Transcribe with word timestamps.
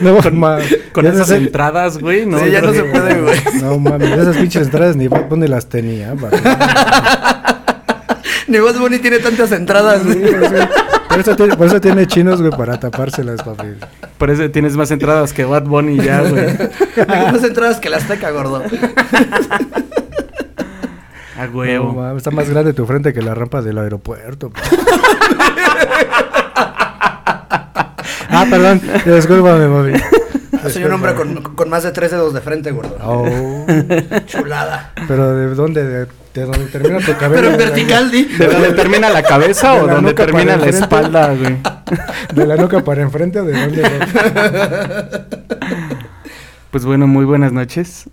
No, 0.00 0.16
con, 0.18 0.38
ma- 0.38 0.58
con 0.92 1.04
ya 1.04 1.10
esas 1.12 1.30
entradas, 1.32 1.98
güey. 1.98 2.24
No, 2.26 2.38
Sí, 2.38 2.50
ya 2.50 2.60
no 2.60 2.72
se 2.72 2.84
puede, 2.84 3.20
güey. 3.20 3.38
No 3.62 3.78
mames, 3.78 4.10
esas 4.18 4.36
pinches 4.36 4.62
entradas 4.62 4.96
ni 4.96 5.08
Bad 5.08 5.28
Bunny 5.28 5.46
las 5.48 5.68
tenía. 5.68 6.14
Ni 8.48 8.58
Bad 8.58 8.78
Bunny 8.78 8.98
tiene 8.98 9.18
tantas 9.20 9.52
entradas, 9.52 10.04
güey. 10.04 10.18
sí. 10.18 10.34
Por 11.08 11.20
eso 11.20 11.36
tiene, 11.36 11.56
por 11.56 11.66
eso 11.66 11.80
tiene 11.80 12.06
chinos, 12.06 12.40
güey, 12.40 12.50
para 12.52 12.78
tapárselas, 12.80 13.42
papi. 13.42 13.68
Por 14.18 14.30
eso 14.30 14.50
tienes 14.50 14.76
más 14.76 14.90
entradas 14.90 15.32
que 15.32 15.44
Bad 15.44 15.64
Bunny 15.64 15.96
ya, 16.02 16.22
güey. 16.22 16.46
Tengo 16.94 17.28
más 17.32 17.44
entradas 17.44 17.78
que 17.80 17.88
la 17.90 17.98
Azteca, 17.98 18.30
gordo. 18.30 18.62
A 21.38 21.46
No, 21.46 21.52
huevo. 21.58 22.16
está 22.16 22.30
más 22.30 22.48
grande 22.48 22.72
tu 22.72 22.86
frente 22.86 23.12
que 23.12 23.20
la 23.22 23.34
rampa 23.34 23.62
del 23.62 23.78
aeropuerto. 23.78 24.52
Ah, 28.32 28.46
perdón, 28.50 28.80
discúlpame, 29.04 29.68
mami. 29.68 29.92
Soy 30.70 30.84
un 30.84 30.92
hombre 30.92 31.14
con, 31.14 31.42
con 31.42 31.68
más 31.68 31.82
de 31.82 31.90
tres 31.92 32.10
dedos 32.12 32.32
de 32.34 32.40
frente, 32.40 32.70
gordo. 32.70 32.96
Oh, 33.02 33.66
Chulada. 34.26 34.92
pero 35.08 35.34
¿de 35.34 35.54
dónde? 35.54 35.84
¿De, 35.84 36.06
de 36.34 36.42
dónde 36.42 36.66
termina 36.66 36.98
tu 37.00 37.12
cabello? 37.16 37.34
Pero 37.34 37.50
en 37.50 37.56
vertical, 37.58 38.10
di. 38.10 38.24
¿De 38.24 38.46
dónde 38.46 38.72
termina 38.72 39.10
la 39.10 39.22
cabeza 39.22 39.72
De 39.74 39.80
o 39.80 39.86
para 39.86 40.14
termina 40.14 40.44
la 40.44 40.52
enfrente. 40.66 40.78
espalda, 40.78 41.34
güey? 41.34 41.58
¿De 42.34 42.46
la 42.46 42.56
nuca 42.56 42.80
para 42.84 43.02
enfrente 43.02 43.40
o 43.40 43.44
de 43.44 43.52
dónde? 43.60 43.82
Pues 46.70 46.84
bueno, 46.84 47.06
muy 47.06 47.24
buenas 47.24 47.52
noches. 47.52 48.08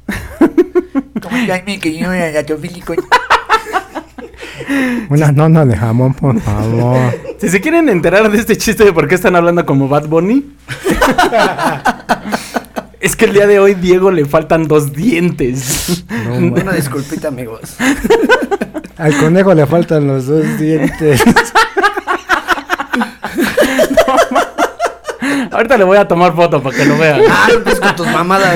Como 1.22 1.38
estás, 1.38 1.64
mi 1.66 1.80
querido 1.80 2.10
anatofílico? 2.12 2.94
Una 5.10 5.32
nona 5.32 5.66
de 5.66 5.76
jamón, 5.78 6.14
por 6.14 6.40
favor. 6.42 6.98
Si 7.40 7.50
se 7.50 7.62
quieren 7.62 7.90
enterar 7.90 8.30
de 8.32 8.38
este 8.38 8.58
chiste 8.58 8.84
de 8.86 8.94
por 8.94 9.08
qué 9.08 9.16
están 9.16 9.36
hablando 9.36 9.66
como 9.66 9.88
Bad 9.88 10.08
Bunny, 10.08 10.46
es 13.00 13.16
que 13.16 13.26
el 13.26 13.34
día 13.34 13.48
de 13.48 13.60
hoy 13.60 13.76
Diego 13.76 14.12
le 14.12 14.26
faltan 14.26 14.68
dos 14.68 14.94
dientes. 14.94 16.06
No. 16.28 16.36
Una 16.36 16.74
disculpita, 16.74 17.30
amigos. 17.30 17.78
Al 18.98 19.16
conejo 19.18 19.54
le 19.54 19.66
faltan 19.66 20.08
los 20.08 20.28
dos 20.28 20.60
dientes. 20.60 21.22
Ahorita 25.52 25.78
le 25.78 25.84
voy 25.84 25.98
a 25.98 26.08
tomar 26.08 26.36
foto 26.36 26.62
para 26.62 26.76
que 26.76 26.86
lo 26.86 26.98
vean. 26.98 27.22
Ah, 27.30 27.48
empieces 27.54 27.80
con 27.80 27.96
tus 27.96 28.08
mamadas. 28.08 28.56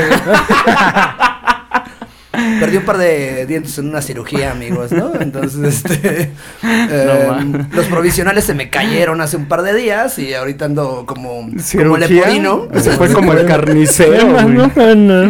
Perdí 2.64 2.78
un 2.78 2.86
par 2.86 2.98
de 2.98 3.46
dientes 3.46 3.78
en 3.78 3.90
una 3.90 4.02
cirugía, 4.02 4.52
amigos, 4.52 4.94
¿no? 4.94 5.12
Entonces, 5.20 5.84
este. 5.86 6.32
eh, 6.64 7.26
man. 7.28 7.70
los 7.74 7.88
provisionales 7.88 8.46
se 8.46 8.54
me 8.54 8.70
cayeron 8.70 9.20
hace 9.20 9.36
un 9.36 9.48
par 9.48 9.64
de 9.64 9.74
días 9.74 10.18
y 10.18 10.34
ahorita 10.34 10.66
ando 10.66 11.06
como. 11.06 11.50
Como 11.78 11.98
leporino. 11.98 12.70
Se 12.80 12.92
fue 12.92 13.12
como 13.12 13.34
el 13.34 13.46
carnicero, 13.48 14.28
güey. 14.32 14.46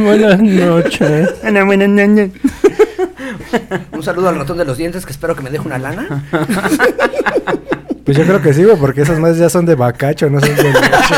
Buenas 0.04 0.40
noches. 0.40 1.30
Un 3.92 4.04
saludo 4.04 4.30
al 4.30 4.36
ratón 4.36 4.60
de 4.60 4.66
los 4.66 4.78
dientes 4.78 5.04
que 5.04 5.12
espero 5.12 5.36
que 5.36 5.42
me 5.42 5.50
deje 5.50 5.66
una 5.66 5.80
lana. 5.80 6.26
Pues 8.06 8.16
yo 8.16 8.26
creo 8.26 8.42
que 8.44 8.54
sí, 8.54 8.64
güey, 8.64 8.78
porque 8.78 9.02
esas 9.02 9.18
más 9.18 9.38
ya 9.38 9.50
son 9.50 9.66
de 9.66 9.74
bacacho, 9.74 10.30
no 10.30 10.40
son 10.40 10.56
de 10.56 10.64
leche. 10.64 11.16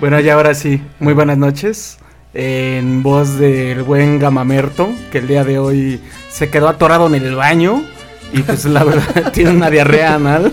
Bueno, 0.00 0.18
y 0.18 0.28
ahora 0.28 0.54
sí, 0.54 0.82
muy 0.98 1.14
buenas 1.14 1.38
noches. 1.38 1.98
En 2.34 3.02
voz 3.04 3.38
del 3.38 3.84
buen 3.84 4.18
Gamamerto, 4.18 4.92
que 5.12 5.18
el 5.18 5.28
día 5.28 5.44
de 5.44 5.58
hoy 5.60 6.00
se 6.30 6.50
quedó 6.50 6.68
atorado 6.68 7.06
en 7.06 7.14
el 7.14 7.36
baño 7.36 7.84
y 8.32 8.42
pues 8.42 8.64
la 8.64 8.82
verdad 8.82 9.30
tiene 9.32 9.50
una 9.50 9.70
diarrea 9.70 10.16
anal. 10.16 10.52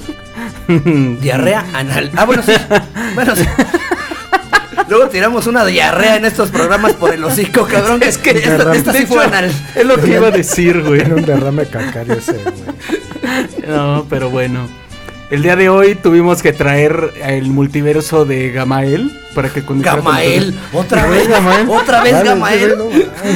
Diarrea 1.22 1.66
anal. 1.74 2.12
Ah, 2.16 2.26
bueno, 2.26 2.44
sí. 2.44 2.54
Bueno, 3.16 3.36
sí. 3.36 3.44
Luego 4.88 5.08
tiramos 5.10 5.48
una 5.48 5.66
diarrea 5.66 6.18
en 6.18 6.26
estos 6.26 6.50
programas 6.50 6.94
por 6.94 7.14
el 7.14 7.24
hocico, 7.24 7.66
cabrón. 7.66 8.04
Es 8.04 8.18
que 8.18 8.32
esta, 8.32 8.76
esta 8.76 8.94
sí 8.94 9.06
fue 9.06 9.24
anal. 9.24 9.52
Es 9.74 9.86
lo 9.86 9.96
que 9.96 10.08
iba 10.08 10.28
a 10.28 10.32
decir, 10.32 10.84
güey. 10.84 11.00
Tiene 11.00 11.16
un 11.16 11.26
derrame 11.26 11.66
cacario 11.66 12.14
ese, 12.16 12.34
güey. 12.34 12.54
No, 13.68 14.06
pero 14.10 14.30
bueno. 14.30 14.68
El 15.32 15.44
día 15.44 15.56
de 15.56 15.70
hoy 15.70 15.96
tuvimos 15.96 16.42
que 16.42 16.52
traer 16.52 17.14
el 17.24 17.52
multiverso 17.52 18.26
de 18.26 18.52
Gamael 18.52 19.18
para 19.34 19.48
que 19.48 19.64
con 19.64 19.82
Gamael. 19.82 20.54
Otra 20.74 21.08
vez. 21.08 21.26
Gamael. 21.30 21.70
Otra 21.70 22.04
vez 22.04 22.14
Vale, 22.16 22.30
Gamael. 22.30 22.76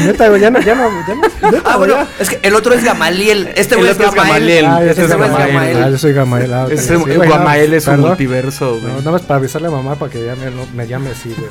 Neta, 0.06 0.38
ya 0.38 0.52
no, 0.52 0.60
ya 0.60 0.76
no, 0.76 0.90
ya 1.08 1.16
no. 1.16 1.52
Neta, 1.52 1.62
Ah, 1.74 1.78
bueno, 1.78 1.96
es 2.20 2.30
que 2.30 2.40
el 2.44 2.54
otro 2.54 2.74
es 2.74 2.84
Gamaliel. 2.84 3.50
Este 3.56 3.78
güey 3.78 3.92
es. 3.92 3.98
Gamaliel. 3.98 4.66
Ah, 4.66 4.84
Este 4.84 5.04
es 5.04 5.10
Gamael. 5.10 5.84
Ah, 5.84 5.90
yo 5.90 5.98
soy 5.98 6.12
Gamael. 6.12 6.54
Ah, 6.54 6.68
no, 6.70 7.06
Gamael 7.06 7.74
es 7.74 7.88
un 7.88 8.02
multiverso, 8.02 8.72
güey. 8.72 8.92
No, 8.92 9.00
nada 9.00 9.12
más 9.12 9.22
para 9.22 9.38
avisarle 9.40 9.70
a 9.70 9.72
mamá 9.72 9.96
para 9.96 10.12
que 10.12 10.26
ya 10.26 10.36
me, 10.36 10.88
llame 10.88 11.12
así, 11.12 11.34
güey. 11.34 11.50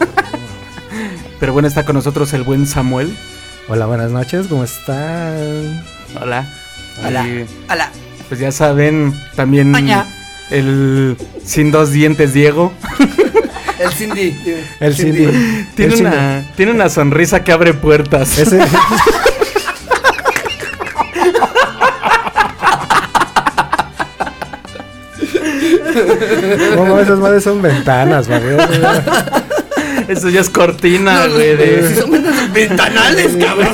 Pero 1.40 1.54
bueno, 1.54 1.68
está 1.68 1.86
con 1.86 1.96
nosotros 1.96 2.34
el 2.34 2.42
buen 2.42 2.66
Samuel. 2.66 3.16
Hola, 3.68 3.86
buenas 3.86 4.10
noches, 4.10 4.46
¿cómo 4.48 4.62
están? 4.64 5.82
Hola. 6.20 6.46
Hola. 7.02 7.26
Y, 7.26 7.46
Ala. 7.66 7.90
pues 8.28 8.40
ya 8.40 8.52
saben, 8.52 9.14
también 9.34 9.74
Oña. 9.74 10.06
El 10.50 11.16
sin 11.44 11.70
dos 11.70 11.90
dientes 11.92 12.32
Diego. 12.34 12.72
El 13.78 13.90
Cindy. 13.92 14.36
El 14.80 14.94
Cindy. 14.94 15.26
Tiene 15.74 15.92
El 15.92 15.98
Cindy. 15.98 16.00
una, 16.00 16.44
tiene 16.56 16.72
una 16.72 16.88
sonrisa 16.88 17.42
que 17.44 17.52
abre 17.52 17.74
puertas. 17.74 18.38
Ese. 18.38 18.60
No, 26.76 26.98
esas 27.00 27.18
madres 27.18 27.44
son 27.44 27.62
ventanas, 27.62 28.28
güey. 28.28 28.40
Eso 30.08 30.28
ya 30.28 30.40
es 30.40 30.50
cortina, 30.50 31.26
No, 31.26 31.34
güey. 31.34 31.56
de- 31.56 31.88
Si 31.88 32.00
son 32.00 32.10
ventanales, 32.52 33.36
cabrón. 33.36 33.68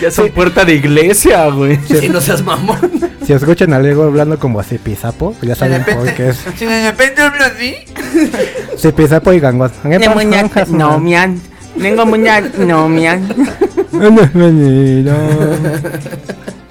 ya 0.00 0.10
son 0.10 0.30
puerta 0.30 0.64
de 0.64 0.74
iglesia, 0.74 1.46
güey. 1.48 1.78
Si 1.86 2.08
no 2.08 2.20
seas 2.20 2.42
mamón. 2.42 2.78
Si 3.26 3.32
escuchan 3.32 3.72
a 3.72 3.78
Lego 3.78 4.04
hablando 4.04 4.38
como 4.38 4.62
zipizapo, 4.62 5.32
pues 5.32 5.48
ya 5.48 5.54
saben 5.54 5.84
por 5.84 6.12
qué 6.14 6.28
es. 6.30 6.44
si 6.56 6.66
de 6.66 6.90
repente 6.90 7.22
hablo 7.22 7.44
así. 7.44 7.76
Zipizapo 8.78 9.32
y 9.32 9.40
gangot. 9.40 9.72
No, 10.68 10.98
mian. 10.98 11.40
Tengo 11.80 12.06
muña, 12.06 12.40
no, 12.58 12.88
mian. 12.88 13.28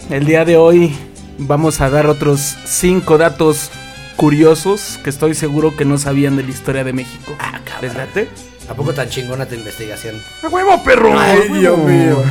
El 0.10 0.26
día 0.26 0.46
de 0.46 0.58
hoy 0.58 0.96
vamos 1.40 1.82
a 1.82 1.90
dar 1.90 2.06
otros 2.08 2.56
cinco 2.66 3.18
datos 3.18 3.72
curiosos 4.16 5.00
que 5.04 5.10
estoy 5.10 5.34
seguro 5.34 5.76
que 5.76 5.86
no 5.86 5.98
sabían 5.98 6.38
de 6.38 6.44
la 6.44 6.50
historia 6.52 6.84
de 6.84 6.94
México. 6.94 7.36
Ah. 7.40 7.60
¿Les 7.82 7.96
late? 7.96 8.30
¿A 8.70 8.76
poco 8.76 8.94
tan 8.94 9.10
chingona 9.10 9.46
tu 9.46 9.56
investigación? 9.56 10.16
¡A 10.42 10.48
huevo, 10.48 10.82
perro! 10.84 11.18
Ay, 11.20 11.50
Dios 11.60 11.78
mío. 11.78 12.24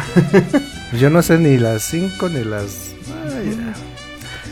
Yo 0.99 1.11
no 1.11 1.21
sé 1.21 1.39
ni 1.39 1.59
las 1.59 1.83
5 1.83 2.29
ni 2.31 2.45
las. 2.45 2.93
Ay, 3.27 3.59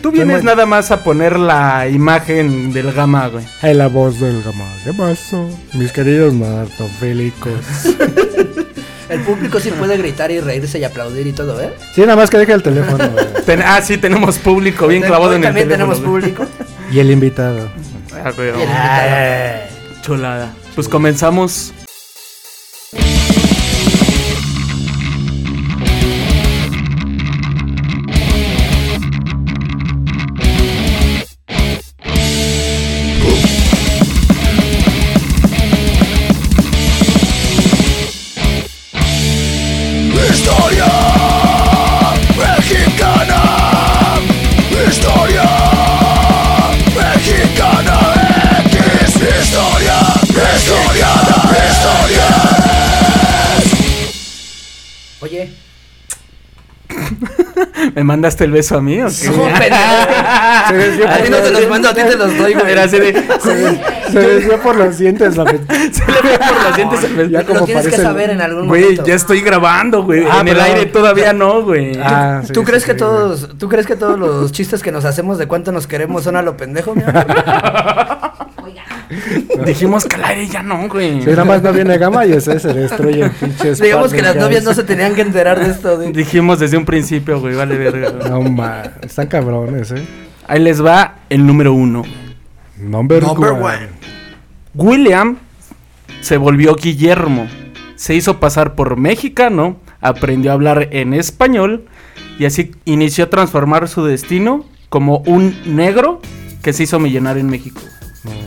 Tú 0.02 0.10
vienes 0.10 0.42
nada 0.42 0.64
más 0.66 0.90
a 0.90 1.04
poner 1.04 1.38
la 1.38 1.86
imagen 1.88 2.72
del 2.72 2.92
gama, 2.92 3.28
güey. 3.28 3.44
Ay, 3.60 3.74
la 3.74 3.88
voz 3.88 4.18
del 4.18 4.42
gama. 4.42 4.64
¿Qué 4.84 4.92
pasó? 4.94 5.48
Mis 5.74 5.92
queridos 5.92 6.32
martofílicos. 6.32 7.52
El 9.10 9.20
público 9.22 9.58
sí 9.58 9.70
puede 9.72 9.96
gritar 9.98 10.30
y 10.30 10.38
reírse 10.38 10.78
y 10.78 10.84
aplaudir 10.84 11.26
y 11.26 11.32
todo, 11.32 11.60
¿eh? 11.60 11.72
Sí, 11.96 12.02
nada 12.02 12.14
más 12.14 12.30
que 12.30 12.38
deje 12.38 12.52
el 12.52 12.62
teléfono. 12.62 13.08
güey. 13.10 13.24
Ten- 13.44 13.60
ah, 13.60 13.82
sí, 13.82 13.98
tenemos 13.98 14.38
público 14.38 14.86
bien 14.86 15.02
clavado 15.02 15.32
en 15.34 15.38
el 15.42 15.48
También 15.48 15.68
teléfono. 15.68 15.94
tenemos 15.94 16.08
güey. 16.12 16.32
público. 16.32 16.46
Y 16.92 17.00
el 17.00 17.10
invitado. 17.10 17.68
Ah, 18.24 18.30
güey, 18.30 18.50
Y 18.50 18.62
el 18.62 20.00
chulada. 20.02 20.52
Pues 20.76 20.88
comenzamos. 20.88 21.74
¿Me 57.94 58.04
mandaste 58.04 58.44
el 58.44 58.52
beso 58.52 58.76
a 58.76 58.80
mí 58.80 59.00
o 59.02 59.06
qué? 59.08 59.26
¿cómo 59.28 59.44
pendejo? 59.58 61.08
A 61.08 61.18
ti 61.22 61.30
no 61.30 61.36
te 61.38 61.50
los 61.50 61.68
mando, 61.68 61.88
a 61.88 61.94
ti 61.94 62.00
te 62.02 62.16
los 62.16 62.36
doy, 62.38 62.54
güey. 62.54 62.72
Era 62.72 62.84
así 62.84 62.98
de- 62.98 63.12
Se 64.10 64.18
desvió 64.18 64.60
por 64.60 64.74
los 64.76 64.98
dientes. 64.98 65.36
La... 65.36 65.44
Se 65.46 65.52
le 65.54 66.22
ve 66.22 66.38
por 66.38 66.62
los 66.64 66.76
dientes 66.76 67.04
el 67.04 67.14
beso. 67.14 67.30
Ya 67.30 67.44
como 67.44 67.60
Lo 67.60 67.66
tienes 67.66 67.86
que 67.86 67.96
saber 67.96 68.30
en 68.30 68.40
algún 68.40 68.66
Güey, 68.66 68.82
momento. 68.82 69.04
ya 69.06 69.14
estoy 69.14 69.40
grabando, 69.40 70.02
güey. 70.02 70.24
Ah, 70.28 70.40
en 70.40 70.48
el 70.48 70.60
aire 70.60 70.86
todavía 70.86 71.32
no, 71.32 71.62
güey. 71.62 71.96
Ah, 72.02 72.42
sí, 72.44 72.52
¿Tú 72.52 72.60
sí, 72.60 72.66
crees 72.66 72.84
que 72.84 72.92
sí, 72.92 72.98
todos, 72.98 73.48
tú 73.56 73.68
crees 73.68 73.86
que 73.86 73.94
todos 73.96 74.18
los 74.18 74.50
chistes 74.50 74.82
que 74.82 74.90
nos 74.90 75.04
hacemos 75.04 75.38
de 75.38 75.46
cuánto 75.46 75.70
nos 75.70 75.86
queremos 75.86 76.24
son 76.24 76.34
a 76.36 76.42
lo 76.42 76.56
pendejo, 76.56 76.94
mi 76.96 77.02
amor? 77.04 77.24
Dijimos 79.66 80.04
que 80.04 80.16
al 80.16 80.24
aire 80.24 80.46
ya 80.46 80.62
no, 80.62 80.88
güey. 80.88 81.20
Si 81.22 81.28
nada 81.30 81.44
más 81.44 81.62
no 81.62 81.72
viene 81.72 81.98
Gama 81.98 82.24
y 82.26 82.32
ese 82.32 82.58
se 82.60 82.72
destruye 82.72 83.22
el 83.24 83.30
pinche 83.30 83.74
Digamos 83.82 84.12
que 84.12 84.22
las 84.22 84.32
Spartan 84.32 84.42
novias 84.42 84.62
no 84.64 84.70
Guys. 84.70 84.76
se 84.76 84.84
tenían 84.84 85.14
que 85.14 85.20
enterar 85.22 85.58
de 85.58 85.70
esto. 85.70 85.98
de- 85.98 86.12
Dijimos 86.12 86.58
desde 86.60 86.76
un 86.76 86.84
principio, 86.84 87.40
güey, 87.40 87.54
vale 87.54 87.76
verga. 87.76 88.10
güey. 88.10 88.30
No, 88.30 88.42
ma, 88.42 88.82
están 89.02 89.26
cabrones, 89.26 89.90
eh. 89.92 90.02
Ahí 90.46 90.60
les 90.60 90.84
va 90.84 91.16
el 91.28 91.46
número 91.46 91.72
uno. 91.74 92.02
Number, 92.78 93.22
Number 93.22 93.50
one. 93.52 93.62
one. 93.64 93.88
William 94.74 95.36
se 96.20 96.36
volvió 96.36 96.74
Guillermo. 96.76 97.46
Se 97.96 98.14
hizo 98.14 98.40
pasar 98.40 98.74
por 98.74 98.96
mexicano, 98.96 99.76
aprendió 100.00 100.50
a 100.52 100.54
hablar 100.54 100.88
en 100.92 101.12
español 101.14 101.84
y 102.38 102.46
así 102.46 102.72
inició 102.86 103.24
a 103.24 103.30
transformar 103.30 103.88
su 103.88 104.04
destino 104.04 104.64
como 104.88 105.18
un 105.26 105.54
negro 105.66 106.20
que 106.62 106.72
se 106.72 106.84
hizo 106.84 106.98
millonario 106.98 107.40
en 107.42 107.48
México. 107.50 107.80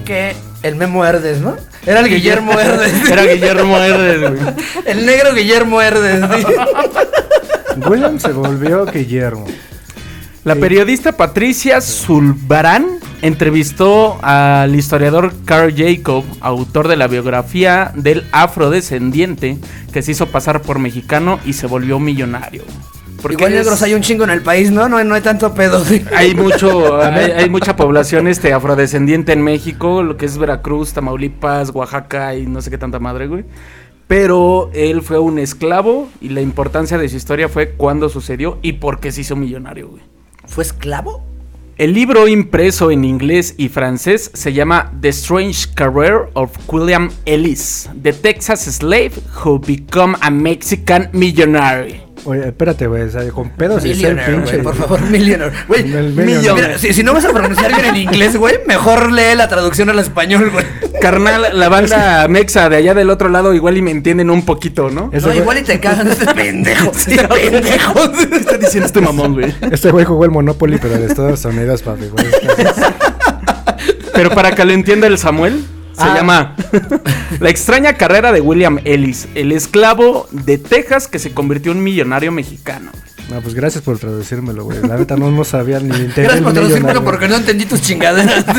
Que 0.06 0.36
el 0.62 0.76
Memo 0.76 1.06
Herdes, 1.06 1.40
¿no? 1.42 1.56
Era 1.86 2.02
el 2.02 2.10
Guillermo 2.10 2.54
Herdes. 2.60 3.10
Era 3.10 3.24
Guillermo 3.26 3.78
Herdes, 3.78 4.20
güey. 4.32 4.56
El 4.86 5.06
negro 5.06 5.34
Guillermo 5.34 5.82
Herdes. 5.82 6.24
sí. 6.46 6.54
William 7.90 8.20
se 8.20 8.32
volvió 8.32 8.86
Guillermo. 8.86 9.46
La 10.44 10.56
periodista 10.56 11.14
Patricia 11.14 11.82
Zulbarán 11.82 13.00
entrevistó 13.22 14.20
al 14.22 14.76
historiador 14.76 15.34
Carl 15.46 15.74
Jacob, 15.76 16.24
autor 16.42 16.90
de 16.90 16.98
la 16.98 17.08
biografía 17.08 17.92
del 17.96 18.26
afrodescendiente 18.32 19.58
que 19.92 20.02
se 20.02 20.12
hizo 20.12 20.28
pasar 20.28 20.62
por 20.62 20.80
mexicano 20.80 21.40
y 21.46 21.54
se 21.54 21.66
volvió 21.66 21.98
millonario. 21.98 22.64
Porque 23.24 23.38
Igual 23.38 23.54
negros 23.54 23.82
hay 23.82 23.94
un 23.94 24.02
chingo 24.02 24.26
en 24.26 24.32
el 24.32 24.42
país, 24.42 24.70
¿no? 24.70 24.90
No, 24.90 25.02
no 25.02 25.16
hay 25.16 25.22
tanto 25.22 25.54
pedo. 25.54 25.82
hay 26.14 26.36
mucho, 26.36 27.02
hay, 27.02 27.32
hay 27.32 27.50
mucha 27.50 27.78
población 27.78 28.28
este 28.28 28.52
afrodescendiente 28.52 29.32
en 29.32 29.42
México, 29.42 30.04
lo 30.04 30.18
que 30.18 30.26
es 30.26 30.38
Veracruz, 30.38 30.92
Tamaulipas, 30.92 31.70
Oaxaca 31.70 32.36
y 32.36 32.46
no 32.46 32.62
sé 32.62 32.70
qué 32.70 32.78
tanta 32.78 33.00
madre, 33.00 33.28
güey. 33.28 33.46
Pero 34.10 34.70
él 34.74 35.02
fue 35.02 35.20
un 35.20 35.40
esclavo 35.40 36.10
y 36.20 36.30
la 36.30 36.42
importancia 36.42 36.98
de 36.98 37.08
su 37.08 37.16
historia 37.16 37.48
fue 37.48 37.72
cuándo 37.72 38.10
sucedió 38.10 38.60
y 38.62 38.74
por 38.74 39.00
qué 39.00 39.14
se 39.14 39.22
hizo 39.22 39.38
millonario, 39.38 39.88
güey. 39.88 40.04
¿Fue 40.46 40.66
esclavo? 40.66 41.24
El 41.78 41.94
libro 41.94 42.28
impreso 42.28 42.92
en 42.92 43.06
inglés 43.06 43.56
y 43.58 43.70
francés 43.70 44.32
se 44.34 44.52
llama 44.52 44.92
The 45.00 45.10
Strange 45.10 45.74
Career 45.74 46.30
of 46.34 46.52
William 46.68 47.10
Ellis, 47.26 47.90
The 48.02 48.12
Texas 48.12 48.66
Slave 48.66 49.14
Who 49.44 49.60
Become 49.60 50.18
a 50.20 50.30
Mexican 50.30 51.10
Millionaire. 51.14 52.13
Oye, 52.26 52.48
espérate, 52.48 52.88
güey. 52.88 53.04
O 53.04 53.10
sea, 53.10 53.28
con 53.32 53.50
pedos 53.50 53.86
y 53.86 53.94
ser 53.96 54.16
pinche. 54.26 54.54
güey, 54.58 54.64
por 54.64 54.76
favor, 54.76 55.02
millionaire. 55.02 55.54
Güey, 55.68 55.84
millionaire. 55.84 56.80
si, 56.80 56.94
si 56.94 57.04
no 57.04 57.14
vas 57.14 57.26
a 57.26 57.32
pronunciar 57.34 57.74
bien 57.74 57.86
en 57.86 57.96
inglés, 57.98 58.38
güey, 58.38 58.60
mejor 58.66 59.12
lee 59.12 59.36
la 59.36 59.48
traducción 59.48 59.90
al 59.90 60.00
español, 60.00 60.50
güey. 60.52 60.66
Carnal, 61.02 61.60
la 61.60 61.70
banda 61.70 62.28
mexa 62.30 62.70
de 62.70 62.78
allá 62.78 62.94
del 62.94 63.10
otro 63.10 63.30
lado 63.30 63.54
igual 63.54 63.78
y 63.78 63.82
me 63.82 63.92
entienden 63.92 64.30
un 64.30 64.46
poquito, 64.46 64.90
¿no? 64.90 65.10
Ese 65.12 65.28
No, 65.28 65.34
igual 65.34 65.58
y 65.58 65.64
te 65.64 65.80
cagan 65.80 66.08
este 66.08 66.34
pendejo. 66.34 66.92
Este 67.04 67.28
pendejo. 67.28 68.12
¿Qué 68.30 68.36
está 68.38 68.58
diciendo 68.58 68.86
este 68.86 69.02
mamón, 69.02 69.34
güey? 69.34 69.54
Este 69.72 69.92
güey 69.92 70.06
jugó 70.06 70.24
el 70.26 70.32
Monopoly, 70.32 70.78
pero 70.82 70.96
de 70.96 71.08
Estados 71.08 71.44
Unidos, 71.46 71.82
papi, 71.82 72.06
güey. 72.08 72.26
Pero 74.14 74.30
para 74.30 74.54
que 74.54 74.64
lo 74.64 74.72
entienda 74.74 75.08
el 75.08 75.18
Samuel, 75.18 75.66
se 75.94 76.02
Ah. 76.04 76.16
llama 76.16 76.56
La 77.40 77.50
extraña 77.50 77.94
carrera 77.94 78.32
de 78.32 78.42
William 78.42 78.80
Ellis, 78.84 79.28
el 79.36 79.52
esclavo 79.52 80.28
de 80.32 80.58
Texas 80.58 81.08
que 81.08 81.20
se 81.20 81.34
convirtió 81.34 81.72
en 81.72 81.84
millonario 81.84 82.32
mexicano. 82.32 82.92
No, 83.30 83.40
pues 83.42 83.54
gracias 83.54 83.84
por 83.84 83.98
traducírmelo, 84.00 84.66
güey. 84.66 84.80
La 84.86 84.98
neta 84.98 85.16
no, 85.16 85.32
no 85.32 85.44
sabía 85.46 85.80
ni 85.80 85.90
entendí 85.92 86.12
Gracias 86.14 86.38
el 86.38 86.44
por 86.44 86.54
traducírmelo 86.54 86.88
millonario. 87.02 87.04
porque 87.06 87.28
no 87.30 87.36
entendí 87.38 87.66
tus 87.66 87.82
chingaderas. 87.82 88.46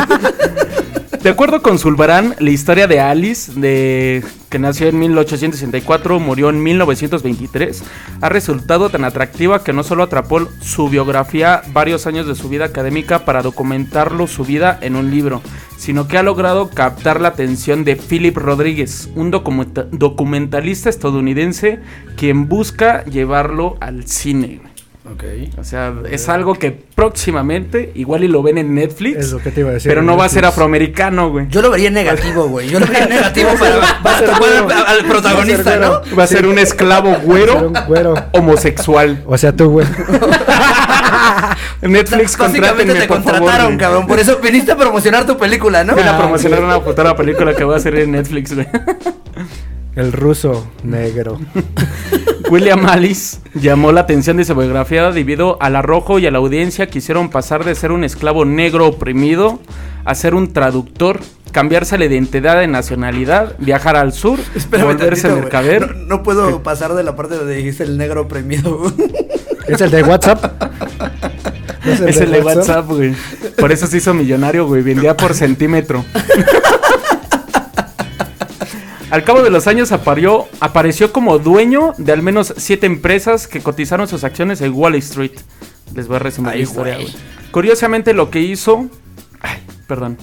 De 1.25 1.31
acuerdo 1.31 1.63
con 1.63 1.79
Zulbarán, 1.79 2.35
la 2.39 2.51
historia 2.51 2.87
de 2.87 3.01
Alice, 3.01 3.59
de, 3.59 4.23
que 4.51 4.59
nació 4.59 4.89
en 4.89 4.99
1864, 4.99 6.21
murió 6.21 6.51
en 6.51 6.63
1923, 6.63 7.83
ha 8.21 8.29
resultado 8.29 8.91
tan 8.91 9.05
atractiva 9.05 9.65
que 9.65 9.73
no 9.73 9.85
solo 9.85 10.03
atrapó 10.03 10.47
su 10.61 10.91
biografía 10.91 11.63
varios 11.73 12.07
años 12.07 12.27
de 12.27 12.35
su 12.35 12.51
vida 12.51 12.67
académica 12.67 13.25
para 13.25 13.41
documentarlo 13.41 14.27
su 14.27 14.45
vida 14.45 14.79
en 14.83 14.97
un 14.97 15.11
libro, 15.11 15.41
sino 15.79 16.09
que 16.09 16.19
ha 16.19 16.23
logrado 16.23 16.69
captar 16.69 17.23
la 17.23 17.29
atención 17.29 17.85
de 17.85 17.97
Philip 17.97 18.37
Rodríguez, 18.37 19.09
un 19.15 19.31
documenta- 19.31 19.85
documentalista 19.91 20.91
estadounidense 20.91 21.81
quien 22.19 22.51
busca 22.51 23.03
llevarlo 23.07 23.79
al 23.81 24.07
cine. 24.07 24.74
Ok. 25.13 25.23
O 25.59 25.65
sea, 25.65 25.93
es 26.11 26.31
algo 26.31 26.55
que 26.55 26.71
próximamente, 26.73 27.93
igual 27.95 28.25
y 28.25 28.29
lo 28.29 28.43
ven 28.43 28.57
en 28.57 28.75
Netflix, 28.75 29.19
Es 29.19 29.33
lo 29.33 29.39
que 29.39 29.51
te 29.51 29.61
iba 29.61 29.69
a 29.69 29.75
decir. 29.75 29.91
pero 29.91 30.01
no 30.03 30.17
va 30.17 30.25
a 30.25 30.29
ser 30.31 30.37
Netflix. 30.43 30.49
afroamericano, 30.55 31.31
güey. 31.31 31.47
Yo 31.51 31.61
lo 31.61 31.71
vería 31.71 31.91
negativo, 31.91 32.49
güey. 32.49 32.71
Yo 32.71 32.81
lo 32.81 32.87
vería 32.87 33.07
negativo 33.07 33.51
para, 33.59 33.81
para 34.03 34.19
ser 34.19 34.29
tapar 34.31 34.41
güero. 34.41 34.69
al, 34.71 34.87
al 34.87 35.05
protagonista, 35.05 35.71
Va 35.71 35.75
a 35.77 35.77
ser 35.77 35.81
¿no? 35.81 36.01
güero. 36.01 36.17
Va 36.17 36.25
a 36.25 36.27
ser 36.27 36.47
un 36.47 36.59
esclavo 36.59 37.09
Va 37.11 37.15
a 37.17 37.19
ser 37.19 37.27
güero 37.27 37.67
un 37.69 37.75
güero. 37.87 38.15
homosexual. 38.33 39.23
O 39.27 39.37
sea, 39.37 39.53
tú, 39.55 39.71
güey. 39.73 39.87
Netflix, 41.83 42.37
Básicamente 42.39 42.85
contrátenme, 42.87 42.95
te 42.95 43.07
por 43.07 43.23
favor. 43.23 43.33
contrataron, 43.41 43.67
güey. 43.67 43.79
cabrón. 43.79 44.07
Por 44.07 44.19
eso 44.19 44.39
viniste 44.43 44.73
a 44.73 44.77
promocionar 44.77 45.27
tu 45.27 45.37
película, 45.37 45.85
¿no? 45.85 45.95
Ven 45.95 46.09
a 46.09 46.17
promocionar 46.17 46.65
una 46.65 46.81
futura 46.81 47.15
película 47.15 47.55
que 47.55 47.65
va 47.65 47.75
a 47.75 47.77
hacer 47.77 47.95
en 47.97 48.13
Netflix, 48.13 48.55
güey. 48.55 48.67
El 49.97 50.13
ruso 50.13 50.67
negro. 50.83 51.39
William 52.51 52.85
Alice 52.87 53.39
llamó 53.55 53.93
la 53.93 54.03
atención 54.03 54.37
de 54.37 54.45
su 54.45 54.55
biografía 54.55 55.11
debido 55.13 55.57
al 55.63 55.77
arrojo 55.77 56.19
y 56.19 56.27
a 56.27 56.31
la 56.31 56.39
audiencia 56.39 56.89
que 56.89 56.99
hicieron 56.99 57.31
pasar 57.31 57.65
de 57.65 57.75
ser 57.75 57.93
un 57.93 58.05
esclavo 58.05 58.45
negro 58.45 58.87
oprimido 58.87 59.61
a 60.05 60.15
ser 60.15 60.35
un 60.35 60.53
traductor, 60.53 61.21
cambiarse 61.53 61.97
la 61.97 62.05
identidad 62.05 62.59
de 62.59 62.67
nacionalidad, 62.67 63.57
viajar 63.59 63.97
al 63.97 64.13
sur, 64.13 64.39
Espérame 64.55 64.87
volverse 64.89 65.23
tantito, 65.23 65.43
mercader. 65.43 65.97
No, 65.97 66.17
no 66.17 66.23
puedo 66.23 66.63
pasar 66.63 66.95
de 66.95 67.03
la 67.03 67.17
parte 67.17 67.37
donde 67.37 67.55
dijiste 67.55 67.85
el 67.85 67.97
negro 67.97 68.23
oprimido. 68.23 68.93
¿Es 69.67 69.81
el 69.81 69.91
de 69.91 70.03
WhatsApp? 70.03 70.63
¿No 71.85 71.93
Es 71.93 72.21
el 72.21 72.33
de 72.33 72.41
WhatsApp, 72.41 72.87
güey. 72.87 73.15
Por 73.57 73.73
eso 73.73 73.87
se 73.87 73.99
hizo 73.99 74.13
millonario, 74.13 74.67
güey. 74.67 74.83
Vendía 74.83 75.17
por 75.17 75.35
centímetro. 75.35 76.05
Al 79.15 79.23
cabo 79.23 79.45
de 79.45 79.51
los 79.51 79.69
años 79.69 79.93
aparió, 79.93 80.49
apareció 80.59 81.13
como 81.13 81.39
dueño 81.39 81.95
de 81.99 82.11
al 82.11 82.21
menos 82.21 82.53
siete 82.57 82.87
empresas 82.87 83.47
que 83.47 83.61
cotizaron 83.61 84.09
sus 84.09 84.25
acciones 84.25 84.61
en 84.61 84.73
Wall 84.73 84.97
Street. 84.97 85.39
Les 85.95 86.09
voy 86.09 86.17
a 86.17 86.19
resumir 86.19 86.51
Ay, 86.51 86.59
la 86.59 86.63
historia, 86.65 86.95
güey. 86.97 87.15
Curiosamente 87.53 88.13
lo 88.13 88.29
que 88.29 88.41
hizo... 88.41 88.89
Ay, 89.41 89.63
perdón. 89.87 90.19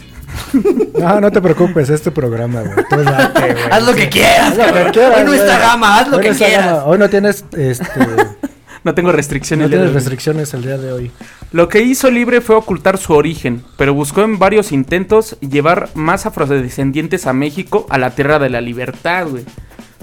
No, 0.99 1.21
no 1.21 1.31
te 1.31 1.39
preocupes, 1.39 1.89
es 1.89 2.01
tu 2.01 2.11
programa, 2.11 2.63
güey. 2.63 2.85
Tú 2.89 2.97
date, 2.97 3.39
güey. 3.53 3.63
haz 3.71 3.83
lo 3.85 3.95
que 3.95 4.09
quieras, 4.09 4.51
Haz 4.51 4.57
lo 4.57 4.73
que 4.73 4.91
quieras, 4.91 5.17
Hoy 5.19 5.23
no 5.23 5.33
está 5.35 5.57
gama, 5.57 5.97
haz 5.97 6.07
lo 6.09 6.19
que 6.19 6.31
quieras. 6.31 6.83
Hoy 6.85 6.97
no 6.97 7.09
tienes, 7.09 7.45
este... 7.53 7.85
No 8.83 8.95
tengo 8.95 9.11
restricciones. 9.11 9.69
no 9.69 9.75
tienes 9.75 9.93
restricciones 9.93 10.53
el 10.53 10.63
día 10.63 10.77
de 10.77 10.91
hoy. 10.91 11.11
Lo 11.51 11.69
que 11.69 11.81
hizo 11.81 12.09
Libre 12.09 12.41
fue 12.41 12.55
ocultar 12.55 12.97
su 12.97 13.13
origen, 13.13 13.63
pero 13.77 13.93
buscó 13.93 14.23
en 14.23 14.39
varios 14.39 14.71
intentos 14.71 15.37
llevar 15.39 15.89
más 15.93 16.25
afrodescendientes 16.25 17.27
a 17.27 17.33
México, 17.33 17.85
a 17.89 17.97
la 17.97 18.15
tierra 18.15 18.39
de 18.39 18.49
la 18.49 18.61
libertad, 18.61 19.27
güey. 19.27 19.45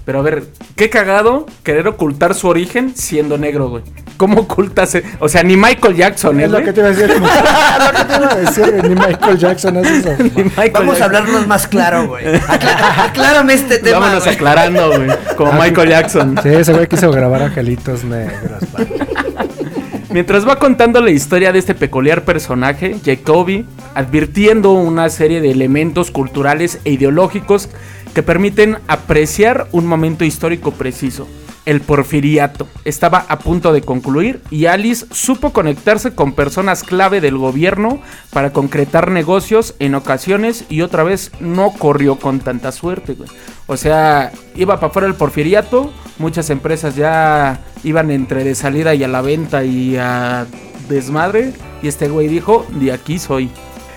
Pero 0.08 0.20
a 0.20 0.22
ver, 0.22 0.44
qué 0.74 0.88
cagado 0.88 1.44
querer 1.62 1.86
ocultar 1.86 2.34
su 2.34 2.48
origen 2.48 2.94
siendo 2.96 3.36
negro, 3.36 3.68
güey. 3.68 3.82
¿Cómo 4.16 4.40
ocultas? 4.40 4.94
e- 4.94 5.04
O 5.20 5.28
sea, 5.28 5.42
ni 5.42 5.54
Michael 5.58 5.96
Jackson, 5.96 6.40
¿eh, 6.40 6.44
Es 6.44 6.50
lo 6.50 6.62
que 6.64 6.72
te 6.72 6.80
iba 6.80 6.88
a 6.88 6.92
decir. 6.92 7.10
es 7.10 7.18
lo 7.18 7.98
que 7.98 8.04
te 8.06 8.16
iba 8.16 8.32
a 8.32 8.36
decir. 8.36 8.84
Ni 8.84 8.94
Michael 8.94 9.36
Jackson 9.36 9.76
hace 9.76 9.98
eso. 9.98 10.16
Vamos 10.72 10.98
a 11.02 11.04
hablarnos 11.04 11.46
más 11.46 11.66
claro, 11.68 12.08
güey. 12.08 12.24
Acla- 12.26 13.04
aclárame 13.04 13.52
este 13.52 13.80
tema. 13.80 13.98
Vámonos 13.98 14.24
güey. 14.24 14.34
aclarando, 14.34 14.88
güey. 14.96 15.10
Como 15.36 15.52
Ah, 15.52 15.58
Michael 15.62 15.90
Jackson. 15.90 16.40
Sí, 16.42 16.48
ese 16.48 16.72
güey 16.72 16.86
quiso 16.86 17.10
grabar 17.10 17.42
angelitos 17.42 18.02
negros. 18.04 18.62
Mientras 20.10 20.48
va 20.48 20.58
contando 20.58 21.02
la 21.02 21.10
historia 21.10 21.52
de 21.52 21.58
este 21.58 21.74
peculiar 21.74 22.22
personaje, 22.24 22.96
Jacoby, 23.04 23.66
advirtiendo 23.94 24.72
una 24.72 25.10
serie 25.10 25.42
de 25.42 25.50
elementos 25.50 26.10
culturales 26.10 26.78
e 26.86 26.92
ideológicos 26.92 27.68
permiten 28.22 28.78
apreciar 28.88 29.68
un 29.72 29.86
momento 29.86 30.24
histórico 30.24 30.72
preciso. 30.72 31.28
El 31.66 31.82
porfiriato 31.82 32.66
estaba 32.86 33.26
a 33.28 33.40
punto 33.40 33.74
de 33.74 33.82
concluir 33.82 34.40
y 34.50 34.64
Alice 34.64 35.04
supo 35.10 35.52
conectarse 35.52 36.14
con 36.14 36.32
personas 36.32 36.82
clave 36.82 37.20
del 37.20 37.36
gobierno 37.36 38.00
para 38.32 38.54
concretar 38.54 39.10
negocios 39.10 39.74
en 39.78 39.94
ocasiones 39.94 40.64
y 40.70 40.80
otra 40.80 41.02
vez 41.02 41.30
no 41.40 41.72
corrió 41.72 42.16
con 42.16 42.40
tanta 42.40 42.72
suerte. 42.72 43.18
O 43.66 43.76
sea, 43.76 44.32
iba 44.56 44.76
para 44.76 44.86
afuera 44.86 45.08
el 45.08 45.14
porfiriato, 45.14 45.92
muchas 46.18 46.48
empresas 46.48 46.96
ya 46.96 47.60
iban 47.84 48.10
entre 48.10 48.44
de 48.44 48.54
salida 48.54 48.94
y 48.94 49.04
a 49.04 49.08
la 49.08 49.20
venta 49.20 49.62
y 49.62 49.98
a 49.98 50.46
desmadre 50.88 51.52
y 51.82 51.88
este 51.88 52.08
güey 52.08 52.28
dijo, 52.28 52.64
de 52.70 52.92
aquí 52.92 53.18
soy. 53.18 53.50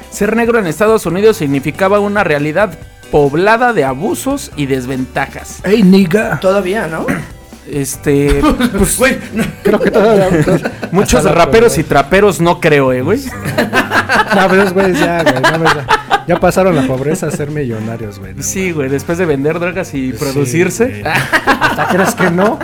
Ser 0.09 0.35
negro 0.35 0.59
en 0.59 0.67
Estados 0.67 1.05
Unidos 1.05 1.37
significaba 1.37 2.01
una 2.01 2.25
realidad 2.25 2.77
poblada 3.11 3.73
de 3.73 3.83
abusos 3.83 4.51
y 4.55 4.65
desventajas. 4.65 5.59
¡Ey, 5.63 5.83
nigga! 5.83 6.39
Todavía, 6.39 6.87
¿no? 6.87 7.05
Este, 7.69 8.41
pues, 8.77 8.97
Güey, 8.97 9.17
no, 9.33 9.43
Creo 9.63 9.79
que 9.79 9.91
todavía. 9.91 10.29
muchos 10.91 11.23
raperos 11.25 11.77
y 11.77 11.83
traperos 11.83 12.41
no 12.41 12.59
creo, 12.59 12.91
eh, 12.93 13.01
güey. 13.01 13.19
No, 14.35 14.47
pero 14.49 14.61
esos 14.63 14.73
güeyes 14.73 14.99
ya, 14.99 15.23
güey. 15.23 15.35
no, 15.41 15.63
ya, 15.65 15.85
ya 16.27 16.39
pasaron 16.39 16.75
la 16.75 16.83
pobreza 16.87 17.27
a 17.27 17.31
ser 17.31 17.49
millonarios, 17.51 18.19
güey. 18.19 18.33
no 18.33 18.43
Sí, 18.43 18.71
güey, 18.71 18.89
después 18.89 19.17
de 19.17 19.25
vender 19.25 19.59
drogas 19.59 19.93
y 19.93 20.11
Sí, 20.11 20.17
producirse. 20.17 20.85
güey. 20.87 21.03
¿Hasta 21.05 21.87
crees 21.87 22.15
que 22.15 22.29
no? 22.31 22.57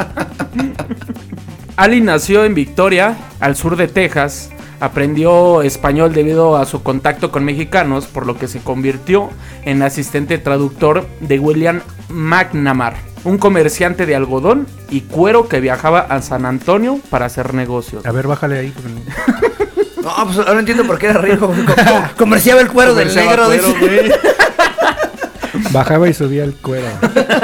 Ali 1.76 2.02
nació 2.02 2.44
en 2.46 2.54
Victoria, 2.56 3.16
al 3.40 3.56
sur 3.56 3.76
de 3.76 3.88
Texas. 3.88 4.50
Aprendió 4.80 5.62
español 5.64 6.14
debido 6.14 6.56
a 6.58 6.66
su 6.66 6.84
contacto 6.84 7.32
con 7.32 7.44
mexicanos, 7.44 8.06
por 8.06 8.26
lo 8.28 8.38
que 8.38 8.48
se 8.48 8.60
convirtió 8.60 9.30
en 9.66 9.82
asistente 9.82 10.38
traductor 10.38 11.08
de 11.20 11.40
William 11.40 11.82
McNamara, 12.10 12.98
un 13.24 13.38
comerciante 13.38 14.06
de 14.06 14.16
algodón 14.16 14.68
y 14.90 15.02
cuero 15.02 15.48
que 15.50 15.60
viajaba 15.60 16.00
a 16.02 16.22
San 16.22 16.46
Antonio 16.46 17.00
para 17.10 17.26
hacer 17.26 17.54
negocios. 17.54 18.06
A 18.06 18.12
ver, 18.12 18.28
bájale 18.28 18.60
ahí. 18.60 18.74
porque- 18.76 19.62
no, 20.02 20.26
pues 20.26 20.38
ahora 20.38 20.60
entiendo 20.60 20.86
por 20.86 20.98
qué 21.00 21.08
era 21.08 21.20
rico. 21.22 21.52
Comerciaba 22.18 22.62
el 22.62 22.68
cuero 22.70 22.94
del 22.96 23.08
negro. 23.16 23.44
Bajaba 25.72 26.10
y 26.10 26.14
subía 26.14 26.44
el 26.44 26.54
cuero. 26.54 26.88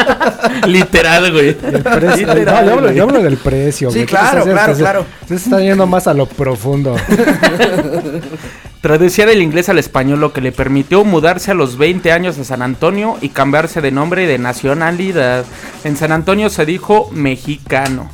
Literal, 0.68 1.32
güey. 1.32 1.50
El 1.50 1.84
precio. 1.84 2.34
Literal, 2.34 2.66
no, 2.66 2.72
yo 2.72 2.74
hablo, 2.74 2.82
güey. 2.84 2.96
yo 2.96 3.04
hablo 3.04 3.22
del 3.22 3.38
precio. 3.38 3.90
Sí, 3.90 4.00
güey. 4.00 4.06
Claro, 4.08 4.44
claro, 4.44 4.74
claro. 4.76 5.06
Tú 5.28 5.34
estás 5.34 5.62
yendo 5.62 5.88
más 5.88 6.08
a 6.08 6.14
lo 6.14 6.26
profundo. 6.26 6.96
Traducía 8.82 9.26
del 9.26 9.42
inglés 9.42 9.70
al 9.70 9.80
español, 9.80 10.20
lo 10.20 10.34
que 10.34 10.42
le 10.42 10.52
permitió 10.52 11.06
mudarse 11.06 11.52
a 11.52 11.54
los 11.54 11.78
20 11.78 12.12
años 12.12 12.38
a 12.38 12.44
San 12.44 12.62
Antonio 12.62 13.18
y 13.22 13.30
cambiarse 13.30 13.80
de 13.80 13.92
nombre 13.92 14.24
y 14.24 14.28
de 14.28 14.38
nacionalidad. 14.38 15.46
En 15.86 15.96
San 15.96 16.12
Antonio 16.12 16.50
se 16.50 16.66
dijo 16.66 17.10
mexicano, 17.14 18.10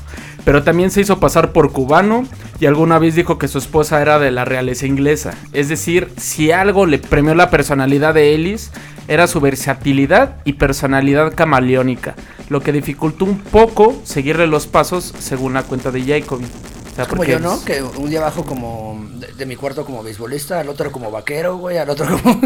pero 0.46 0.62
también 0.62 0.92
se 0.92 1.02
hizo 1.02 1.20
pasar 1.20 1.54
por 1.54 1.72
cubano 1.72 2.28
y 2.60 2.66
alguna 2.66 3.00
vez 3.00 3.16
dijo 3.16 3.38
que 3.38 3.48
su 3.48 3.58
esposa 3.58 4.02
era 4.02 4.20
de 4.20 4.32
la 4.32 4.46
realeza 4.46 4.86
inglesa. 4.86 5.34
Es 5.54 5.70
decir, 5.70 6.12
si 6.18 6.52
algo 6.52 6.86
le 6.86 7.00
premió 7.00 7.34
la 7.36 7.50
personalidad 7.50 8.14
de 8.14 8.34
Ellis, 8.36 8.72
era 9.08 9.28
su 9.28 9.40
versatilidad 9.40 10.36
y 10.46 10.54
personalidad 10.54 11.34
camaleónica, 11.34 12.16
lo 12.50 12.60
que 12.62 12.72
dificultó 12.72 13.26
un 13.26 13.40
poco 13.40 13.96
seguirle 14.04 14.46
los 14.48 14.68
pasos 14.68 15.14
según 15.20 15.54
la 15.54 15.64
cuenta 15.64 15.90
de 15.92 16.02
Jacoby. 16.04 16.46
O 16.46 16.96
sea, 16.96 17.06
Como 17.06 17.24
yo, 17.24 17.40
¿no? 17.40 17.64
Que 17.64 17.82
un 17.82 18.10
día 18.10 18.22
bajo 18.22 18.44
como 18.44 19.04
de, 19.16 19.28
de 19.34 19.46
mi 19.46 19.56
cuarto 19.56 19.86
como 19.86 20.04
beisbolista, 20.04 20.60
al 20.60 20.70
otro 20.70 20.92
como 20.92 21.10
vaquero, 21.12 21.58
güey, 21.58 21.78
al 21.78 21.90
otro 21.90 22.06
como... 22.22 22.42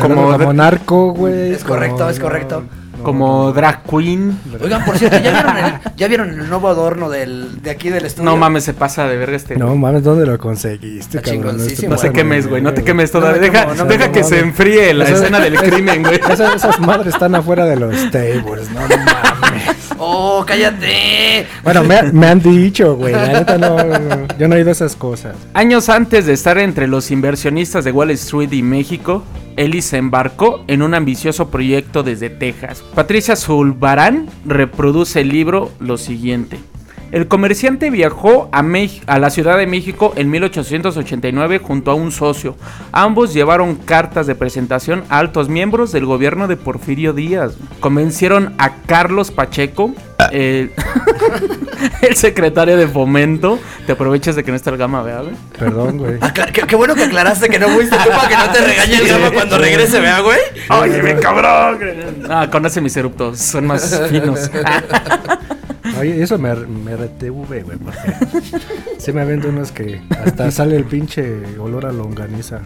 Como 0.00 0.14
Como, 0.14 0.32
de- 0.32 0.38
como 0.38 0.52
narco, 0.52 1.12
güey. 1.12 1.52
Es 1.52 1.62
correcto, 1.62 1.98
como- 1.98 2.10
es 2.10 2.18
correcto. 2.18 2.64
Como 3.04 3.52
drag 3.52 3.82
queen. 3.84 4.38
Oigan, 4.60 4.84
por 4.84 4.98
cierto, 4.98 5.18
¿ya 5.18 5.30
vieron 5.32 5.56
el, 5.56 5.74
ya 5.96 6.08
vieron 6.08 6.30
el 6.30 6.48
nuevo 6.48 6.68
adorno 6.68 7.08
del, 7.10 7.62
de 7.62 7.70
aquí 7.70 7.90
del 7.90 8.04
estudio? 8.06 8.24
No 8.30 8.36
mames, 8.36 8.64
se 8.64 8.74
pasa 8.74 9.06
de 9.06 9.16
verga 9.16 9.36
este. 9.36 9.56
No 9.56 9.74
mames, 9.76 10.02
¿dónde 10.02 10.26
lo 10.26 10.38
conseguiste, 10.38 11.18
Está 11.18 11.30
cabrón? 11.30 11.52
chingoncísimo, 11.56 11.90
No 11.90 11.94
Este 11.96 12.08
güey. 12.08 12.16
quemes, 12.16 12.46
güey. 12.48 12.62
No 12.62 12.74
te 12.74 12.82
quemes 12.82 13.12
No 13.14 13.20
todavía. 13.20 13.40
me 13.40 13.48
Deja, 13.50 13.74
no 13.74 13.84
deja 13.84 14.10
que 14.12 14.24
se 14.24 14.40
enfríe 14.40 14.92
la 14.94 15.04
Eso- 15.04 15.16
escena 15.16 15.40
del 15.40 15.54
crimen, 15.60 16.02
güey. 16.02 16.16
Esas, 16.30 16.56
esas 16.56 16.80
madres 16.80 17.14
están 17.14 17.34
afuera 17.34 17.64
de 17.66 17.76
los 17.76 17.94
tables, 18.10 18.70
no 18.72 18.80
mames. 18.80 19.74
¡Oh, 19.98 20.44
cállate! 20.46 21.46
Bueno, 21.62 21.84
me, 21.84 22.02
me 22.12 22.26
han 22.26 22.40
dicho, 22.40 22.96
güey. 22.96 23.12
La 23.12 23.28
neta 23.28 23.56
no, 23.58 23.76
no, 23.76 24.26
Yo 24.38 24.48
no 24.48 24.54
he 24.54 24.58
oído 24.58 24.70
esas 24.70 24.96
cosas. 24.96 25.36
Años 25.54 25.88
antes 25.88 26.26
de 26.26 26.32
estar 26.32 26.58
entre 26.58 26.88
los 26.88 27.10
inversionistas 27.10 27.84
de 27.84 27.92
Wall 27.92 28.10
Street 28.10 28.52
y 28.52 28.62
México, 28.62 29.22
Ellis 29.56 29.86
se 29.86 29.98
embarcó 29.98 30.64
en 30.66 30.82
un 30.82 30.94
ambicioso 30.94 31.50
proyecto 31.50 32.02
desde 32.02 32.30
Texas. 32.30 32.82
Patricia 32.94 33.36
Zulbarán 33.36 34.28
reproduce 34.44 35.20
el 35.20 35.28
libro 35.28 35.70
lo 35.80 35.96
siguiente. 35.98 36.58
El 37.14 37.28
comerciante 37.28 37.90
viajó 37.90 38.48
a, 38.50 38.64
a 39.06 39.18
la 39.20 39.30
Ciudad 39.30 39.56
de 39.56 39.68
México 39.68 40.12
en 40.16 40.30
1889 40.30 41.60
junto 41.60 41.92
a 41.92 41.94
un 41.94 42.10
socio. 42.10 42.56
Ambos 42.90 43.32
llevaron 43.32 43.76
cartas 43.76 44.26
de 44.26 44.34
presentación 44.34 45.04
a 45.08 45.18
altos 45.18 45.48
miembros 45.48 45.92
del 45.92 46.06
gobierno 46.06 46.48
de 46.48 46.56
Porfirio 46.56 47.12
Díaz. 47.12 47.56
Convencieron 47.78 48.54
a 48.58 48.78
Carlos 48.86 49.30
Pacheco, 49.30 49.94
el, 50.32 50.72
el 52.02 52.16
secretario 52.16 52.76
de 52.76 52.86
Fomento. 52.88 53.58
Te 53.86 53.92
aprovechas 53.92 54.36
de 54.36 54.44
que 54.44 54.50
no 54.50 54.56
está 54.56 54.70
el 54.70 54.76
gama, 54.76 55.02
¿verdad? 55.02 55.24
güey? 55.24 55.34
Perdón, 55.58 55.98
güey. 55.98 56.14
Acla- 56.20 56.50
qué, 56.52 56.62
qué 56.62 56.76
bueno 56.76 56.94
que 56.94 57.04
aclaraste 57.04 57.48
que 57.48 57.58
no 57.58 57.68
fuiste 57.68 57.96
tú 58.04 58.10
para 58.10 58.28
que 58.28 58.36
no 58.36 58.52
te 58.52 58.60
regañe 58.60 58.96
el 58.96 59.08
gama 59.08 59.30
cuando 59.32 59.58
regrese, 59.58 60.00
¿vea, 60.00 60.20
güey? 60.20 60.38
Oye, 60.70 61.02
mi 61.02 61.20
cabrón. 61.20 61.78
Ah, 62.28 62.48
conoce 62.50 62.80
mis 62.80 62.96
eruptos, 62.96 63.38
son 63.38 63.66
más 63.66 64.02
finos. 64.10 64.50
Oye, 66.00 66.22
eso 66.22 66.38
me, 66.38 66.54
me 66.54 66.96
retuve, 66.96 67.62
güey. 67.62 67.76
Porque 67.78 67.98
sí 68.98 69.12
me 69.12 69.24
vendo 69.24 69.48
unos 69.48 69.70
que 69.70 70.02
hasta 70.24 70.50
sale 70.50 70.76
el 70.76 70.84
pinche 70.84 71.58
olor 71.58 71.86
a 71.86 71.92
longaniza. 71.92 72.60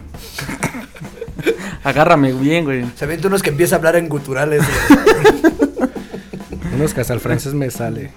Agárrame 1.83 2.33
bien, 2.33 2.65
güey. 2.65 2.85
Se 2.95 3.05
ven 3.05 3.25
unos 3.25 3.41
que 3.43 3.49
empieza 3.49 3.75
a 3.75 3.77
hablar 3.77 3.95
en 3.97 4.09
guturales. 4.09 4.63
güey. 4.89 5.53
Unos 6.75 6.93
que 6.93 7.01
hasta 7.01 7.13
el 7.13 7.19
francés 7.19 7.53
me 7.53 7.69
sale. 7.69 8.11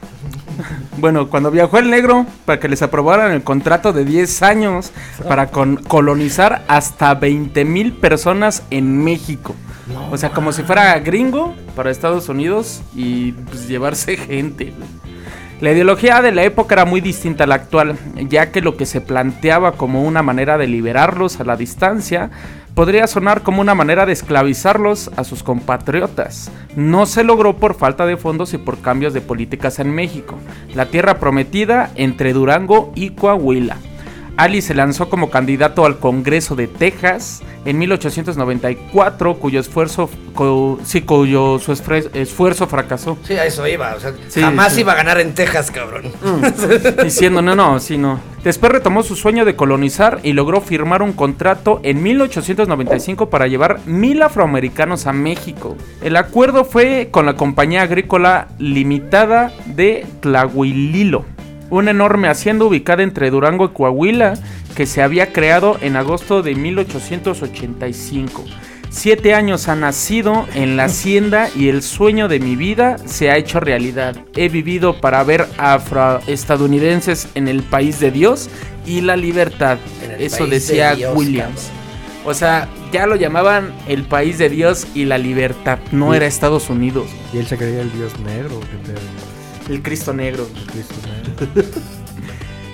Bueno, 0.99 1.29
cuando 1.29 1.51
viajó 1.51 1.79
el 1.79 1.91
negro 1.91 2.27
para 2.45 2.61
que 2.61 2.69
les 2.69 2.83
aprobaran 2.83 3.33
el 3.33 3.43
contrato 3.43 3.93
de 3.93 4.05
10 4.05 4.43
años 4.43 4.93
para 5.27 5.47
con- 5.49 5.77
colonizar 5.77 6.65
hasta 6.69 7.15
20 7.15 7.65
mil 7.65 7.93
personas 7.95 8.63
en 8.71 9.03
México. 9.03 9.55
o 10.11 10.17
sea, 10.17 10.31
como 10.31 10.53
si 10.53 10.63
fuera 10.63 10.99
gringo 11.01 11.55
para 11.75 11.91
Estados 11.91 12.29
Unidos 12.29 12.83
y 12.95 13.33
pues, 13.33 13.69
llevarse 13.69 14.17
gente. 14.19 14.73
La 15.61 15.71
ideología 15.73 16.21
de 16.23 16.33
la 16.33 16.43
época 16.43 16.75
era 16.75 16.85
muy 16.85 17.01
distinta 17.01 17.45
a 17.45 17.47
la 17.47 17.55
actual, 17.55 17.97
ya 18.29 18.51
que 18.51 18.61
lo 18.61 18.77
que 18.77 18.85
se 18.85 19.01
planteaba 19.01 19.73
como 19.73 20.03
una 20.03 20.23
manera 20.23 20.59
de 20.59 20.67
liberarlos 20.67 21.39
a 21.41 21.45
la 21.45 21.57
distancia 21.57 22.31
podría 22.75 23.07
sonar 23.07 23.43
como 23.43 23.61
una 23.61 23.75
manera 23.75 24.07
de 24.07 24.13
esclavizarlos 24.13 25.11
a 25.17 25.25
sus 25.25 25.43
compatriotas. 25.43 26.51
No 26.77 27.07
se 27.07 27.25
logró 27.25 27.57
por 27.57 27.75
falta 27.75 28.07
de 28.07 28.17
fondos 28.17 28.55
y 28.55 28.59
por 28.59 28.81
cambios 28.81 29.13
de 29.13 29.21
políticas 29.21 29.79
en 29.79 29.95
México. 29.95 30.39
La 30.75 30.87
tierra 30.87 31.19
prometida 31.19 31.91
entre 31.97 32.33
Durango 32.33 32.93
y 32.95 33.11
Coahuila. 33.11 33.77
Ali 34.37 34.63
se 34.63 34.75
lanzó 34.75 35.09
como 35.11 35.31
candidato 35.31 35.85
al 35.85 35.99
Congreso 35.99 36.57
de 36.57 36.67
Texas 36.67 37.43
en 37.65 37.79
1894, 37.79 39.35
cuyo 39.39 39.61
esfuerzo, 39.61 40.09
cu- 40.35 40.81
sí, 40.85 41.03
cuyo 41.03 41.59
su 41.59 41.73
esfuerzo 41.73 42.67
fracasó. 42.67 43.19
Sí, 43.25 43.35
a 43.35 43.45
eso 43.45 43.67
iba. 43.67 43.95
O 43.95 44.01
sea, 44.01 44.13
Sí, 44.29 44.41
jamás 44.41 44.73
sí. 44.75 44.81
iba 44.81 44.93
a 44.93 44.97
ganar 44.97 45.21
en 45.21 45.35
Texas, 45.35 45.71
cabrón. 45.71 46.05
Diciendo, 47.05 47.43
no, 47.43 47.55
no, 47.55 47.79
sí, 47.79 47.99
no. 47.99 48.21
Después 48.43 48.73
retomó 48.73 49.03
su 49.05 49.15
sueño 49.15 49.45
de 49.45 49.55
colonizar 49.55 50.19
y 50.25 50.33
logró 50.33 50.61
firmar 50.61 51.03
un 51.03 51.13
contrato 51.13 51.81
en 51.85 52.03
1895 52.03 53.31
para 53.31 53.47
llevar 53.47 53.79
mil 53.87 54.21
afroamericanos 54.23 55.07
a 55.07 55.13
México. 55.13 55.77
El 56.03 56.17
acuerdo 56.17 56.65
fue 56.65 57.09
con 57.13 57.27
la 57.27 57.35
Compañía 57.37 57.83
Agrícola 57.83 58.49
Limitada 58.59 59.53
de 59.67 60.05
Tlahuililo, 60.21 61.25
una 61.73 61.91
enorme 61.91 62.29
hacienda 62.29 62.67
ubicada 62.67 63.03
entre 63.03 63.31
Durango 63.31 63.65
y 63.65 63.69
Coahuila 63.71 64.35
que 64.77 64.87
se 64.87 65.03
había 65.03 65.33
creado 65.33 65.79
en 65.81 65.97
agosto 65.97 66.43
de 66.43 66.55
1885. 66.55 68.45
Siete 68.91 69.33
años 69.35 69.69
ha 69.69 69.75
nacido 69.75 70.47
en 70.55 70.77
la 70.77 70.85
hacienda 70.85 71.49
y 71.57 71.69
el 71.69 71.83
sueño 71.83 72.29
de 72.29 72.41
mi 72.41 72.57
vida 72.57 72.99
se 73.07 73.31
ha 73.31 73.39
hecho 73.39 73.59
realidad. 73.59 74.15
He 74.37 74.51
vivido 74.51 75.01
para 75.01 75.25
ver 75.25 75.47
afroestadounidenses 75.57 77.29
en 77.35 77.49
el 77.49 77.63
país 77.63 78.01
de 78.01 78.11
Dios 78.11 78.51
y 78.85 79.01
la 79.01 79.17
libertad. 79.17 79.79
Eso 80.19 80.45
de 80.45 80.51
decía 80.51 80.95
Dios, 80.95 81.17
Williams. 81.17 81.71
O 82.27 82.35
sea, 82.35 82.69
ya 82.93 83.07
lo 83.07 83.17
llamaban 83.17 83.73
el 83.89 84.03
país 84.05 84.37
de 84.37 84.51
Dios 84.51 84.87
y 84.95 85.07
la 85.07 85.17
libertad. 85.17 85.79
No 85.91 86.11
Sí. 86.11 86.17
era 86.19 86.27
Estados 86.27 86.69
Unidos. 86.69 87.07
Y 87.33 87.39
él 87.39 87.47
se 87.47 87.57
creía 87.57 87.81
el 87.81 87.91
dios 87.93 88.13
negro. 88.21 88.61
pedo, 88.85 89.01
El 89.69 89.83
Cristo 89.83 90.13
negro. 90.13 90.47
el 90.57 90.67
Cristo 90.67 90.95
negro. 91.07 91.65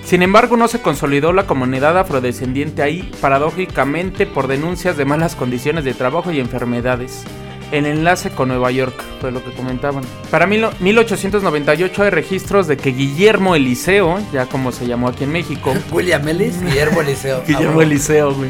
Sin 0.05 0.23
embargo, 0.23 0.57
no 0.57 0.67
se 0.67 0.81
consolidó 0.81 1.33
la 1.33 1.45
comunidad 1.45 1.95
afrodescendiente 1.97 2.81
ahí, 2.81 3.11
paradójicamente 3.21 4.25
por 4.25 4.47
denuncias 4.47 4.97
de 4.97 5.05
malas 5.05 5.35
condiciones 5.35 5.83
de 5.83 5.93
trabajo 5.93 6.31
y 6.31 6.39
enfermedades. 6.39 7.23
El 7.71 7.85
enlace 7.85 8.31
con 8.31 8.47
Nueva 8.47 8.71
York, 8.71 8.95
fue 9.21 9.31
lo 9.31 9.43
que 9.43 9.51
comentaban. 9.51 10.03
Para 10.31 10.47
mil- 10.47 10.65
1898 10.79 12.01
hay 12.03 12.09
registros 12.09 12.65
de 12.65 12.77
que 12.77 12.89
Guillermo 12.89 13.53
Eliseo, 13.55 14.17
ya 14.33 14.47
como 14.47 14.71
se 14.71 14.87
llamó 14.87 15.09
aquí 15.09 15.25
en 15.25 15.31
México, 15.31 15.75
William 15.91 16.27
Ellis, 16.27 16.59
Guillermo 16.59 17.01
Eliseo. 17.01 17.43
Guillermo 17.47 17.83
Eliseo, 17.83 18.33
güey. 18.35 18.49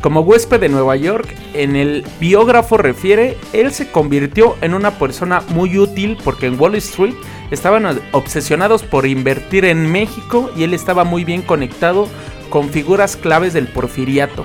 Como 0.00 0.20
huésped 0.20 0.60
de 0.60 0.68
Nueva 0.68 0.94
York, 0.94 1.34
en 1.54 1.74
el 1.74 2.04
biógrafo 2.20 2.76
refiere, 2.76 3.36
él 3.52 3.72
se 3.72 3.90
convirtió 3.90 4.56
en 4.60 4.74
una 4.74 4.92
persona 4.92 5.42
muy 5.48 5.76
útil 5.76 6.16
porque 6.22 6.46
en 6.46 6.58
Wall 6.58 6.76
Street 6.76 7.14
estaban 7.50 8.00
obsesionados 8.12 8.84
por 8.84 9.06
invertir 9.06 9.64
en 9.64 9.90
México 9.90 10.50
y 10.56 10.62
él 10.62 10.72
estaba 10.72 11.02
muy 11.02 11.24
bien 11.24 11.42
conectado 11.42 12.08
con 12.48 12.68
figuras 12.70 13.16
claves 13.16 13.52
del 13.52 13.66
porfiriato. 13.66 14.44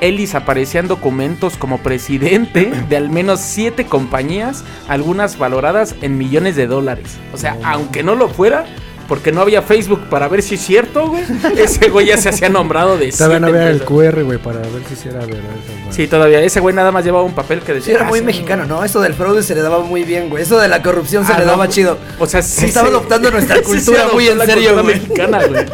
Ellis 0.00 0.34
aparecía 0.34 0.80
en 0.80 0.88
documentos 0.88 1.56
como 1.56 1.78
presidente 1.78 2.72
de 2.88 2.96
al 2.96 3.08
menos 3.08 3.40
siete 3.40 3.86
compañías, 3.86 4.64
algunas 4.88 5.38
valoradas 5.38 5.94
en 6.02 6.18
millones 6.18 6.56
de 6.56 6.66
dólares. 6.66 7.18
O 7.32 7.36
sea, 7.36 7.56
aunque 7.64 8.02
no 8.02 8.14
lo 8.14 8.28
fuera, 8.28 8.64
porque 9.08 9.32
no 9.32 9.40
había 9.40 9.62
Facebook 9.62 10.02
para 10.10 10.28
ver 10.28 10.42
si 10.42 10.56
es 10.56 10.60
cierto, 10.60 11.08
güey. 11.08 11.24
Ese 11.56 11.88
güey 11.88 12.06
ya 12.06 12.18
se 12.18 12.28
hacía 12.28 12.48
nombrado 12.50 12.96
de 12.98 13.10
Todavía 13.10 13.40
no 13.40 13.46
había 13.48 13.70
el. 13.70 13.82
QR, 13.82 14.22
güey, 14.22 14.38
para 14.38 14.58
ver 14.60 14.82
si 14.88 14.94
sí 14.96 15.08
era 15.08 15.20
verdad. 15.20 15.38
esa 15.38 15.72
madre. 15.80 15.92
Sí, 15.92 16.06
todavía. 16.06 16.40
Ese 16.42 16.60
güey 16.60 16.74
nada 16.74 16.92
más 16.92 17.04
llevaba 17.04 17.24
un 17.24 17.34
papel 17.34 17.60
que 17.60 17.72
decía. 17.72 17.86
Sí, 17.86 17.90
era 17.92 18.04
"Ah, 18.06 18.08
muy 18.08 18.18
sí, 18.20 18.24
mexicano, 18.26 18.66
¿no? 18.66 18.84
Eso 18.84 19.00
del 19.00 19.14
fraude 19.14 19.42
se 19.42 19.54
le 19.54 19.62
daba 19.62 19.80
muy 19.80 20.04
bien, 20.04 20.28
güey. 20.28 20.42
Eso 20.42 20.58
de 20.58 20.68
la 20.68 20.82
corrupción 20.82 21.24
se 21.26 21.32
Ah, 21.32 21.38
le 21.38 21.44
daba 21.46 21.68
chido. 21.68 21.96
O 22.18 22.26
sea, 22.26 22.42
sí. 22.42 22.66
Estaba 22.66 22.88
se- 22.88 22.94
adoptando 22.94 23.30
nuestra 23.30 23.56
se 23.56 23.62
cultura 23.62 24.08
muy 24.12 24.28
en 24.28 24.38
serio, 24.40 24.74
güey. 24.74 24.86
mexicana, 24.86 25.46
güey. 25.46 25.64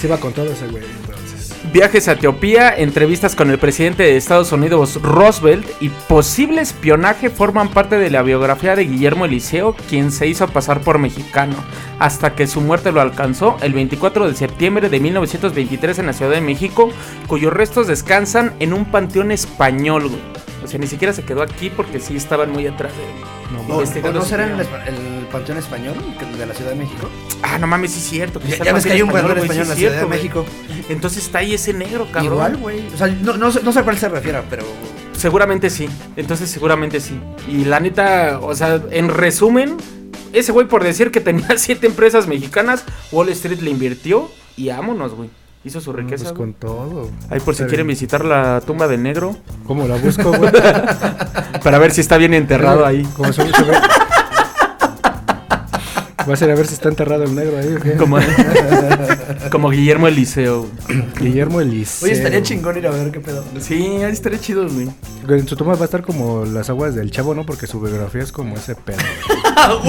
Sí 0.00 0.06
iba 0.06 0.16
con 0.18 0.32
todo 0.32 0.50
ese 0.50 0.66
güey. 0.68 0.82
Viajes 1.72 2.08
a 2.08 2.12
Etiopía, 2.12 2.74
entrevistas 2.76 3.34
con 3.34 3.50
el 3.50 3.58
presidente 3.58 4.04
de 4.04 4.16
Estados 4.16 4.52
Unidos, 4.52 5.02
Roosevelt, 5.02 5.66
y 5.80 5.88
posible 5.88 6.60
espionaje 6.60 7.28
forman 7.28 7.68
parte 7.68 7.98
de 7.98 8.08
la 8.08 8.22
biografía 8.22 8.76
de 8.76 8.84
Guillermo 8.84 9.24
Eliseo, 9.24 9.74
quien 9.88 10.12
se 10.12 10.26
hizo 10.26 10.46
pasar 10.48 10.80
por 10.80 10.98
mexicano, 10.98 11.56
hasta 11.98 12.34
que 12.34 12.46
su 12.46 12.60
muerte 12.60 12.92
lo 12.92 13.00
alcanzó 13.00 13.56
el 13.62 13.74
24 13.74 14.28
de 14.28 14.34
septiembre 14.34 14.88
de 14.88 15.00
1923 15.00 15.98
en 15.98 16.06
la 16.06 16.12
Ciudad 16.12 16.32
de 16.32 16.40
México, 16.40 16.90
cuyos 17.26 17.52
restos 17.52 17.88
descansan 17.88 18.54
en 18.60 18.72
un 18.72 18.84
panteón 18.86 19.32
español. 19.32 20.10
O 20.64 20.68
sea, 20.68 20.78
ni 20.78 20.86
siquiera 20.86 21.12
se 21.12 21.24
quedó 21.24 21.42
aquí 21.42 21.68
porque 21.68 22.00
sí 22.00 22.16
estaban 22.16 22.52
muy 22.52 22.66
atrás 22.66 22.92
de 22.96 23.04
él. 23.04 23.35
¿O, 23.68 23.72
o 23.72 23.80
investigando 23.80 24.18
no 24.20 24.24
será 24.24 24.44
en 24.46 24.52
el, 24.58 24.60
el 24.60 25.26
Panteón 25.30 25.58
Español 25.58 25.94
de 26.38 26.46
la 26.46 26.54
Ciudad 26.54 26.70
de 26.70 26.76
México? 26.76 27.08
Ah, 27.42 27.58
no 27.58 27.66
mames, 27.66 27.92
sí 27.92 28.00
es 28.00 28.06
cierto. 28.06 28.40
que 28.40 28.48
Ya, 28.48 28.72
ves 28.72 28.84
que 28.84 28.92
hay 28.92 29.02
un 29.02 29.10
panteón 29.10 29.38
Español 29.38 29.62
en 29.64 29.68
la 29.68 29.74
Ciudad 29.74 30.00
de 30.00 30.06
México. 30.06 30.44
Entonces 30.88 31.24
está 31.24 31.38
ahí 31.38 31.54
ese 31.54 31.72
negro, 31.72 32.06
cabrón. 32.12 32.32
Igual, 32.32 32.56
güey. 32.56 32.86
O 32.92 32.96
sea, 32.96 33.06
no, 33.06 33.36
no, 33.36 33.50
sé- 33.52 33.62
no 33.62 33.72
sé 33.72 33.78
a 33.80 33.82
cuál 33.84 33.96
se 33.98 34.08
refiera, 34.08 34.42
pero... 34.50 34.64
Seguramente 35.16 35.70
sí. 35.70 35.88
Entonces 36.16 36.50
seguramente 36.50 37.00
sí. 37.00 37.18
Y 37.48 37.64
la 37.64 37.80
neta, 37.80 38.38
o 38.42 38.54
sea, 38.54 38.82
en 38.90 39.08
resumen, 39.08 39.76
ese 40.32 40.52
güey 40.52 40.66
por 40.68 40.84
decir 40.84 41.10
que 41.10 41.20
tenía 41.20 41.48
siete 41.56 41.86
empresas 41.86 42.26
mexicanas, 42.26 42.84
Wall 43.12 43.28
Street 43.30 43.60
le 43.60 43.70
invirtió 43.70 44.30
y 44.56 44.68
vámonos, 44.68 45.14
güey. 45.14 45.30
Hizo 45.66 45.80
su 45.80 45.92
riqueza. 45.92 46.24
Pues 46.26 46.34
con 46.36 46.54
todo. 46.54 47.10
Ahí 47.28 47.40
por 47.40 47.56
si 47.56 47.64
quieren 47.64 47.88
visitar 47.88 48.24
la 48.24 48.60
tumba 48.64 48.86
del 48.86 49.02
negro, 49.02 49.36
¿Cómo 49.66 49.88
la 49.88 49.96
busco, 49.96 50.30
güey? 50.38 50.52
para 51.62 51.78
ver 51.78 51.90
si 51.90 52.00
está 52.02 52.16
bien 52.18 52.34
enterrado 52.34 52.86
ahí. 52.86 53.02
Como 53.16 53.32
se, 53.32 53.42
se 53.52 53.62
ve. 53.64 53.76
Vas 56.26 56.40
a 56.40 56.44
ir 56.46 56.50
a 56.50 56.54
ver 56.54 56.66
si 56.66 56.74
está 56.74 56.88
enterrado 56.88 57.24
el 57.24 57.34
negro 57.34 57.58
ahí. 57.58 57.74
¿o 57.76 57.80
qué? 57.80 57.92
Como, 57.94 58.18
como 59.50 59.70
Guillermo 59.70 60.08
Eliseo. 60.08 60.66
Guillermo 61.20 61.60
Eliseo. 61.60 62.06
Oye, 62.06 62.14
estaría 62.16 62.42
chingón 62.42 62.78
ir 62.78 62.86
a 62.86 62.90
ver 62.90 63.10
qué 63.12 63.20
pedo. 63.20 63.44
Sí, 63.60 63.74
ahí 64.02 64.12
estaría 64.12 64.40
chido, 64.40 64.66
güey. 64.68 64.88
En 65.28 65.46
su 65.46 65.56
tumba 65.56 65.74
va 65.74 65.82
a 65.82 65.84
estar 65.84 66.02
como 66.02 66.44
las 66.46 66.70
aguas 66.70 66.94
del 66.94 67.10
chavo, 67.10 67.34
¿no? 67.34 67.44
Porque 67.44 67.66
su 67.66 67.80
biografía 67.80 68.22
es 68.22 68.32
como 68.32 68.56
ese 68.56 68.74
pedo. 68.74 68.96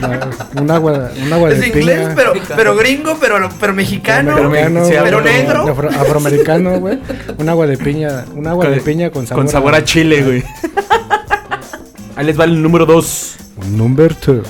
La- 0.00 0.30
un 0.60 0.70
agua, 0.70 1.10
un 1.24 1.32
agua 1.32 1.50
es 1.50 1.60
de 1.60 1.66
inglés, 1.68 1.98
piña. 2.00 2.14
pero, 2.14 2.32
pero 2.56 2.76
gringo, 2.76 3.16
pero, 3.20 3.48
pero 3.58 3.72
mexicano. 3.74 4.32
Pero 4.36 4.50
Mexicano, 4.50 4.84
sí, 4.84 4.92
pero 5.02 5.20
güey, 5.22 5.34
negro. 5.34 5.64
afro- 5.68 5.90
afroamericano, 5.90 6.78
güey. 6.80 6.98
Un 7.38 7.48
agua 7.48 7.66
de 7.66 7.76
piña, 7.78 8.24
un 8.34 8.46
agua 8.46 8.68
de 8.68 8.80
piña 8.80 9.10
con 9.10 9.26
sabor, 9.26 9.44
Con 9.44 9.50
sabor 9.52 9.74
a 9.74 9.84
chile, 9.84 10.22
güey. 10.22 10.44
Ahí 12.16 12.26
les 12.26 12.38
va 12.38 12.44
el 12.44 12.60
número 12.62 12.86
2. 12.86 13.36
Number 13.72 14.14
two. 14.14 14.42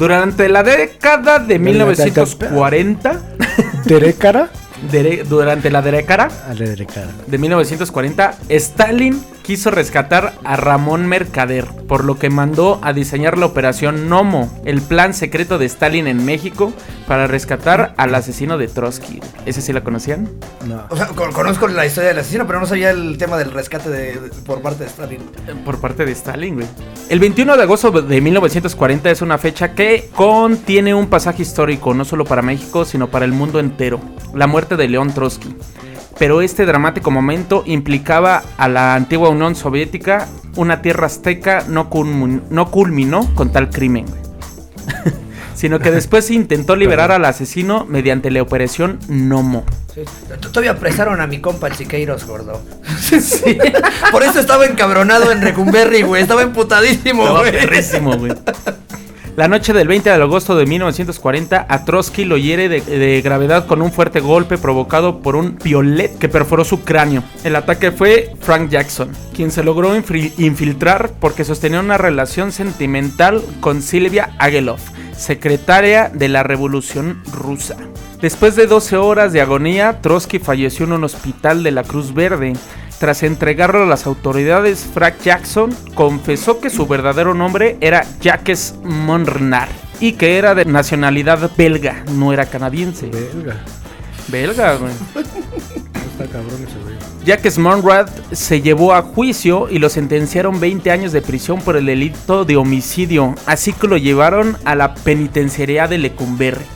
Durante 0.00 0.48
la 0.48 0.62
década 0.62 1.38
de 1.38 1.58
1940, 1.58 3.20
¿Terecara? 3.86 4.48
dere- 4.90 5.24
durante 5.28 5.68
la 5.68 5.82
década 5.82 6.28
de 7.26 7.36
1940, 7.36 8.34
Stalin 8.48 9.22
quiso 9.50 9.72
rescatar 9.72 10.34
a 10.44 10.54
Ramón 10.54 11.08
Mercader, 11.08 11.64
por 11.88 12.04
lo 12.04 12.20
que 12.20 12.30
mandó 12.30 12.78
a 12.84 12.92
diseñar 12.92 13.36
la 13.36 13.46
operación 13.46 14.08
Nomo, 14.08 14.48
el 14.64 14.80
plan 14.80 15.12
secreto 15.12 15.58
de 15.58 15.66
Stalin 15.66 16.06
en 16.06 16.24
México 16.24 16.72
para 17.08 17.26
rescatar 17.26 17.92
al 17.96 18.14
asesino 18.14 18.58
de 18.58 18.68
Trotsky. 18.68 19.18
¿Ese 19.46 19.60
sí 19.60 19.72
la 19.72 19.82
conocían? 19.82 20.28
No. 20.68 20.84
O 20.88 20.94
sea, 20.96 21.08
con- 21.08 21.32
conozco 21.32 21.66
la 21.66 21.84
historia 21.84 22.10
del 22.10 22.20
asesino, 22.20 22.46
pero 22.46 22.60
no 22.60 22.66
sabía 22.66 22.90
el 22.90 23.18
tema 23.18 23.38
del 23.38 23.50
rescate 23.50 23.90
de, 23.90 24.20
de- 24.20 24.28
por 24.46 24.62
parte 24.62 24.84
de 24.84 24.90
Stalin. 24.90 25.18
Por 25.64 25.80
parte 25.80 26.04
de 26.04 26.12
Stalin, 26.12 26.54
güey. 26.54 26.68
El 27.08 27.18
21 27.18 27.56
de 27.56 27.62
agosto 27.64 27.90
de 27.90 28.20
1940 28.20 29.10
es 29.10 29.20
una 29.20 29.36
fecha 29.36 29.74
que 29.74 30.10
contiene 30.14 30.94
un 30.94 31.08
pasaje 31.08 31.42
histórico, 31.42 31.92
no 31.92 32.04
solo 32.04 32.24
para 32.24 32.40
México, 32.40 32.84
sino 32.84 33.08
para 33.10 33.24
el 33.24 33.32
mundo 33.32 33.58
entero. 33.58 33.98
La 34.32 34.46
muerte 34.46 34.76
de 34.76 34.86
León 34.86 35.12
Trotsky. 35.12 35.56
Pero 36.20 36.40
este 36.42 36.66
dramático 36.66 37.10
momento 37.10 37.64
implicaba 37.66 38.42
a 38.58 38.68
la 38.68 38.94
antigua 38.94 39.30
Unión 39.30 39.56
Soviética, 39.56 40.28
una 40.54 40.82
tierra 40.82 41.06
azteca 41.06 41.64
no, 41.66 41.88
culmin- 41.90 42.42
no 42.50 42.70
culminó 42.70 43.28
con 43.34 43.50
tal 43.50 43.70
crimen, 43.70 44.04
sino 45.54 45.78
que 45.78 45.90
después 45.90 46.26
se 46.26 46.34
intentó 46.34 46.76
liberar 46.76 47.10
al 47.10 47.24
asesino 47.24 47.86
mediante 47.86 48.30
la 48.30 48.42
operación 48.42 48.98
Nomo. 49.08 49.64
Sí. 49.94 50.02
Todavía 50.40 50.72
apresaron 50.72 51.20
a 51.20 51.26
mi 51.26 51.40
compa 51.40 51.66
el 51.68 51.74
Siqueiros, 51.74 52.24
gordo. 52.26 52.60
Sí. 53.00 53.58
Por 54.12 54.22
eso 54.22 54.38
estaba 54.40 54.66
encabronado 54.66 55.32
en 55.32 55.40
Recumberry, 55.42 56.02
güey. 56.02 56.22
Estaba 56.22 56.42
emputadísimo, 56.42 57.22
Estaba 57.22 57.40
güey. 57.40 57.52
perrísimo, 57.52 58.16
güey. 58.16 58.32
La 59.36 59.48
noche 59.48 59.72
del 59.72 59.88
20 59.88 60.10
de 60.10 60.16
agosto 60.16 60.56
de 60.56 60.66
1940, 60.66 61.66
a 61.68 61.84
Trotsky 61.84 62.24
lo 62.24 62.36
hiere 62.36 62.68
de, 62.68 63.22
gravedad 63.22 63.66
con 63.66 63.80
un 63.80 63.92
fuerte 63.92 64.20
golpe 64.20 64.58
provocado 64.58 65.20
por 65.20 65.36
un 65.36 65.52
piolet 65.52 66.18
que 66.18 66.28
perforó 66.28 66.64
su 66.64 66.82
cráneo. 66.82 67.22
El 67.44 67.56
ataque 67.56 67.92
fue 67.92 68.32
Frank 68.40 68.68
Jackson, 68.70 69.10
quien 69.32 69.50
se 69.50 69.62
logró 69.62 69.94
infiltrar 69.96 71.12
porque 71.20 71.44
sostenía 71.44 71.80
una 71.80 71.96
relación 71.96 72.52
sentimental 72.52 73.42
con 73.60 73.82
Silvia 73.82 74.34
Agelov, 74.38 74.80
secretaria 75.16 76.10
de 76.12 76.28
la 76.28 76.42
Revolución 76.42 77.22
Rusa. 77.32 77.76
Después 78.20 78.56
de 78.56 78.66
12 78.66 78.96
horas 78.96 79.32
de 79.32 79.40
agonía, 79.40 80.00
Trotsky 80.02 80.40
falleció 80.40 80.84
en 80.84 80.92
un 80.92 81.04
hospital 81.04 81.62
de 81.62 81.70
la 81.70 81.84
Cruz 81.84 82.12
Verde. 82.12 82.52
Tras 83.00 83.22
entregarlo 83.22 83.84
a 83.84 83.86
las 83.86 84.06
autoridades, 84.06 84.86
Frank 84.92 85.14
Jackson 85.24 85.74
confesó 85.94 86.60
que 86.60 86.68
su 86.68 86.86
verdadero 86.86 87.32
nombre 87.32 87.78
era 87.80 88.04
Jacques 88.20 88.74
Monrenard 88.84 89.70
y 90.00 90.12
que 90.12 90.36
era 90.36 90.54
de 90.54 90.66
nacionalidad 90.66 91.50
belga, 91.56 92.04
no 92.12 92.34
era 92.34 92.44
canadiense. 92.44 93.06
Belga. 93.06 93.56
Belga, 94.28 94.74
güey. 94.74 94.92
Está 96.12 96.26
cabrón 96.26 96.62
ese 96.62 96.78
güey. 96.84 96.94
Jacques 97.24 97.56
Monrad 97.56 98.10
se 98.32 98.60
llevó 98.60 98.92
a 98.92 99.00
juicio 99.00 99.70
y 99.70 99.78
lo 99.78 99.88
sentenciaron 99.88 100.60
20 100.60 100.90
años 100.90 101.12
de 101.12 101.22
prisión 101.22 101.62
por 101.62 101.78
el 101.78 101.86
delito 101.86 102.44
de 102.44 102.58
homicidio, 102.58 103.34
así 103.46 103.72
que 103.72 103.88
lo 103.88 103.96
llevaron 103.96 104.58
a 104.66 104.74
la 104.74 104.94
penitenciaría 104.94 105.88
de 105.88 105.96
Lecumberri. 105.96 106.66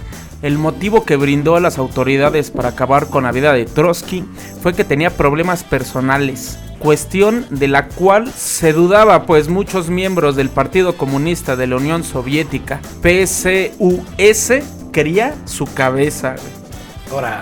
El 0.43 0.59
motivo 0.59 1.05
que 1.05 1.17
brindó 1.17 1.57
a 1.57 1.61
las 1.61 1.79
autoridades 1.79 2.51
para 2.51 2.71
acabar 2.71 3.07
con 3.07 3.25
la 3.25 3.33
vida 3.33 3.53
de 3.53 3.65
Trotsky 3.65 4.25
fue 4.63 4.75
que 4.75 4.85
tenía 4.85 5.11
problemas 5.11 5.65
personales, 5.65 6.59
cuestión 6.79 7.47
de 7.51 7.69
la 7.69 7.89
cual 7.89 8.31
se 8.31 8.73
dudaba 8.75 9.25
pues 9.25 9.49
muchos 9.49 9.89
miembros 9.89 10.37
del 10.37 10.51
Partido 10.51 10.97
Comunista 10.99 11.57
de 11.57 11.67
la 11.67 11.77
Unión 11.77 12.05
Soviética, 12.05 12.81
PSUS, 13.03 14.53
quería 14.93 15.35
su 15.47 15.65
cabeza. 15.67 16.33
güey. 16.37 17.13
Ahora. 17.13 17.41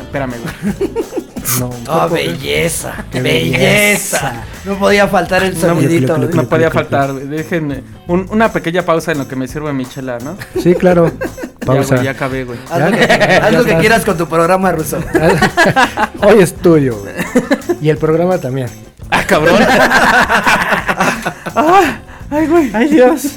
Espérame, 0.00 0.34
güey. 0.42 0.90
No, 1.60 1.70
Oh, 1.88 2.08
belleza. 2.08 3.04
Qué 3.10 3.22
belleza. 3.22 3.60
belleza. 3.62 4.44
No 4.64 4.76
podía 4.80 5.06
faltar 5.06 5.44
el 5.44 5.56
sonidito. 5.56 6.18
No 6.18 6.28
clic. 6.28 6.44
podía 6.48 6.70
faltar. 6.72 7.14
Déjenme 7.14 7.84
un- 8.08 8.26
una 8.30 8.52
pequeña 8.52 8.82
pausa 8.82 9.12
en 9.12 9.18
lo 9.18 9.28
que 9.28 9.36
me 9.36 9.46
sirve 9.46 9.72
mi 9.72 9.86
chela, 9.86 10.18
¿no? 10.18 10.36
Sí, 10.60 10.74
claro. 10.74 11.12
Ya, 11.66 11.72
Pausa. 11.74 11.94
güey, 11.96 12.04
ya 12.04 12.10
acabé, 12.12 12.44
güey. 12.44 12.58
Haz 12.70 12.90
lo 12.90 12.96
que, 12.96 13.04
haz 13.04 13.52
lo 13.52 13.64
quieras 13.80 14.04
con 14.04 14.16
tu 14.16 14.26
programa 14.26 14.72
ruso. 14.72 14.98
Hoy 16.22 16.40
es 16.40 16.54
tuyo, 16.54 16.96
güey. 16.98 17.14
Y 17.82 17.90
el 17.90 17.98
programa 17.98 18.38
también. 18.38 18.68
Ah, 19.10 19.22
cabrón. 19.26 19.56
Ah, 21.54 21.98
ay, 22.30 22.46
güey. 22.46 22.70
Ay, 22.72 22.88
Dios. 22.88 23.36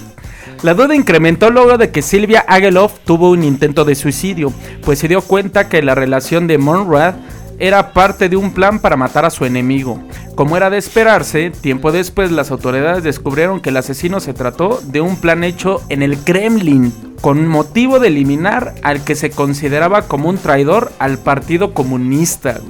La 0.62 0.74
duda 0.74 0.96
incrementó 0.96 1.50
luego 1.50 1.78
de 1.78 1.90
que 1.92 2.02
Silvia 2.02 2.44
Agelov 2.48 2.92
tuvo 3.06 3.30
un 3.32 3.44
intento 3.44 3.86
de 3.86 3.96
suicidio, 3.96 4.52
pues 4.84 5.00
se 5.00 5.08
dio 5.08 5.22
cuenta 5.22 5.70
que 5.70 5.82
la 5.82 5.96
relación 5.96 6.48
de 6.48 6.58
Monrad 6.58 7.16
era 7.60 7.94
parte 7.94 8.30
de 8.30 8.38
un 8.38 8.52
plan 8.52 8.80
para 8.80 8.96
matar 8.96 9.26
a 9.26 9.30
su 9.30 9.46
enemigo. 9.46 10.02
Como 10.36 10.56
era 10.58 10.70
de 10.70 10.78
esperarse, 10.78 11.52
tiempo 11.52 11.92
después 11.92 12.32
las 12.32 12.52
autoridades 12.52 13.04
descubrieron 13.04 13.60
que 13.60 13.70
el 13.70 13.78
asesino 13.78 14.20
se 14.20 14.34
trató 14.34 14.80
de 14.84 15.02
un 15.02 15.18
plan 15.18 15.44
hecho 15.44 15.82
en 15.90 16.02
el 16.02 16.18
Kremlin, 16.18 16.94
con 17.22 17.46
motivo 17.48 18.00
de 18.00 18.08
eliminar 18.08 18.76
al 18.82 19.04
que 19.04 19.16
se 19.16 19.30
consideraba 19.30 20.04
como 20.04 20.30
un 20.30 20.38
traidor 20.38 20.92
al 21.00 21.18
Partido 21.18 21.74
Comunista. 21.74 22.62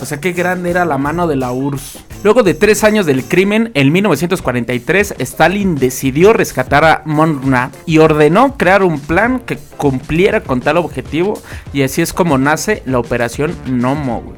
O 0.00 0.06
sea, 0.06 0.18
qué 0.18 0.32
grande 0.32 0.70
era 0.70 0.86
la 0.86 0.96
mano 0.96 1.26
de 1.26 1.36
la 1.36 1.52
URSS. 1.52 2.09
Luego 2.22 2.42
de 2.42 2.52
tres 2.52 2.84
años 2.84 3.06
del 3.06 3.24
crimen, 3.24 3.70
en 3.72 3.92
1943, 3.92 5.14
Stalin 5.18 5.76
decidió 5.76 6.34
rescatar 6.34 6.84
a 6.84 7.02
Monrad 7.06 7.70
y 7.86 7.96
ordenó 7.96 8.58
crear 8.58 8.82
un 8.82 9.00
plan 9.00 9.40
que 9.40 9.58
cumpliera 9.78 10.42
con 10.42 10.60
tal 10.60 10.76
objetivo. 10.76 11.40
Y 11.72 11.82
así 11.82 12.02
es 12.02 12.12
como 12.12 12.36
nace 12.36 12.82
la 12.84 12.98
operación 12.98 13.56
Nomo. 13.66 14.34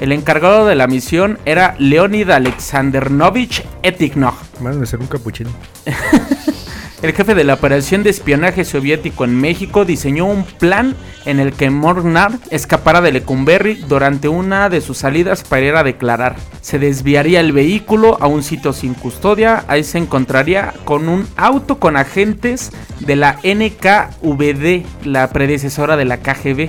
El 0.00 0.10
encargado 0.10 0.66
de 0.66 0.74
la 0.74 0.88
misión 0.88 1.38
era 1.44 1.76
Leonid 1.78 2.28
Alexandrovich 2.30 3.62
Etiknov. 3.84 4.34
Van 4.58 4.82
a 4.82 4.86
ser 4.86 4.98
un 4.98 5.06
capuchino. 5.06 5.50
El 7.02 7.14
jefe 7.14 7.34
de 7.34 7.44
la 7.44 7.54
operación 7.54 8.02
de 8.02 8.10
espionaje 8.10 8.62
soviético 8.66 9.24
en 9.24 9.34
México 9.34 9.86
diseñó 9.86 10.26
un 10.26 10.44
plan 10.44 10.94
en 11.24 11.40
el 11.40 11.54
que 11.54 11.70
Mornar 11.70 12.32
escapara 12.50 13.00
de 13.00 13.10
Lecumberri 13.10 13.76
durante 13.88 14.28
una 14.28 14.68
de 14.68 14.82
sus 14.82 14.98
salidas 14.98 15.42
para 15.42 15.64
ir 15.64 15.76
a 15.76 15.82
declarar. 15.82 16.36
Se 16.60 16.78
desviaría 16.78 17.40
el 17.40 17.52
vehículo 17.52 18.18
a 18.20 18.26
un 18.26 18.42
sitio 18.42 18.74
sin 18.74 18.92
custodia, 18.92 19.64
ahí 19.66 19.82
se 19.82 19.96
encontraría 19.96 20.74
con 20.84 21.08
un 21.08 21.26
auto 21.38 21.78
con 21.78 21.96
agentes 21.96 22.70
de 23.00 23.16
la 23.16 23.38
NKVD, 23.44 24.84
la 25.06 25.30
predecesora 25.30 25.96
de 25.96 26.04
la 26.04 26.18
KGB. 26.18 26.68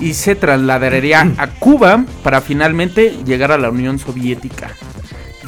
Y 0.00 0.14
se 0.14 0.34
trasladaría 0.34 1.32
a 1.38 1.46
Cuba 1.46 2.04
para 2.24 2.40
finalmente 2.40 3.16
llegar 3.24 3.52
a 3.52 3.58
la 3.58 3.70
Unión 3.70 4.00
Soviética. 4.00 4.70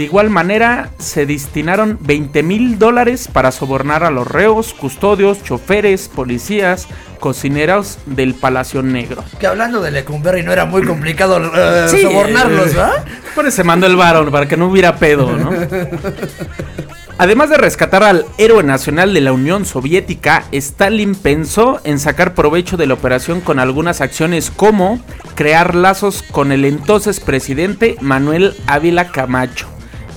De 0.00 0.04
igual 0.04 0.30
manera, 0.30 0.88
se 0.98 1.26
destinaron 1.26 1.98
20 2.00 2.42
mil 2.42 2.78
dólares 2.78 3.28
para 3.30 3.52
sobornar 3.52 4.02
a 4.02 4.10
los 4.10 4.26
reos, 4.26 4.72
custodios, 4.72 5.42
choferes, 5.42 6.08
policías, 6.08 6.88
cocineros 7.18 7.98
del 8.06 8.32
Palacio 8.32 8.82
Negro. 8.82 9.22
Que 9.38 9.46
hablando 9.46 9.82
de 9.82 9.90
Lecumberri 9.90 10.42
no 10.42 10.54
era 10.54 10.64
muy 10.64 10.84
complicado 10.84 11.38
eh, 11.54 11.86
sobornarlos, 11.90 12.74
¿verdad? 12.74 13.04
Por 13.34 13.44
eso 13.44 13.56
se 13.56 13.62
mandó 13.62 13.86
el 13.86 13.96
varón, 13.96 14.30
para 14.30 14.48
que 14.48 14.56
no 14.56 14.68
hubiera 14.68 14.96
pedo, 14.96 15.36
¿no? 15.36 15.50
Además 17.18 17.50
de 17.50 17.58
rescatar 17.58 18.02
al 18.02 18.24
héroe 18.38 18.62
nacional 18.62 19.12
de 19.12 19.20
la 19.20 19.34
Unión 19.34 19.66
Soviética, 19.66 20.44
Stalin 20.50 21.14
pensó 21.14 21.78
en 21.84 21.98
sacar 21.98 22.32
provecho 22.32 22.78
de 22.78 22.86
la 22.86 22.94
operación 22.94 23.42
con 23.42 23.58
algunas 23.58 24.00
acciones 24.00 24.50
como 24.50 24.98
crear 25.34 25.74
lazos 25.74 26.22
con 26.22 26.52
el 26.52 26.64
entonces 26.64 27.20
presidente 27.20 27.96
Manuel 28.00 28.54
Ávila 28.66 29.08
Camacho, 29.08 29.68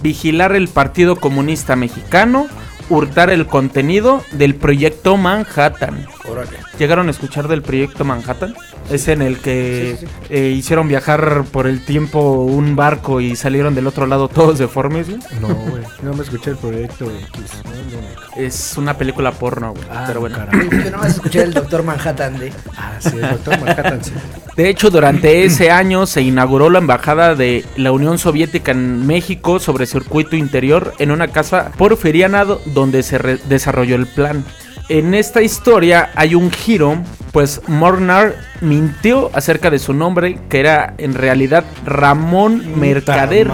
vigilar 0.03 0.55
el 0.55 0.67
Partido 0.67 1.15
Comunista 1.15 1.75
Mexicano, 1.75 2.47
hurtar 2.89 3.29
el 3.29 3.45
contenido 3.47 4.23
del 4.31 4.55
proyecto 4.55 5.17
Manhattan. 5.17 6.05
Órale. 6.29 6.49
¿Llegaron 6.79 7.07
a 7.07 7.11
escuchar 7.11 7.47
del 7.47 7.61
proyecto 7.61 8.03
Manhattan? 8.05 8.53
Es 8.89 9.07
en 9.07 9.21
el 9.21 9.37
que 9.39 9.97
eh, 10.29 10.49
hicieron 10.55 10.87
viajar 10.89 11.45
por 11.51 11.67
el 11.67 11.83
tiempo 11.85 12.43
un 12.43 12.75
barco 12.75 13.21
y 13.21 13.35
salieron 13.35 13.75
del 13.75 13.87
otro 13.87 14.05
lado 14.07 14.27
todos 14.27 14.57
deformes. 14.59 15.07
güey. 15.09 15.19
No, 15.39 15.47
güey. 15.55 15.83
No 16.01 16.13
me 16.13 16.23
escuché 16.23 16.51
el 16.51 16.57
proyecto 16.57 17.05
X. 17.05 17.63
No, 17.63 17.71
no. 17.71 18.41
Es 18.43 18.73
una 18.77 18.97
película 18.97 19.31
porno, 19.31 19.71
güey. 19.73 19.85
Ah, 19.89 20.03
pero 20.07 20.19
bueno. 20.21 20.37
Yo 20.83 20.91
no 20.91 21.03
escuché 21.05 21.43
el 21.43 21.53
doctor 21.53 21.83
Manhattan 21.83 22.37
de. 22.39 22.51
Ah, 22.75 22.93
sí, 22.99 23.11
el 23.13 23.21
doctor 23.21 23.59
Manhattan, 23.59 24.03
sí. 24.03 24.11
De 24.57 24.69
hecho, 24.69 24.89
durante 24.91 25.45
ese 25.45 25.71
año 25.71 26.05
se 26.05 26.21
inauguró 26.21 26.69
la 26.69 26.77
embajada 26.79 27.33
de 27.35 27.65
la 27.75 27.91
Unión 27.91 28.17
Soviética 28.19 28.71
en 28.71 29.07
México 29.07 29.59
sobre 29.59 29.85
circuito 29.87 30.35
interior 30.35 30.93
en 30.99 31.09
una 31.11 31.29
casa 31.29 31.71
porfiriana 31.77 32.45
do- 32.45 32.61
donde 32.73 33.03
se 33.03 33.17
re- 33.17 33.39
desarrolló 33.47 33.95
el 33.95 34.07
plan. 34.07 34.43
En 34.89 35.13
esta 35.13 35.41
historia 35.41 36.09
hay 36.13 36.35
un 36.35 36.51
giro, 36.51 36.97
pues 37.31 37.61
Mornar 37.67 38.35
mintió 38.59 39.31
acerca 39.33 39.69
de 39.69 39.79
su 39.79 39.93
nombre, 39.93 40.37
que 40.49 40.59
era 40.59 40.93
en 40.97 41.13
realidad 41.13 41.63
Ramón 41.85 42.77
Mercader, 42.79 43.49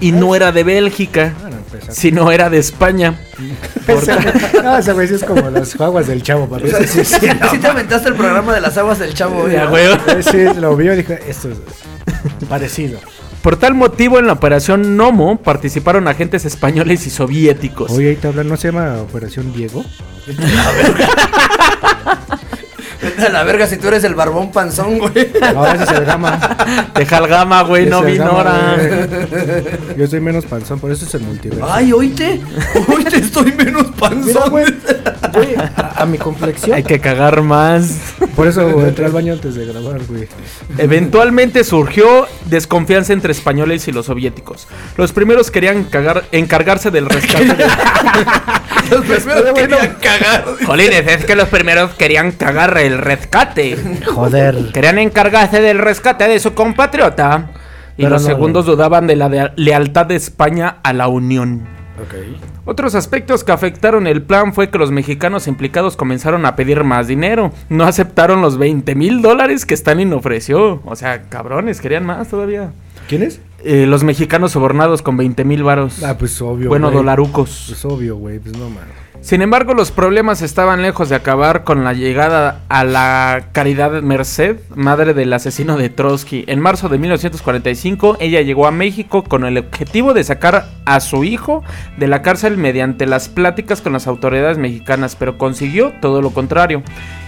y 0.00 0.10
no 0.10 0.34
era 0.34 0.50
de 0.50 0.64
Bélgica, 0.64 1.34
empezar. 1.48 1.94
sino 1.94 2.32
era 2.32 2.50
de 2.50 2.58
España. 2.58 3.14
no, 4.62 4.76
ese 4.76 4.92
güey 4.92 5.12
es 5.12 5.22
como 5.24 5.48
las 5.50 5.80
aguas 5.80 6.06
del 6.08 6.22
chavo, 6.22 6.48
papi. 6.48 6.68
Sí, 6.68 6.86
sí, 6.88 7.04
sí, 7.04 7.26
sí 7.50 7.58
te 7.58 7.66
aventaste 7.68 8.08
el 8.08 8.14
programa 8.16 8.52
de 8.54 8.60
las 8.60 8.76
aguas 8.76 8.98
del 8.98 9.14
chavo, 9.14 9.48
Ya, 9.48 9.66
güey. 9.66 9.86
güey. 9.86 10.22
sí, 10.22 10.60
lo 10.60 10.76
vio 10.76 10.94
y 10.94 10.96
dijo, 10.98 11.12
esto 11.12 11.48
es 11.50 11.58
parecido. 12.48 12.98
Por 13.42 13.56
tal 13.56 13.74
motivo, 13.74 14.18
en 14.20 14.26
la 14.28 14.34
operación 14.34 14.96
Nomo 14.96 15.36
participaron 15.42 16.06
agentes 16.06 16.44
españoles 16.44 17.06
y 17.06 17.10
soviéticos. 17.10 17.90
Oye, 17.90 18.10
ahí 18.10 18.16
te 18.16 18.28
hablan, 18.28 18.48
¿no 18.48 18.56
se 18.56 18.68
llama 18.70 19.00
Operación 19.02 19.52
Diego? 19.52 19.84
Vete 23.02 23.26
a 23.26 23.30
la 23.30 23.42
verga 23.42 23.66
si 23.66 23.78
tú 23.78 23.88
eres 23.88 24.04
el 24.04 24.14
barbón 24.14 24.52
panzón, 24.52 24.98
güey. 25.00 25.32
No, 25.54 25.66
ese 25.66 25.82
es 25.82 25.90
el 25.90 26.04
gama. 26.04 26.38
Deja 26.94 27.18
el 27.18 27.26
gama, 27.26 27.62
güey, 27.62 27.86
no 27.86 28.02
güey. 28.02 28.16
Yo 29.96 30.06
soy 30.06 30.20
menos 30.20 30.44
panzón, 30.44 30.78
por 30.78 30.92
eso 30.92 31.04
es 31.04 31.12
el 31.14 31.22
multiverso. 31.22 31.66
Ay, 31.68 31.92
oíte. 31.92 32.40
Oíte, 32.86 33.16
estoy 33.16 33.52
menos 33.52 33.86
Mira, 33.88 33.96
panzón. 33.98 34.50
güey, 34.50 34.66
güey, 35.32 35.54
a, 35.56 35.94
a 36.02 36.06
mi 36.06 36.18
complexión. 36.18 36.74
Hay 36.74 36.82
que 36.82 37.00
cagar 37.00 37.42
más. 37.42 38.14
Por 38.36 38.46
eso 38.46 38.62
entré 38.86 39.06
al 39.06 39.12
baño 39.12 39.32
antes 39.32 39.54
de 39.54 39.66
grabar, 39.66 40.00
güey. 40.08 40.28
Eventualmente 40.78 41.64
surgió 41.64 42.26
desconfianza 42.46 43.12
entre 43.12 43.32
españoles 43.32 43.86
y 43.88 43.92
los 43.92 44.06
soviéticos. 44.06 44.66
Los 44.96 45.12
primeros 45.12 45.50
querían 45.50 45.84
cagar- 45.90 46.24
encargarse 46.32 46.90
del 46.90 47.06
rescate. 47.06 47.44
de- 47.46 47.64
Los 48.90 49.04
primeros 49.04 49.52
querían 49.54 49.94
cagar. 50.00 50.44
Jolines, 50.66 51.06
es 51.06 51.24
que 51.24 51.34
los 51.36 51.48
primeros 51.48 51.92
querían 51.92 52.32
cagar 52.32 52.76
el 52.78 52.98
rescate. 52.98 53.78
Joder. 54.06 54.70
Querían 54.72 54.98
encargarse 54.98 55.60
del 55.60 55.78
rescate 55.78 56.28
de 56.28 56.38
su 56.40 56.52
compatriota. 56.54 57.50
Y 57.96 58.02
Pero 58.02 58.10
los 58.14 58.22
no, 58.22 58.28
segundos 58.28 58.66
dudaban 58.66 59.06
de 59.06 59.16
la 59.16 59.28
de- 59.28 59.52
lealtad 59.56 60.06
de 60.06 60.16
España 60.16 60.78
a 60.82 60.92
la 60.92 61.08
Unión. 61.08 61.66
Otros 62.64 62.94
aspectos 62.94 63.44
que 63.44 63.52
afectaron 63.52 64.06
el 64.06 64.22
plan 64.22 64.54
fue 64.54 64.70
que 64.70 64.78
los 64.78 64.90
mexicanos 64.90 65.46
implicados 65.46 65.96
comenzaron 65.96 66.46
a 66.46 66.56
pedir 66.56 66.84
más 66.84 67.06
dinero. 67.06 67.52
No 67.68 67.84
aceptaron 67.84 68.40
los 68.40 68.58
20 68.58 68.94
mil 68.94 69.22
dólares 69.22 69.66
que 69.66 69.74
Stalin 69.74 70.12
ofreció. 70.12 70.80
O 70.84 70.96
sea, 70.96 71.22
cabrones, 71.28 71.80
querían 71.80 72.04
más 72.04 72.28
todavía. 72.28 72.72
¿Quién 73.08 73.22
es? 73.22 73.40
Eh, 73.64 73.86
los 73.86 74.04
mexicanos 74.04 74.52
sobornados 74.52 75.02
con 75.02 75.16
20 75.16 75.44
mil 75.44 75.62
varos. 75.62 76.02
Ah, 76.02 76.16
pues 76.18 76.40
obvio. 76.42 76.68
bueno, 76.68 76.90
dolarucos. 76.90 77.66
Pues 77.68 77.84
obvio, 77.84 78.16
güey, 78.16 78.38
pues 78.38 78.56
no 78.56 78.68
mames. 78.70 79.11
Sin 79.22 79.40
embargo, 79.40 79.72
los 79.72 79.92
problemas 79.92 80.42
estaban 80.42 80.82
lejos 80.82 81.08
de 81.08 81.14
acabar 81.14 81.62
con 81.62 81.84
la 81.84 81.92
llegada 81.92 82.62
a 82.68 82.82
la 82.82 83.50
Caridad 83.52 84.02
Merced, 84.02 84.56
madre 84.74 85.14
del 85.14 85.32
asesino 85.32 85.76
de 85.76 85.90
Trotsky. 85.90 86.44
En 86.48 86.58
marzo 86.58 86.88
de 86.88 86.98
1945, 86.98 88.16
ella 88.18 88.40
llegó 88.40 88.66
a 88.66 88.72
México 88.72 89.22
con 89.22 89.44
el 89.44 89.58
objetivo 89.58 90.12
de 90.12 90.24
sacar 90.24 90.66
a 90.86 90.98
su 90.98 91.22
hijo 91.22 91.62
de 91.98 92.08
la 92.08 92.20
cárcel 92.20 92.56
mediante 92.56 93.06
las 93.06 93.28
pláticas 93.28 93.80
con 93.80 93.92
las 93.92 94.08
autoridades 94.08 94.58
mexicanas, 94.58 95.14
pero 95.14 95.38
consiguió 95.38 95.92
todo 96.00 96.20
lo 96.20 96.30
contrario. 96.30 96.82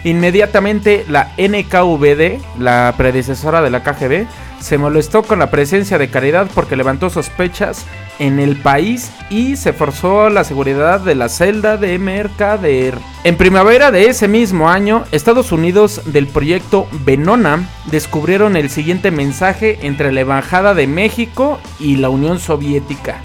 Inmediatamente, 0.04 1.06
la 1.08 1.32
NKVD, 1.38 2.40
la 2.58 2.94
predecesora 2.96 3.62
de 3.62 3.70
la 3.70 3.82
KGB, 3.82 4.26
se 4.60 4.78
molestó 4.78 5.22
con 5.22 5.38
la 5.38 5.50
presencia 5.50 5.98
de 5.98 6.08
Caridad 6.08 6.48
porque 6.54 6.76
levantó 6.76 7.10
sospechas 7.10 7.84
en 8.18 8.38
el 8.38 8.56
país 8.56 9.12
y 9.28 9.56
se 9.56 9.72
forzó 9.72 10.30
la 10.30 10.44
seguridad 10.44 11.00
de 11.00 11.14
la 11.14 11.28
celda 11.28 11.76
de 11.76 11.98
Mercader. 11.98 12.98
En 13.24 13.36
primavera 13.36 13.90
de 13.90 14.06
ese 14.06 14.28
mismo 14.28 14.70
año, 14.70 15.04
Estados 15.10 15.52
Unidos 15.52 16.02
del 16.06 16.26
proyecto 16.26 16.86
Venona 17.04 17.68
descubrieron 17.90 18.56
el 18.56 18.70
siguiente 18.70 19.10
mensaje 19.10 19.78
entre 19.82 20.12
la 20.12 20.20
Embajada 20.20 20.74
de 20.74 20.86
México 20.86 21.58
y 21.78 21.96
la 21.96 22.08
Unión 22.08 22.38
Soviética. 22.38 23.22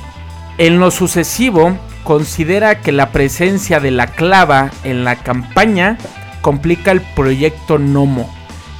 En 0.58 0.80
lo 0.80 0.92
sucesivo, 0.92 1.78
considera 2.04 2.82
que 2.82 2.92
la 2.92 3.12
presencia 3.12 3.80
de 3.80 3.92
la 3.92 4.08
clava 4.08 4.72
en 4.84 5.04
la 5.04 5.18
campaña 5.18 5.98
complica 6.42 6.92
el 6.92 7.02
proyecto 7.02 7.78
Nomo. 7.78 8.30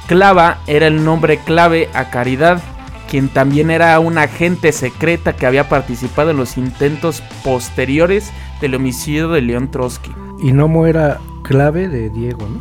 Clava 0.06 0.58
era 0.66 0.86
el 0.86 1.04
nombre 1.04 1.38
clave 1.38 1.88
a 1.94 2.10
Caridad, 2.10 2.60
quien 3.08 3.28
también 3.28 3.70
era 3.70 3.98
una 4.00 4.22
agente 4.22 4.72
secreta 4.72 5.34
que 5.34 5.46
había 5.46 5.68
participado 5.68 6.30
en 6.30 6.36
los 6.36 6.56
intentos 6.56 7.22
posteriores 7.44 8.30
del 8.60 8.74
homicidio 8.74 9.28
de 9.30 9.40
León 9.42 9.70
Trotsky. 9.70 10.12
Y 10.42 10.52
Nomo 10.52 10.86
era 10.86 11.18
clave 11.42 11.88
de 11.88 12.10
Diego, 12.10 12.48
¿no? 12.48 12.60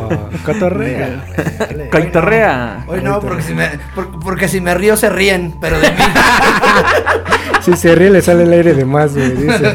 Oh, 0.00 0.28
cotorrea. 0.44 1.24
Dale. 1.58 1.90
Coitorrea. 1.90 2.84
Hoy 2.86 3.00
no, 3.02 3.20
porque 3.20 3.42
si, 3.42 3.54
me, 3.54 3.68
por- 3.94 4.20
porque 4.20 4.48
si 4.48 4.60
me 4.60 4.74
río 4.74 4.96
se 4.96 5.08
ríen, 5.10 5.54
pero 5.60 5.78
de 5.78 5.90
mí. 5.90 5.96
Si 7.62 7.72
se 7.76 7.94
ríe 7.94 8.10
le 8.10 8.20
sale 8.20 8.42
el 8.42 8.52
aire 8.52 8.74
de 8.74 8.84
más, 8.84 9.14
güey. 9.14 9.30
Dice. 9.30 9.74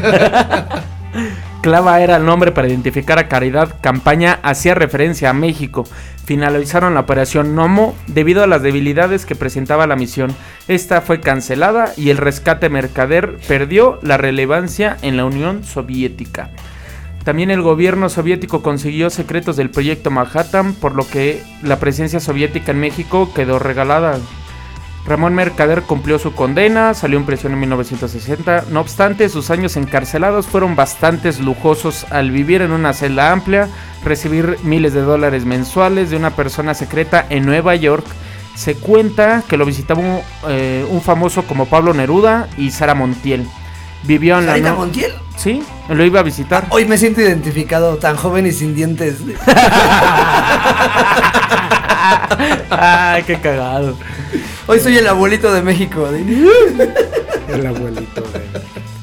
Clava 1.62 2.00
era 2.00 2.16
el 2.16 2.24
nombre 2.24 2.52
para 2.52 2.68
identificar 2.68 3.18
a 3.18 3.28
Caridad. 3.28 3.76
Campaña 3.82 4.40
hacía 4.42 4.74
referencia 4.74 5.28
a 5.28 5.34
México. 5.34 5.84
Finalizaron 6.24 6.94
la 6.94 7.00
operación 7.00 7.54
Nomo 7.54 7.94
debido 8.06 8.42
a 8.42 8.46
las 8.46 8.62
debilidades 8.62 9.26
que 9.26 9.34
presentaba 9.34 9.86
la 9.86 9.96
misión. 9.96 10.34
Esta 10.68 11.02
fue 11.02 11.20
cancelada 11.20 11.92
y 11.98 12.08
el 12.08 12.16
rescate 12.16 12.70
mercader 12.70 13.36
perdió 13.46 13.98
la 14.02 14.16
relevancia 14.16 14.96
en 15.02 15.18
la 15.18 15.26
Unión 15.26 15.62
Soviética. 15.62 16.50
También 17.24 17.50
el 17.50 17.60
gobierno 17.60 18.08
soviético 18.08 18.62
consiguió 18.62 19.10
secretos 19.10 19.56
del 19.56 19.68
proyecto 19.68 20.10
Manhattan, 20.10 20.72
por 20.72 20.94
lo 20.94 21.06
que 21.06 21.42
la 21.62 21.78
presencia 21.78 22.20
soviética 22.20 22.72
en 22.72 22.80
México 22.80 23.30
quedó 23.34 23.58
regalada. 23.58 24.18
Ramón 25.06 25.34
Mercader 25.34 25.82
cumplió 25.82 26.18
su 26.18 26.34
condena, 26.34 26.94
salió 26.94 27.18
en 27.18 27.24
prisión 27.26 27.52
en 27.54 27.60
1960. 27.60 28.66
No 28.70 28.80
obstante, 28.80 29.28
sus 29.28 29.50
años 29.50 29.76
encarcelados 29.76 30.46
fueron 30.46 30.76
bastante 30.76 31.32
lujosos 31.40 32.06
al 32.10 32.30
vivir 32.30 32.62
en 32.62 32.70
una 32.70 32.92
celda 32.92 33.32
amplia, 33.32 33.68
recibir 34.04 34.58
miles 34.62 34.92
de 34.92 35.00
dólares 35.00 35.44
mensuales 35.46 36.10
de 36.10 36.16
una 36.16 36.30
persona 36.30 36.74
secreta 36.74 37.24
en 37.30 37.46
Nueva 37.46 37.74
York. 37.76 38.04
Se 38.54 38.74
cuenta 38.74 39.42
que 39.48 39.56
lo 39.56 39.64
visitaba 39.64 40.00
un, 40.00 40.20
eh, 40.48 40.86
un 40.90 41.00
famoso 41.00 41.42
como 41.44 41.66
Pablo 41.66 41.94
Neruda 41.94 42.48
y 42.58 42.70
Sara 42.70 42.94
Montiel. 42.94 43.48
Vivió 44.02 44.38
en 44.38 44.46
la... 44.46 44.52
¿Sarita 44.52 44.70
no- 44.70 44.76
Montiel? 44.76 45.12
Sí, 45.36 45.62
lo 45.88 46.04
iba 46.04 46.20
a 46.20 46.22
visitar. 46.22 46.66
Hoy 46.68 46.84
me 46.84 46.98
siento 46.98 47.22
identificado, 47.22 47.96
tan 47.96 48.16
joven 48.16 48.46
y 48.46 48.52
sin 48.52 48.74
dientes. 48.74 49.16
Ay, 52.70 53.22
qué 53.24 53.40
cagado. 53.40 53.96
Hoy 54.66 54.78
soy 54.80 54.96
el 54.98 55.06
abuelito 55.06 55.52
de 55.52 55.62
México. 55.62 56.08
El 57.48 57.66
abuelito 57.66 58.20
de... 58.20 58.40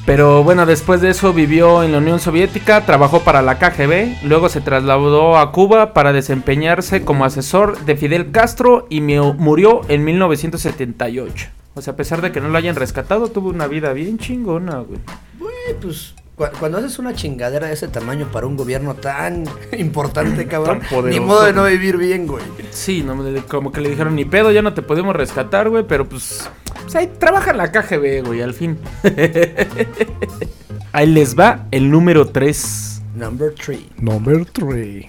Pero 0.06 0.42
bueno, 0.42 0.64
después 0.64 1.02
de 1.02 1.10
eso 1.10 1.34
vivió 1.34 1.82
en 1.82 1.92
la 1.92 1.98
Unión 1.98 2.18
Soviética, 2.18 2.86
trabajó 2.86 3.20
para 3.20 3.42
la 3.42 3.58
KGB, 3.58 4.24
luego 4.24 4.48
se 4.48 4.62
trasladó 4.62 5.36
a 5.36 5.52
Cuba 5.52 5.92
para 5.92 6.14
desempeñarse 6.14 7.04
como 7.04 7.26
asesor 7.26 7.78
de 7.84 7.94
Fidel 7.94 8.30
Castro 8.30 8.86
y 8.88 9.02
murió 9.02 9.82
en 9.88 10.04
1978. 10.04 11.48
O 11.74 11.82
sea, 11.82 11.92
a 11.92 11.96
pesar 11.96 12.22
de 12.22 12.32
que 12.32 12.40
no 12.40 12.48
lo 12.48 12.56
hayan 12.56 12.74
rescatado, 12.74 13.28
tuvo 13.28 13.50
una 13.50 13.66
vida 13.66 13.92
bien 13.92 14.16
chingona, 14.16 14.78
güey. 14.78 14.98
Güey, 15.38 15.78
pues 15.78 16.14
cuando 16.38 16.78
haces 16.78 16.98
una 16.98 17.14
chingadera 17.14 17.66
de 17.66 17.74
ese 17.74 17.88
tamaño 17.88 18.28
para 18.30 18.46
un 18.46 18.56
gobierno 18.56 18.94
tan 18.94 19.44
importante, 19.76 20.46
cabrón, 20.46 20.80
Tan 20.80 20.88
poderoso. 20.88 21.20
ni 21.20 21.26
modo 21.26 21.44
de 21.44 21.52
no 21.52 21.64
vivir 21.64 21.96
bien, 21.96 22.26
güey. 22.26 22.44
Sí, 22.70 23.02
no, 23.02 23.16
como 23.48 23.72
que 23.72 23.80
le 23.80 23.90
dijeron, 23.90 24.14
ni 24.14 24.24
pedo, 24.24 24.50
ya 24.52 24.62
no 24.62 24.72
te 24.74 24.82
podemos 24.82 25.14
rescatar, 25.16 25.68
güey, 25.68 25.84
pero 25.86 26.08
pues, 26.08 26.48
pues 26.82 26.94
ahí 26.96 27.10
trabaja 27.18 27.52
la 27.52 27.72
KGB, 27.72 28.24
güey, 28.24 28.40
al 28.42 28.54
fin. 28.54 28.78
ahí 30.92 31.06
les 31.06 31.38
va 31.38 31.66
el 31.70 31.90
número 31.90 32.28
3. 32.28 33.02
Number 33.16 33.52
3. 33.54 33.80
Number 33.98 34.44
3. 34.46 35.06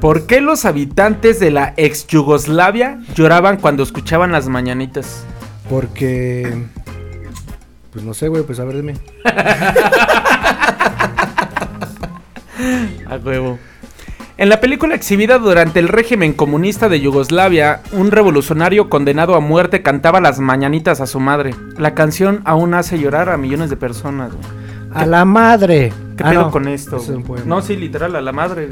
¿Por 0.00 0.26
qué 0.26 0.40
los 0.40 0.64
habitantes 0.64 1.40
de 1.40 1.50
la 1.50 1.74
ex 1.76 2.06
Yugoslavia 2.06 3.00
lloraban 3.16 3.56
cuando 3.56 3.82
escuchaban 3.82 4.30
las 4.30 4.48
mañanitas? 4.48 5.24
Porque... 5.68 6.66
Pues 7.98 8.06
no 8.06 8.14
sé, 8.14 8.28
güey, 8.28 8.44
pues 8.44 8.60
a 8.60 8.64
ver, 8.64 8.76
dime. 8.76 8.94
A 13.10 13.16
huevo. 13.16 13.58
En 14.36 14.48
la 14.48 14.60
película 14.60 14.94
exhibida 14.94 15.38
durante 15.38 15.80
el 15.80 15.88
régimen 15.88 16.32
comunista 16.32 16.88
de 16.88 17.00
Yugoslavia, 17.00 17.80
un 17.90 18.12
revolucionario 18.12 18.88
condenado 18.88 19.34
a 19.34 19.40
muerte 19.40 19.82
cantaba 19.82 20.20
las 20.20 20.38
mañanitas 20.38 21.00
a 21.00 21.08
su 21.08 21.18
madre. 21.18 21.56
La 21.76 21.94
canción 21.94 22.40
aún 22.44 22.72
hace 22.74 23.00
llorar 23.00 23.30
a 23.30 23.36
millones 23.36 23.68
de 23.68 23.76
personas. 23.76 24.30
güey. 24.32 24.44
A 24.94 25.04
la 25.04 25.24
madre. 25.24 25.92
¿Qué 26.16 26.22
Ah, 26.22 26.30
pedo 26.30 26.42
no, 26.42 26.50
con 26.52 26.68
esto? 26.68 26.98
es. 26.98 27.10
No, 27.46 27.60
sí, 27.62 27.74
literal, 27.74 28.14
a 28.14 28.20
la 28.20 28.30
madre. 28.30 28.68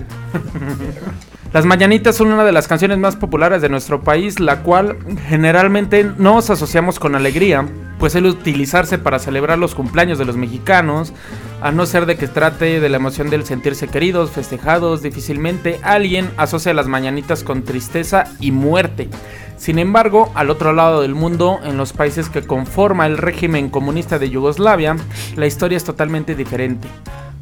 Las 1.57 1.65
Mañanitas 1.65 2.15
son 2.15 2.33
una 2.33 2.45
de 2.45 2.53
las 2.53 2.69
canciones 2.69 2.99
más 2.99 3.17
populares 3.17 3.63
de 3.63 3.71
nuestro 3.71 4.03
país, 4.03 4.41
la 4.41 4.63
cual 4.63 4.99
generalmente 5.27 6.05
no 6.19 6.37
os 6.37 6.51
asociamos 6.51 6.99
con 6.99 7.15
alegría, 7.15 7.67
pues 7.99 8.13
suele 8.13 8.29
utilizarse 8.29 8.99
para 8.99 9.19
celebrar 9.19 9.59
los 9.59 9.75
cumpleaños 9.75 10.19
de 10.19 10.27
los 10.27 10.37
mexicanos, 10.37 11.15
a 11.63 11.73
no 11.73 11.87
ser 11.87 12.05
de 12.05 12.17
que 12.17 12.29
trate 12.29 12.79
de 12.79 12.89
la 12.91 12.99
emoción 12.99 13.31
del 13.31 13.47
sentirse 13.47 13.89
queridos, 13.89 14.33
festejados, 14.33 15.01
difícilmente 15.01 15.81
alguien 15.83 16.31
asocia 16.37 16.75
las 16.75 16.89
Mañanitas 16.89 17.43
con 17.43 17.63
tristeza 17.63 18.25
y 18.39 18.53
muerte. 18.53 19.09
Sin 19.57 19.79
embargo, 19.79 20.31
al 20.35 20.51
otro 20.51 20.75
lado 20.75 21.01
del 21.01 21.15
mundo, 21.15 21.61
en 21.65 21.79
los 21.79 21.95
países 21.95 22.29
que 22.29 22.43
conforma 22.43 23.07
el 23.07 23.17
régimen 23.17 23.71
comunista 23.71 24.19
de 24.19 24.29
Yugoslavia, 24.29 24.97
la 25.37 25.47
historia 25.47 25.79
es 25.79 25.85
totalmente 25.85 26.35
diferente. 26.35 26.87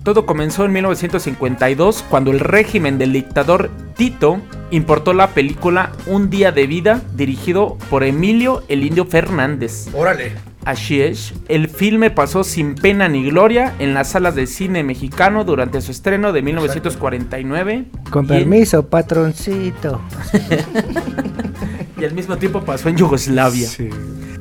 Todo 0.04 0.26
comenzó 0.26 0.66
en 0.66 0.72
1952 0.72 2.04
cuando 2.10 2.30
el 2.30 2.38
régimen 2.38 2.98
del 2.98 3.14
dictador 3.14 3.70
Tito 3.96 4.38
importó 4.70 5.14
la 5.14 5.28
película 5.28 5.92
Un 6.04 6.28
día 6.28 6.52
de 6.52 6.66
vida 6.66 7.00
dirigido 7.14 7.78
por 7.88 8.04
Emilio 8.04 8.62
el 8.68 8.84
Indio 8.84 9.06
Fernández. 9.06 9.88
Órale. 9.94 10.32
Así 10.64 11.02
es, 11.02 11.34
el 11.48 11.68
filme 11.68 12.10
pasó 12.10 12.42
sin 12.42 12.74
pena 12.74 13.06
ni 13.08 13.24
gloria 13.28 13.74
en 13.78 13.92
las 13.92 14.10
salas 14.10 14.34
de 14.34 14.46
cine 14.46 14.82
mexicano 14.82 15.44
durante 15.44 15.80
su 15.82 15.90
estreno 15.90 16.32
de 16.32 16.40
1949 16.40 17.84
Con 18.10 18.26
permiso, 18.26 18.86
patroncito. 18.86 20.00
y 22.00 22.04
al 22.04 22.14
mismo 22.14 22.38
tiempo 22.38 22.62
pasó 22.62 22.88
en 22.88 22.96
Yugoslavia. 22.96 23.68
Sí. 23.68 23.90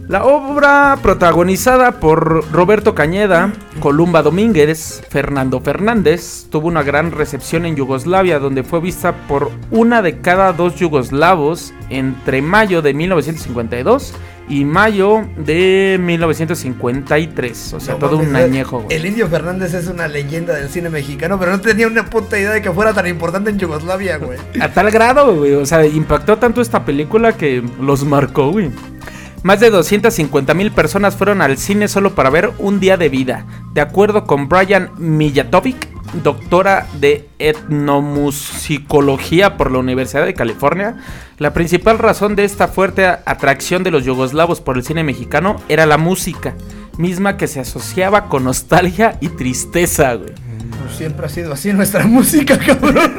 La 0.07 0.25
obra 0.25 0.97
protagonizada 1.01 1.99
por 1.99 2.51
Roberto 2.51 2.93
Cañeda, 2.93 3.53
Columba 3.79 4.21
Domínguez, 4.21 5.01
Fernando 5.09 5.61
Fernández, 5.61 6.47
tuvo 6.49 6.67
una 6.67 6.83
gran 6.83 7.11
recepción 7.11 7.65
en 7.65 7.77
Yugoslavia, 7.77 8.39
donde 8.39 8.63
fue 8.63 8.81
vista 8.81 9.15
por 9.27 9.49
una 9.71 10.01
de 10.01 10.19
cada 10.19 10.51
dos 10.51 10.75
yugoslavos 10.75 11.73
entre 11.89 12.41
mayo 12.41 12.81
de 12.81 12.93
1952 12.93 14.13
y 14.49 14.65
mayo 14.65 15.25
de 15.37 15.97
1953. 16.01 17.73
O 17.73 17.79
sea, 17.79 17.93
No 17.93 17.99
todo 17.99 18.17
un 18.17 18.35
añejo. 18.35 18.81
güey. 18.81 18.95
El 18.97 19.05
Indio 19.05 19.27
Fernández 19.27 19.73
es 19.73 19.87
una 19.87 20.07
leyenda 20.07 20.53
del 20.53 20.69
cine 20.69 20.89
mexicano, 20.89 21.39
pero 21.39 21.51
no 21.51 21.61
tenía 21.61 21.87
una 21.87 22.05
puta 22.05 22.37
idea 22.39 22.51
de 22.51 22.61
que 22.61 22.71
fuera 22.71 22.93
tan 22.93 23.07
importante 23.07 23.49
en 23.49 23.59
Yugoslavia, 23.59 24.17
güey. 24.17 24.37
A 24.61 24.69
tal 24.69 24.91
grado, 24.91 25.35
güey. 25.35 25.53
O 25.53 25.65
sea, 25.65 25.85
impactó 25.85 26.37
tanto 26.37 26.61
esta 26.61 26.85
película 26.85 27.33
que 27.33 27.63
los 27.81 28.03
marcó, 28.05 28.51
güey. 28.51 28.69
Más 29.43 29.59
de 29.59 29.69
250 29.69 30.53
mil 30.53 30.71
personas 30.71 31.15
fueron 31.17 31.41
al 31.41 31.57
cine 31.57 31.89
solo 31.89 32.15
para 32.15 32.29
ver 32.29 32.51
Un 32.59 32.79
Día 32.79 32.95
de 32.95 33.09
Vida. 33.09 33.45
De 33.73 33.81
acuerdo 33.81 34.23
con 34.25 34.47
Brian 34.47 34.89
Mijatovic, 34.97 35.89
doctora 36.21 36.87
de 36.99 37.27
etnomusicología 37.39 39.57
por 39.57 39.71
la 39.71 39.79
Universidad 39.79 40.25
de 40.25 40.33
California, 40.33 40.97
la 41.39 41.53
principal 41.53 41.97
razón 41.97 42.35
de 42.35 42.43
esta 42.43 42.67
fuerte 42.67 43.05
atracción 43.05 43.83
de 43.83 43.91
los 43.91 44.05
yugoslavos 44.05 44.61
por 44.61 44.77
el 44.77 44.83
cine 44.83 45.03
mexicano 45.03 45.55
era 45.69 45.85
la 45.85 45.97
música, 45.97 46.55
misma 46.97 47.37
que 47.37 47.47
se 47.47 47.59
asociaba 47.59 48.29
con 48.29 48.43
nostalgia 48.43 49.17
y 49.21 49.29
tristeza, 49.29 50.13
güey. 50.13 50.33
Pues 50.81 50.95
siempre 50.97 51.25
ha 51.25 51.29
sido 51.29 51.53
así 51.53 51.73
nuestra 51.73 52.05
música, 52.07 52.57
cabrón. 52.57 53.13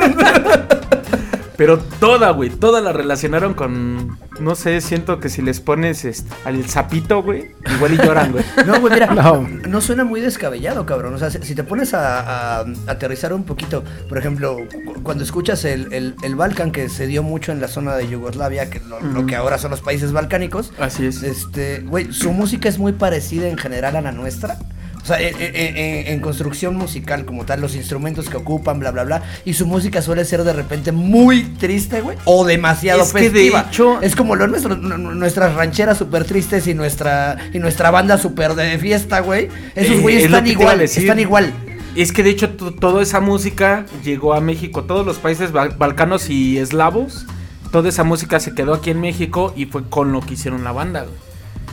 Pero 1.56 1.78
toda, 1.78 2.30
güey, 2.30 2.50
toda 2.50 2.80
la 2.80 2.92
relacionaron 2.92 3.54
con. 3.54 4.18
No 4.40 4.54
sé, 4.56 4.80
siento 4.80 5.20
que 5.20 5.28
si 5.28 5.40
les 5.40 5.60
pones 5.60 6.04
este, 6.04 6.28
al 6.44 6.68
sapito, 6.68 7.22
güey, 7.22 7.52
igual 7.76 7.94
y 7.94 7.96
lloran, 7.98 8.32
güey. 8.32 8.44
No, 8.66 8.80
güey, 8.80 8.92
mira, 8.94 9.06
No. 9.14 9.46
no. 9.68 9.80
suena 9.80 10.02
muy 10.04 10.20
descabellado, 10.20 10.84
cabrón. 10.86 11.14
O 11.14 11.18
sea, 11.18 11.30
si, 11.30 11.54
te 11.54 11.62
pones 11.62 11.94
a, 11.94 12.58
a 12.60 12.64
aterrizar 12.88 13.32
un 13.32 13.44
poquito, 13.44 13.84
por 14.08 14.18
ejemplo, 14.18 14.56
cu- 14.84 15.02
cuando 15.04 15.22
escuchas 15.22 15.64
el, 15.64 15.92
el, 15.92 16.16
el 16.24 16.34
Balkan 16.34 16.72
que 16.72 16.88
se 16.88 17.06
dio 17.06 17.22
mucho 17.22 17.52
en 17.52 17.60
la 17.60 17.68
zona 17.68 17.94
de 17.94 18.08
Yugoslavia, 18.08 18.68
que 18.70 18.80
lo, 18.80 19.00
lo 19.00 19.24
que 19.26 19.36
ahora 19.36 19.56
son 19.58 19.70
los 19.70 19.80
países 19.80 20.10
balcánicos, 20.12 20.72
Así 20.80 21.06
es. 21.06 21.22
este, 21.22 21.80
güey, 21.80 22.12
su 22.12 22.32
música 22.32 22.68
es 22.68 22.78
muy 22.78 22.92
parecida 22.92 23.48
en 23.48 23.58
general 23.58 23.94
a 23.96 24.00
la 24.00 24.10
nuestra. 24.12 24.58
O 25.04 25.06
sea, 25.06 25.20
en, 25.20 25.34
en- 25.38 25.76
en- 25.76 26.06
en 26.14 26.20
construcción 26.20 26.76
musical 26.76 27.26
como 27.26 27.44
tal, 27.44 27.60
los 27.60 27.76
instrumentos 27.76 28.30
que 28.30 28.38
ocupan, 28.38 28.80
bla, 28.80 28.90
bla, 28.90 29.04
bla. 29.04 29.22
Y 29.44 29.52
su 29.52 29.66
música 29.66 30.00
suele 30.00 30.24
ser 30.24 30.44
de 30.44 30.54
repente 30.54 30.92
muy 30.92 31.42
triste, 31.42 32.00
güey. 32.00 32.16
O 32.24 32.46
demasiado 32.46 33.02
Es 33.02 33.12
que 33.12 33.24
de 33.24 33.30
festiva. 33.30 33.66
hecho- 33.68 34.00
Es 34.00 34.16
como 34.16 34.34
lo 34.34 34.46
nuestro, 34.46 34.76
nu- 34.76 34.96
nu- 34.96 35.14
nuestras 35.14 35.54
rancheras 35.54 35.98
súper 35.98 36.24
tristes 36.24 36.66
y 36.68 36.72
nuestra, 36.72 37.36
y 37.52 37.58
nuestra 37.58 37.90
banda 37.90 38.16
súper 38.16 38.54
de 38.54 38.78
fiesta, 38.78 39.20
güey. 39.20 39.50
Esos 39.74 39.96
Eh, 39.96 40.00
güeyes 40.00 40.24
es 40.24 40.30
lo 40.30 40.38
están 40.38 40.50
igual, 40.50 40.80
están 40.80 41.18
igual. 41.18 41.52
Es 41.94 42.10
que 42.10 42.22
de 42.22 42.30
hecho 42.30 42.50
to- 42.56 42.72
toda 42.72 43.02
esa 43.02 43.20
música 43.20 43.84
llegó 44.02 44.32
a 44.32 44.40
México, 44.40 44.84
todos 44.84 45.04
los 45.04 45.18
países 45.18 45.52
bal- 45.52 45.76
balcanos 45.76 46.30
y 46.30 46.56
eslavos, 46.58 47.26
toda 47.70 47.90
esa 47.90 48.04
música 48.04 48.40
se 48.40 48.54
quedó 48.54 48.72
aquí 48.72 48.88
en 48.90 49.02
México 49.02 49.52
y 49.54 49.66
fue 49.66 49.84
con 49.88 50.12
lo 50.12 50.20
que 50.22 50.32
hicieron 50.32 50.64
la 50.64 50.72
banda, 50.72 51.02
güey. 51.02 51.14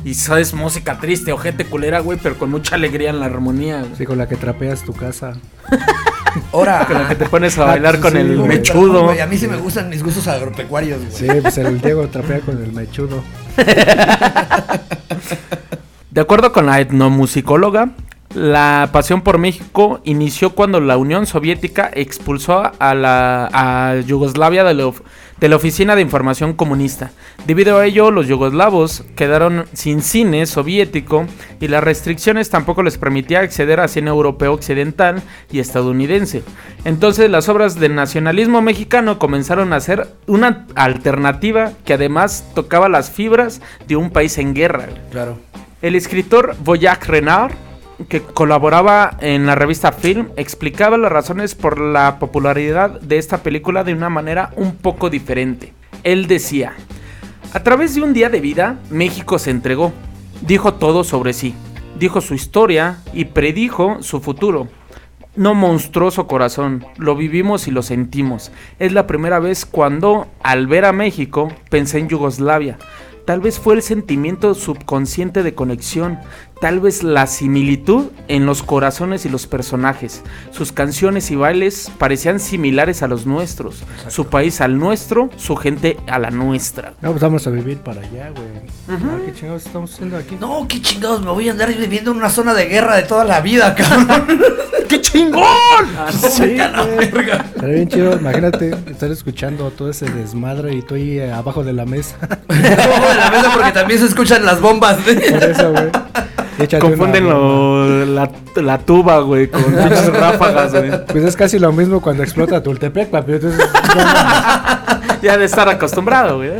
Y 0.03 0.15
sabes, 0.15 0.53
música 0.53 0.97
triste, 0.99 1.31
ojete 1.31 1.65
culera, 1.65 1.99
güey, 1.99 2.17
pero 2.21 2.37
con 2.37 2.49
mucha 2.49 2.75
alegría 2.75 3.11
en 3.11 3.19
la 3.19 3.27
armonía, 3.27 3.81
güey. 3.81 3.95
Sí, 3.97 4.05
con 4.05 4.17
la 4.17 4.27
que 4.27 4.35
trapeas 4.35 4.83
tu 4.83 4.93
casa. 4.93 5.33
Ahora. 6.53 6.85
Con 6.87 6.97
la 7.01 7.07
que 7.09 7.15
te 7.15 7.25
pones 7.27 7.57
a 7.59 7.65
bailar 7.65 7.99
con 7.99 8.13
sí, 8.13 8.17
el 8.19 8.37
güey, 8.37 8.47
mechudo. 8.47 9.03
Güey, 9.03 9.19
a 9.19 9.27
mí 9.27 9.37
sí 9.37 9.47
me 9.47 9.57
gustan 9.57 9.89
mis 9.89 10.01
gustos 10.03 10.27
agropecuarios, 10.27 10.99
güey. 11.01 11.11
Sí, 11.11 11.27
pues 11.41 11.57
el 11.57 11.79
Diego 11.81 12.07
trapea 12.07 12.39
con 12.39 12.61
el 12.63 12.71
mechudo. 12.71 13.21
De 16.09 16.21
acuerdo 16.21 16.51
con 16.51 16.65
la 16.65 16.79
etnomusicóloga, 16.79 17.89
la 18.33 18.89
pasión 18.91 19.21
por 19.21 19.37
México 19.37 20.01
inició 20.03 20.51
cuando 20.51 20.79
la 20.79 20.97
Unión 20.97 21.25
Soviética 21.25 21.89
expulsó 21.93 22.71
a 22.79 22.93
la 22.95 23.49
a 23.51 23.95
Yugoslavia 24.01 24.63
de, 24.63 24.73
lo- 24.73 24.95
de 25.41 25.49
la 25.49 25.55
Oficina 25.55 25.95
de 25.95 26.03
Información 26.03 26.53
Comunista. 26.53 27.11
Debido 27.47 27.79
a 27.79 27.85
ello, 27.85 28.11
los 28.11 28.27
yugoslavos 28.27 29.03
quedaron 29.15 29.65
sin 29.73 30.03
cine 30.03 30.45
soviético 30.45 31.25
y 31.59 31.67
las 31.67 31.83
restricciones 31.83 32.51
tampoco 32.51 32.83
les 32.83 32.99
permitía 32.99 33.39
acceder 33.39 33.79
a 33.79 33.87
cine 33.87 34.11
europeo 34.11 34.53
occidental 34.53 35.23
y 35.51 35.59
estadounidense. 35.59 36.43
Entonces 36.85 37.29
las 37.31 37.49
obras 37.49 37.79
del 37.79 37.95
nacionalismo 37.95 38.61
mexicano 38.61 39.17
comenzaron 39.17 39.73
a 39.73 39.79
ser 39.79 40.07
una 40.27 40.67
alternativa 40.75 41.71
que 41.85 41.95
además 41.95 42.45
tocaba 42.53 42.87
las 42.87 43.09
fibras 43.09 43.61
de 43.87 43.95
un 43.95 44.11
país 44.11 44.37
en 44.37 44.53
guerra. 44.53 44.89
Claro. 45.09 45.39
El 45.81 45.95
escritor 45.95 46.55
Boyac 46.63 47.07
Renard, 47.07 47.53
que 48.07 48.21
colaboraba 48.21 49.17
en 49.21 49.45
la 49.45 49.55
revista 49.55 49.91
Film, 49.91 50.29
explicaba 50.35 50.97
las 50.97 51.11
razones 51.11 51.55
por 51.55 51.79
la 51.79 52.19
popularidad 52.19 52.99
de 53.01 53.17
esta 53.17 53.43
película 53.43 53.83
de 53.83 53.93
una 53.93 54.09
manera 54.09 54.51
un 54.55 54.75
poco 54.75 55.09
diferente. 55.09 55.73
Él 56.03 56.27
decía, 56.27 56.73
a 57.53 57.63
través 57.63 57.95
de 57.95 58.01
un 58.01 58.13
día 58.13 58.29
de 58.29 58.39
vida, 58.39 58.79
México 58.89 59.37
se 59.37 59.51
entregó, 59.51 59.91
dijo 60.41 60.75
todo 60.75 61.03
sobre 61.03 61.33
sí, 61.33 61.53
dijo 61.99 62.21
su 62.21 62.33
historia 62.33 62.97
y 63.13 63.25
predijo 63.25 64.01
su 64.01 64.21
futuro. 64.21 64.67
No 65.35 65.53
monstruoso 65.53 66.27
corazón, 66.27 66.85
lo 66.97 67.15
vivimos 67.15 67.67
y 67.67 67.71
lo 67.71 67.83
sentimos. 67.83 68.51
Es 68.79 68.91
la 68.91 69.07
primera 69.07 69.39
vez 69.39 69.65
cuando, 69.65 70.27
al 70.43 70.67
ver 70.67 70.83
a 70.83 70.91
México, 70.91 71.51
pensé 71.69 71.99
en 71.99 72.09
Yugoslavia. 72.09 72.77
Tal 73.25 73.39
vez 73.39 73.59
fue 73.59 73.75
el 73.75 73.81
sentimiento 73.81 74.53
subconsciente 74.55 75.43
de 75.43 75.53
conexión, 75.53 76.19
tal 76.61 76.79
vez 76.79 77.01
la 77.01 77.25
similitud 77.25 78.11
en 78.27 78.45
los 78.45 78.61
corazones 78.61 79.25
y 79.25 79.29
los 79.29 79.47
personajes. 79.47 80.21
Sus 80.51 80.71
canciones 80.71 81.31
y 81.31 81.35
bailes 81.35 81.91
parecían 81.97 82.39
similares 82.39 83.01
a 83.01 83.07
los 83.07 83.25
nuestros, 83.25 83.83
su 84.07 84.27
país 84.27 84.61
al 84.61 84.77
nuestro, 84.77 85.31
su 85.37 85.55
gente 85.55 85.97
a 86.07 86.19
la 86.19 86.29
nuestra. 86.29 86.93
No, 87.01 87.09
pues 87.09 87.21
vamos 87.21 87.47
a 87.47 87.49
vivir 87.49 87.79
para 87.79 88.01
allá, 88.01 88.29
güey. 88.29 88.47
Ah, 88.89 89.17
¿Qué 89.25 89.33
chingados 89.33 89.65
estamos 89.65 89.91
haciendo 89.91 90.17
aquí? 90.17 90.37
No, 90.39 90.67
qué 90.67 90.79
chingados, 90.79 91.25
me 91.25 91.31
voy 91.31 91.49
a 91.49 91.51
andar 91.53 91.73
viviendo 91.75 92.11
en 92.11 92.17
una 92.17 92.29
zona 92.29 92.53
de 92.53 92.67
guerra 92.67 92.95
de 92.95 93.03
toda 93.03 93.25
la 93.25 93.41
vida, 93.41 93.73
cabrón. 93.75 94.39
¡Qué 94.87 95.01
chingón! 95.01 95.43
Sí, 96.11 96.57
güey. 96.57 97.29
Estaría 97.31 97.75
bien 97.75 97.89
chido, 97.89 98.17
imagínate 98.17 98.75
estar 98.87 99.09
escuchando 99.09 99.71
todo 99.71 99.89
ese 99.89 100.05
desmadre 100.11 100.75
y 100.75 100.83
tú 100.83 100.93
ahí 100.93 101.17
eh, 101.17 101.31
abajo 101.31 101.63
de 101.63 101.73
la 101.73 101.85
mesa. 101.85 102.17
Abajo 102.49 103.09
de 103.09 103.15
la 103.15 103.31
mesa 103.31 103.51
porque 103.51 103.71
también 103.71 103.99
se 103.99 104.05
escuchan 104.05 104.45
las 104.45 104.61
bombas. 104.61 104.97
Por 104.97 105.43
eso, 105.43 105.71
güey. 105.71 105.89
Échate 106.63 106.81
Confunden 106.81 107.25
una- 107.25 107.33
lo- 107.35 108.05
la, 108.05 108.31
la 108.55 108.77
tuba, 108.79 109.19
güey, 109.21 109.47
con 109.49 109.63
pinches 109.63 110.13
ráfagas, 110.13 110.71
güey. 110.71 111.05
Pues 111.07 111.23
es 111.25 111.35
casi 111.35 111.59
lo 111.59 111.71
mismo 111.71 112.01
cuando 112.01 112.23
explota 112.23 112.61
Tultepec, 112.63 113.09
papi. 113.09 113.33
Entonces, 113.33 113.65
Ya 115.21 115.37
de 115.37 115.45
estar 115.45 115.69
acostumbrado, 115.69 116.37
güey. 116.37 116.51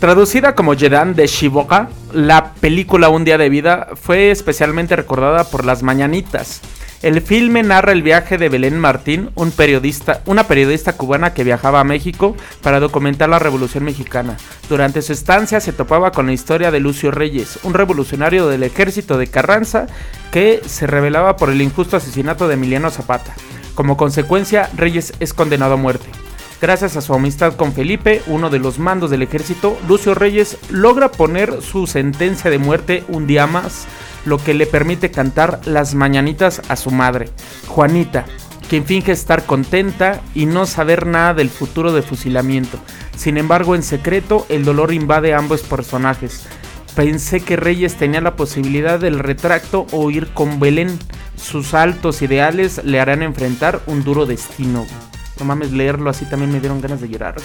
Traducida 0.00 0.54
como 0.54 0.74
Jedan 0.74 1.14
de 1.14 1.26
Shiboka, 1.26 1.88
la 2.12 2.52
película 2.54 3.08
Un 3.10 3.24
día 3.24 3.36
de 3.38 3.48
vida 3.50 3.88
fue 4.00 4.30
especialmente 4.30 4.96
recordada 4.96 5.44
por 5.44 5.64
las 5.64 5.82
mañanitas. 5.82 6.60
El 7.02 7.22
filme 7.22 7.62
narra 7.62 7.92
el 7.92 8.02
viaje 8.02 8.36
de 8.36 8.50
Belén 8.50 8.78
Martín, 8.78 9.30
una 9.34 10.44
periodista 10.44 10.92
cubana 10.92 11.32
que 11.32 11.44
viajaba 11.44 11.80
a 11.80 11.84
México 11.84 12.36
para 12.62 12.78
documentar 12.78 13.30
la 13.30 13.38
Revolución 13.38 13.84
Mexicana. 13.84 14.36
Durante 14.68 15.00
su 15.00 15.14
estancia 15.14 15.60
se 15.60 15.72
topaba 15.72 16.12
con 16.12 16.26
la 16.26 16.34
historia 16.34 16.70
de 16.70 16.78
Lucio 16.78 17.10
Reyes, 17.10 17.58
un 17.62 17.72
revolucionario 17.72 18.48
del 18.48 18.64
ejército 18.64 19.16
de 19.16 19.28
Carranza 19.28 19.86
que 20.30 20.60
se 20.66 20.86
rebelaba 20.86 21.36
por 21.36 21.48
el 21.48 21.62
injusto 21.62 21.96
asesinato 21.96 22.48
de 22.48 22.54
Emiliano 22.54 22.90
Zapata. 22.90 23.32
Como 23.74 23.96
consecuencia, 23.96 24.68
Reyes 24.76 25.14
es 25.20 25.32
condenado 25.32 25.74
a 25.74 25.78
muerte. 25.78 26.10
Gracias 26.60 26.98
a 26.98 27.00
su 27.00 27.14
amistad 27.14 27.54
con 27.54 27.72
Felipe, 27.72 28.20
uno 28.26 28.50
de 28.50 28.58
los 28.58 28.78
mandos 28.78 29.10
del 29.10 29.22
ejército, 29.22 29.78
Lucio 29.88 30.14
Reyes 30.14 30.58
logra 30.68 31.10
poner 31.10 31.62
su 31.62 31.86
sentencia 31.86 32.50
de 32.50 32.58
muerte 32.58 33.04
un 33.08 33.26
día 33.26 33.46
más, 33.46 33.86
lo 34.24 34.38
que 34.38 34.54
le 34.54 34.66
permite 34.66 35.10
cantar 35.10 35.60
las 35.64 35.94
mañanitas 35.94 36.62
a 36.68 36.76
su 36.76 36.90
madre, 36.90 37.28
Juanita, 37.68 38.24
quien 38.68 38.84
finge 38.84 39.12
estar 39.12 39.46
contenta 39.46 40.20
y 40.34 40.46
no 40.46 40.66
saber 40.66 41.06
nada 41.06 41.34
del 41.34 41.50
futuro 41.50 41.92
de 41.92 42.02
fusilamiento. 42.02 42.78
Sin 43.16 43.36
embargo, 43.36 43.74
en 43.74 43.82
secreto, 43.82 44.46
el 44.48 44.64
dolor 44.64 44.92
invade 44.92 45.34
ambos 45.34 45.62
personajes. 45.62 46.46
Pensé 46.94 47.40
que 47.40 47.56
Reyes 47.56 47.96
tenía 47.96 48.20
la 48.20 48.36
posibilidad 48.36 48.98
del 48.98 49.18
retracto 49.18 49.86
o 49.92 50.10
ir 50.10 50.28
con 50.34 50.60
Belén. 50.60 50.98
Sus 51.36 51.74
altos 51.74 52.22
ideales 52.22 52.82
le 52.84 53.00
harán 53.00 53.22
enfrentar 53.22 53.80
un 53.86 54.04
duro 54.04 54.26
destino. 54.26 54.86
No 55.38 55.46
mames, 55.46 55.72
leerlo 55.72 56.10
así 56.10 56.26
también 56.26 56.52
me 56.52 56.60
dieron 56.60 56.80
ganas 56.80 57.00
de 57.00 57.08
llorar. 57.08 57.36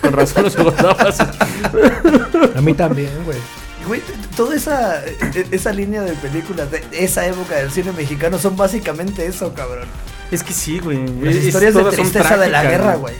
Con 0.00 0.12
razón 0.12 0.44
los 0.44 0.56
a 2.56 2.60
mí 2.60 2.74
también, 2.74 3.10
güey. 3.24 3.63
Güey, 3.86 4.00
toda 4.36 4.54
esa, 4.56 5.04
e- 5.04 5.46
esa 5.50 5.72
línea 5.72 6.02
de 6.02 6.12
películas 6.14 6.70
de 6.70 6.82
esa 6.92 7.26
época 7.26 7.56
del 7.56 7.70
cine 7.70 7.92
mexicano 7.92 8.38
son 8.38 8.56
básicamente 8.56 9.26
eso, 9.26 9.52
cabrón. 9.54 9.88
Es 10.30 10.42
que 10.42 10.52
sí, 10.52 10.78
güey. 10.78 10.98
Las 11.20 11.34
Es- 11.36 11.44
historias 11.44 11.74
de 11.74 11.84
tristeza 11.84 12.36
de 12.36 12.48
la 12.50 12.62
guerra, 12.64 12.96
güey. 12.96 13.14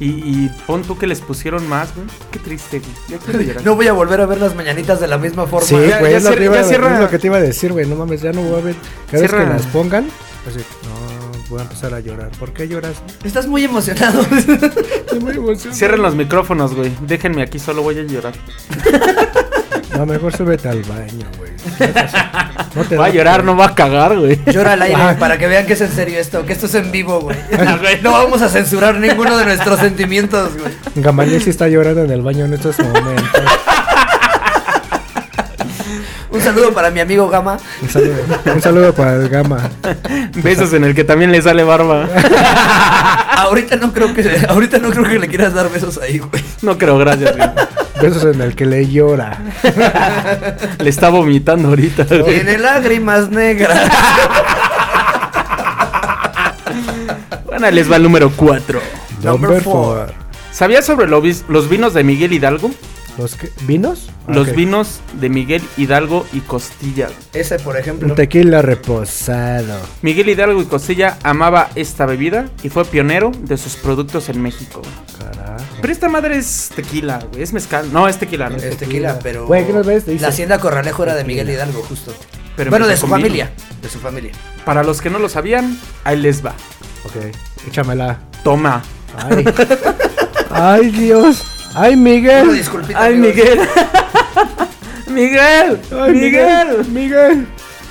Y, 0.00 0.06
y 0.06 0.50
pon 0.66 0.82
tú 0.82 0.96
que 0.96 1.06
les 1.06 1.20
pusieron 1.20 1.68
más, 1.68 1.94
güey. 1.94 2.06
Qué 2.30 2.38
triste, 2.38 2.80
güey. 2.80 2.92
Ya 3.08 3.18
quiero 3.18 3.40
llorar. 3.46 3.64
No 3.64 3.74
voy 3.76 3.86
a 3.86 3.92
volver 3.92 4.20
a 4.22 4.26
ver 4.26 4.40
las 4.40 4.54
mañanitas 4.54 4.98
de 4.98 5.06
la 5.06 5.18
misma 5.18 5.46
forma. 5.46 5.66
Sí, 5.68 5.76
ya- 5.88 5.98
güey, 6.00 6.12
ya 6.12 6.18
es, 6.18 6.24
lo 6.24 6.34
que 6.34 6.44
iba- 6.44 6.64
cierra- 6.64 6.94
es 6.94 7.00
lo 7.00 7.10
que 7.10 7.18
te 7.18 7.26
iba 7.26 7.36
a 7.36 7.40
decir, 7.40 7.72
güey. 7.72 7.86
No 7.86 7.96
mames, 7.96 8.22
ya 8.22 8.32
no 8.32 8.40
voy 8.42 8.60
a 8.60 8.64
ver. 8.64 8.74
Cada 9.10 9.22
vez 9.22 9.30
que 9.30 9.36
las 9.38 9.66
pongan, 9.66 10.06
así, 10.48 10.58
no, 10.84 11.48
voy 11.50 11.58
a 11.60 11.62
empezar 11.64 11.92
a 11.94 12.00
llorar. 12.00 12.30
¿Por 12.38 12.52
qué 12.54 12.66
lloras? 12.66 12.94
Estás 13.24 13.46
muy 13.46 13.62
emocionado. 13.64 14.22
Estoy 14.32 15.20
muy 15.20 15.34
emocionado. 15.34 15.76
Cierren 15.78 16.00
los 16.02 16.14
micrófonos, 16.14 16.74
güey. 16.74 16.92
Déjenme 17.02 17.42
aquí, 17.42 17.58
solo 17.58 17.82
voy 17.82 17.98
a 17.98 18.02
llorar. 18.02 18.32
No, 20.00 20.06
mejor 20.06 20.34
súbete 20.34 20.66
al 20.66 20.82
baño, 20.84 21.26
güey. 21.36 21.50
No 22.74 22.84
te 22.84 22.96
Va 22.96 23.04
a 23.04 23.08
llorar, 23.10 23.44
no 23.44 23.54
va 23.54 23.66
a 23.66 23.74
cagar, 23.74 24.16
güey. 24.18 24.40
Llora 24.46 24.72
al 24.72 24.80
aire 24.80 24.96
Ah. 24.98 25.16
para 25.18 25.36
que 25.36 25.46
vean 25.46 25.66
que 25.66 25.74
es 25.74 25.80
en 25.82 25.92
serio 25.92 26.18
esto, 26.18 26.46
que 26.46 26.54
esto 26.54 26.64
es 26.64 26.74
en 26.76 26.90
vivo, 26.90 27.20
güey. 27.20 27.36
güey. 27.80 28.00
No 28.00 28.12
vamos 28.12 28.40
a 28.40 28.48
censurar 28.48 28.94
ninguno 28.94 29.36
de 29.36 29.44
nuestros 29.44 29.78
sentimientos, 29.78 30.56
güey. 30.56 30.72
Gamaliel 30.94 31.42
sí 31.42 31.50
está 31.50 31.68
llorando 31.68 32.02
en 32.04 32.12
el 32.12 32.22
baño 32.22 32.46
en 32.46 32.54
estos 32.54 32.78
momentos. 32.78 33.28
Un 36.30 36.40
saludo 36.40 36.72
para 36.72 36.90
mi 36.90 37.00
amigo 37.00 37.28
Gama. 37.28 37.58
Un 37.82 37.90
saludo, 37.90 38.14
un 38.54 38.62
saludo 38.62 38.94
para 38.94 39.16
el 39.16 39.28
Gama. 39.28 39.68
Besos 40.36 40.72
en 40.72 40.84
el 40.84 40.94
que 40.94 41.04
también 41.04 41.30
le 41.30 41.42
sale 41.42 41.62
barba. 41.62 42.08
Ahorita 43.36 43.76
no 43.76 43.92
creo 43.92 44.14
que 44.14 44.46
ahorita 44.48 44.78
no 44.78 44.90
creo 44.90 45.04
que 45.04 45.18
le 45.18 45.28
quieras 45.28 45.52
dar 45.54 45.70
besos 45.70 45.98
ahí, 45.98 46.18
güey. 46.18 46.42
No 46.62 46.78
creo, 46.78 46.96
gracias, 46.98 47.36
güey. 47.36 47.48
Besos 48.00 48.34
en 48.34 48.40
el 48.40 48.54
que 48.54 48.66
le 48.66 48.88
llora. 48.88 49.38
Le 50.78 50.88
está 50.90 51.08
vomitando 51.10 51.68
ahorita, 51.68 52.04
güey. 52.04 52.34
Tiene 52.36 52.58
lágrimas 52.58 53.30
negras. 53.30 53.90
Bueno, 57.44 57.70
les 57.70 57.90
va 57.90 57.96
el 57.96 58.02
número 58.02 58.30
4. 58.34 58.80
Number 59.22 59.32
Number 59.32 59.62
four. 59.62 60.06
four. 60.06 60.14
¿Sabías 60.52 60.84
sobre 60.86 61.06
los 61.08 61.68
vinos 61.68 61.94
de 61.94 62.04
Miguel 62.04 62.32
Hidalgo? 62.32 62.70
¿Los 63.20 63.36
vinos? 63.66 64.08
Los 64.28 64.54
vinos 64.54 65.00
de 65.20 65.28
Miguel 65.28 65.62
Hidalgo 65.76 66.26
y 66.32 66.40
Costilla. 66.40 67.08
Ese, 67.34 67.58
por 67.58 67.76
ejemplo. 67.76 68.08
Un 68.08 68.14
tequila 68.14 68.62
reposado. 68.62 69.78
Miguel 70.00 70.30
Hidalgo 70.30 70.62
y 70.62 70.64
Costilla 70.64 71.18
amaba 71.22 71.68
esta 71.74 72.06
bebida 72.06 72.48
y 72.62 72.70
fue 72.70 72.86
pionero 72.86 73.30
de 73.42 73.58
sus 73.58 73.76
productos 73.76 74.30
en 74.30 74.40
México. 74.40 74.80
Carajo. 75.18 75.62
Pero 75.82 75.92
esta 75.92 76.08
madre 76.08 76.38
es 76.38 76.70
tequila, 76.74 77.18
güey. 77.30 77.42
Es 77.42 77.52
mezcal. 77.52 77.92
No, 77.92 78.08
es 78.08 78.16
tequila. 78.18 78.48
no. 78.48 78.56
Es 78.56 78.78
tequila, 78.78 79.18
pero. 79.22 79.46
Güey, 79.46 79.66
¿qué 79.66 79.74
nos 79.74 79.84
ves? 79.84 80.06
La 80.18 80.28
hacienda 80.28 80.58
Corralejo 80.58 81.02
era 81.02 81.14
de 81.14 81.24
Miguel 81.24 81.50
Hidalgo, 81.50 81.82
justo. 81.82 82.14
Pero 82.56 82.70
bueno, 82.70 82.86
de 82.86 82.96
su 82.96 83.06
familia. 83.06 83.52
vino. 83.54 83.80
De 83.82 83.88
su 83.90 83.98
familia. 83.98 84.32
Para 84.64 84.82
los 84.82 85.02
que 85.02 85.10
no 85.10 85.18
lo 85.18 85.28
sabían, 85.28 85.78
ahí 86.04 86.16
les 86.16 86.42
va. 86.44 86.54
Ok, 87.04 87.16
échamela. 87.68 88.18
Toma. 88.42 88.82
Ay. 89.14 89.44
Ay, 90.50 90.90
Dios. 90.90 91.59
Ay, 91.74 91.96
Miguel. 91.96 92.52
disculpita. 92.54 93.00
¡Ay, 93.02 93.14
amigos. 93.14 93.36
Miguel! 93.36 93.60
¡Miguel! 95.08 95.80
Ay, 96.00 96.12
¡Miguel! 96.12 96.86
Miguel. 96.92 97.46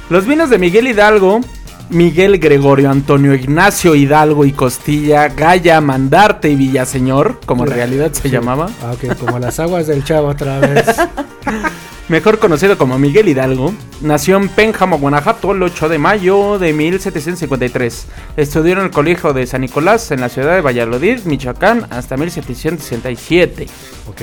Los 0.10 0.26
vinos 0.26 0.50
de 0.50 0.58
Miguel 0.58 0.88
Hidalgo, 0.88 1.42
Miguel 1.90 2.40
Gregorio 2.40 2.90
Antonio 2.90 3.34
Ignacio 3.34 3.96
Hidalgo 3.96 4.46
y 4.46 4.52
Costilla, 4.54 5.28
Gaya, 5.30 5.82
Mandarte 5.82 6.50
y 6.50 6.56
Villaseñor, 6.56 7.40
como 7.46 7.66
en 7.66 7.72
realidad 7.72 8.12
se 8.14 8.24
Sí. 8.24 8.30
llamaba, 8.30 8.70
Ah, 8.84 8.92
ok, 8.94 9.18
como 9.20 9.40
las 9.40 9.60
aguas 9.60 9.88
del 9.88 10.04
chavo 10.04 10.28
otra 10.30 10.60
vez. 10.60 10.86
mejor 12.10 12.40
conocido 12.40 12.78
como 12.78 13.00
Miguel 13.00 13.30
Hidalgo, 13.30 13.74
nació 14.02 14.38
en 14.38 14.50
Pénjamo, 14.50 14.98
Guanajuato, 14.98 15.52
el 15.52 15.64
8 15.64 15.90
de 15.90 15.98
mayo 16.00 16.60
de 16.60 16.74
1753. 16.74 18.08
Estudió 18.36 18.74
en 18.74 18.80
el 18.80 18.92
Colegio 18.92 19.32
de 19.32 19.46
San 19.48 19.62
Nicolás 19.62 20.12
en 20.12 20.22
la 20.22 20.30
ciudad 20.30 20.56
de 20.56 20.62
Valladolid, 20.62 21.24
Michoacán, 21.26 21.88
hasta 21.90 22.18
1767. 22.18 23.68
Ok. 24.08 24.22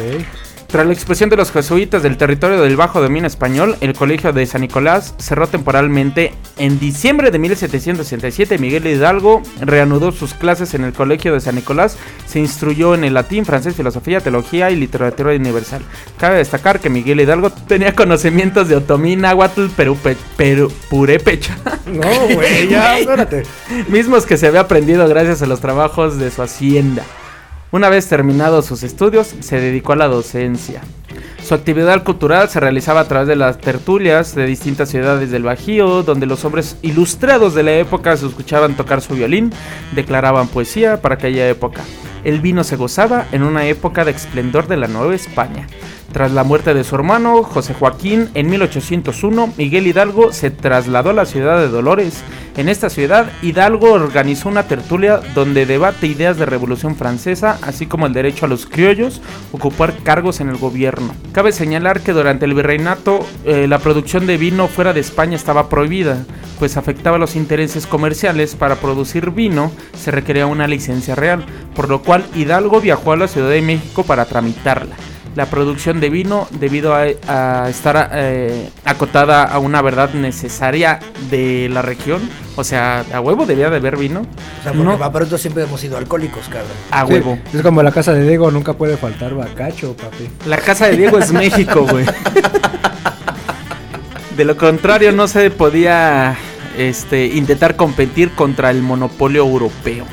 Tras 0.67 0.85
la 0.85 0.93
expulsión 0.93 1.31
de 1.31 1.37
los 1.37 1.53
jesuitas 1.53 2.03
del 2.03 2.17
territorio 2.17 2.61
del 2.61 2.77
Bajo 2.77 3.01
Dominio 3.01 3.29
Español, 3.29 3.77
el 3.81 3.95
Colegio 3.95 4.33
de 4.33 4.45
San 4.47 4.63
Nicolás 4.63 5.15
cerró 5.19 5.47
temporalmente. 5.47 6.35
En 6.59 6.79
diciembre 6.81 7.31
de 7.31 7.39
1767, 7.39 8.59
Miguel 8.59 8.87
Hidalgo 8.87 9.43
reanudó 9.61 10.11
sus 10.11 10.35
clases 10.35 10.75
en 10.75 10.83
el 10.85 10.93
Colegio 10.93 11.33
de 11.33 11.41
San 11.41 11.55
Nicolás. 11.55 11.97
Se 12.27 12.41
instruyó 12.41 12.95
en 12.95 13.05
el 13.05 13.14
latín, 13.14 13.45
francés, 13.45 13.77
filosofía, 13.77 14.21
teología 14.21 14.71
y 14.71 14.77
literatura 14.77 15.35
universal. 15.35 15.83
Cabe 16.19 16.39
destacar 16.39 16.81
que 16.81 16.91
Miguel 16.91 17.21
Hidalgo 17.21 17.51
tenía 17.51 17.95
conocimientos 17.95 18.69
de 18.69 18.77
otomí, 18.77 19.14
náhuatl, 19.17 19.67
perupe- 19.77 20.17
peru- 20.37 20.73
purépecha, 20.91 21.57
No, 21.87 22.35
güey, 22.35 22.69
ya, 22.69 22.99
espérate. 22.99 23.45
mismos 23.89 24.27
que 24.27 24.37
se 24.37 24.49
había 24.49 24.61
aprendido 24.61 25.07
gracias 25.09 25.43
a 25.43 25.47
los 25.47 25.61
trabajos 25.61 26.19
de 26.19 26.31
su 26.31 26.43
hacienda. 26.43 27.05
Una 27.73 27.89
vez 27.89 28.09
terminados 28.09 28.67
sus 28.67 28.85
estudios, 28.85 29.35
se 29.41 29.61
dedicó 29.61 29.93
a 29.93 29.97
la 29.97 30.07
docencia. 30.07 30.83
Su 31.43 31.55
actividad 31.55 32.05
cultural 32.05 32.49
se 32.49 32.61
realizaba 32.61 33.01
a 33.01 33.09
través 33.09 33.27
de 33.27 33.35
las 33.35 33.59
tertulias 33.59 34.37
de 34.37 34.47
distintas 34.47 34.89
ciudades 34.89 35.33
del 35.33 35.43
Bajío, 35.43 36.05
donde 36.05 36.27
los 36.27 36.45
hombres 36.45 36.77
ilustrados 36.83 37.55
de 37.55 37.64
la 37.64 37.73
época 37.73 38.17
se 38.17 38.27
escuchaban 38.27 38.77
tocar 38.77 39.01
su 39.01 39.14
violín, 39.14 39.53
declaraban 39.97 40.47
poesía 40.47 41.03
para 41.03 41.17
aquella 41.17 41.49
época. 41.49 41.83
El 42.23 42.41
vino 42.41 42.62
se 42.62 42.77
gozaba 42.77 43.27
en 43.33 43.43
una 43.43 43.67
época 43.67 44.05
de 44.05 44.12
esplendor 44.12 44.69
de 44.69 44.77
la 44.77 44.87
Nueva 44.87 45.14
España. 45.14 45.67
Tras 46.13 46.33
la 46.33 46.45
muerte 46.45 46.73
de 46.73 46.85
su 46.85 46.95
hermano, 46.95 47.43
José 47.43 47.75
Joaquín, 47.75 48.31
en 48.35 48.49
1801, 48.49 49.53
Miguel 49.59 49.87
Hidalgo 49.87 50.33
se 50.33 50.51
trasladó 50.51 51.11
a 51.11 51.15
la 51.15 51.27
ciudad 51.27 51.59
de 51.59 51.69
Dolores. 51.69 52.23
En 52.57 52.71
esta 52.71 52.89
ciudad, 52.89 53.31
Hidalgo 53.43 53.93
organizó 53.93 54.49
una 54.49 54.63
tertulia 54.63 55.21
donde 55.35 55.67
debate 55.67 56.07
ideas 56.07 56.39
de 56.39 56.47
Revolución 56.47 56.97
Francesa, 56.97 57.59
así 57.61 57.87
como 57.87 58.07
el 58.07 58.15
derecho 58.15 58.47
a 58.47 58.49
los 58.49 58.65
criollos 58.65 59.21
ocupar 59.53 59.95
cargos 60.05 60.41
en 60.41 60.49
el 60.49 60.57
gobierno. 60.57 61.15
Cabe 61.33 61.53
señalar 61.53 62.01
que 62.01 62.13
durante 62.13 62.47
el 62.47 62.55
virreinato 62.55 63.21
eh, 63.45 63.67
la 63.69 63.79
producción 63.79 64.27
de 64.27 64.39
vino 64.39 64.69
fuera 64.69 64.95
de 64.95 65.01
España 65.01 65.37
estaba 65.37 65.69
prohibida, 65.69 66.25
pues 66.59 66.79
afectaba 66.79 67.19
los 67.19 67.37
intereses 67.37 67.87
comerciales. 67.87 68.55
Para 68.55 68.77
producir 68.77 69.33
vino 69.33 69.71
se 69.95 70.13
requería 70.13 70.47
una 70.47 70.67
licencia 70.67 71.15
real, 71.15 71.45
por 71.75 71.91
lo 71.91 72.01
cual 72.01 72.25
Hidalgo 72.35 72.81
viajó 72.81 73.13
a 73.13 73.17
la 73.17 73.29
Ciudad 73.29 73.51
de 73.51 73.61
México 73.61 74.03
para 74.03 74.25
tramitarla 74.25 74.97
la 75.37 75.47
producción 75.47 76.01
de 76.01 76.09
vino 76.11 76.49
debido 76.51 76.95
a, 76.95 77.05
a 77.28 77.68
estar 77.68 78.11
eh, 78.14 78.70
acotada 78.84 79.45
a 79.45 79.59
una 79.59 79.82
verdad 79.82 80.12
necesaria 80.14 80.99
de 81.30 81.68
la 81.70 81.82
región. 81.82 82.28
O 82.57 82.64
sea, 82.64 83.05
a 83.12 83.20
huevo 83.20 83.45
debía 83.45 83.68
de 83.68 83.76
haber 83.76 83.99
vino. 83.99 84.20
O 84.22 84.62
sea, 84.62 84.72
porque 84.72 84.84
No, 84.84 84.99
para 84.99 85.12
pronto 85.12 85.37
siempre 85.37 85.64
hemos 85.64 85.78
sido 85.78 85.99
alcohólicos, 85.99 86.49
cabrón. 86.49 86.72
a 86.91 87.07
Sí, 87.07 87.12
huevo. 87.12 87.39
es 87.53 87.61
como 87.62 87.82
la 87.82 87.93
casa 87.93 88.14
de 88.14 88.26
Diego, 88.26 88.51
nunca 88.51 88.72
puede 88.72 88.97
faltar 88.97 89.34
bacacho, 89.34 89.95
papi. 89.95 90.28
La 90.47 90.57
casa 90.57 90.87
de 90.89 90.97
Diego 90.97 91.18
es 91.18 91.30
México, 91.32 91.87
güey. 91.89 92.07
De 94.37 94.45
lo 94.45 94.57
contrario, 94.57 95.12
no 95.12 95.28
se 95.28 95.51
podía 95.51 96.37
este, 96.78 97.26
intentar 97.26 97.76
competir 97.76 98.30
contra 98.32 98.70
el 98.70 98.82
monopolio 98.82 99.43
europeo. 99.43 100.05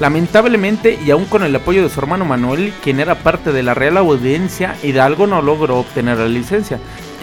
Lamentablemente, 0.00 0.98
y 1.04 1.10
aún 1.10 1.26
con 1.26 1.42
el 1.44 1.54
apoyo 1.54 1.82
de 1.82 1.90
su 1.90 2.00
hermano 2.00 2.24
Manuel, 2.24 2.72
quien 2.82 3.00
era 3.00 3.16
parte 3.16 3.52
de 3.52 3.62
la 3.62 3.74
Real 3.74 3.98
Audiencia, 3.98 4.74
Hidalgo 4.82 5.26
no 5.26 5.42
logró 5.42 5.78
obtener 5.78 6.16
la 6.18 6.26
licencia. 6.26 6.78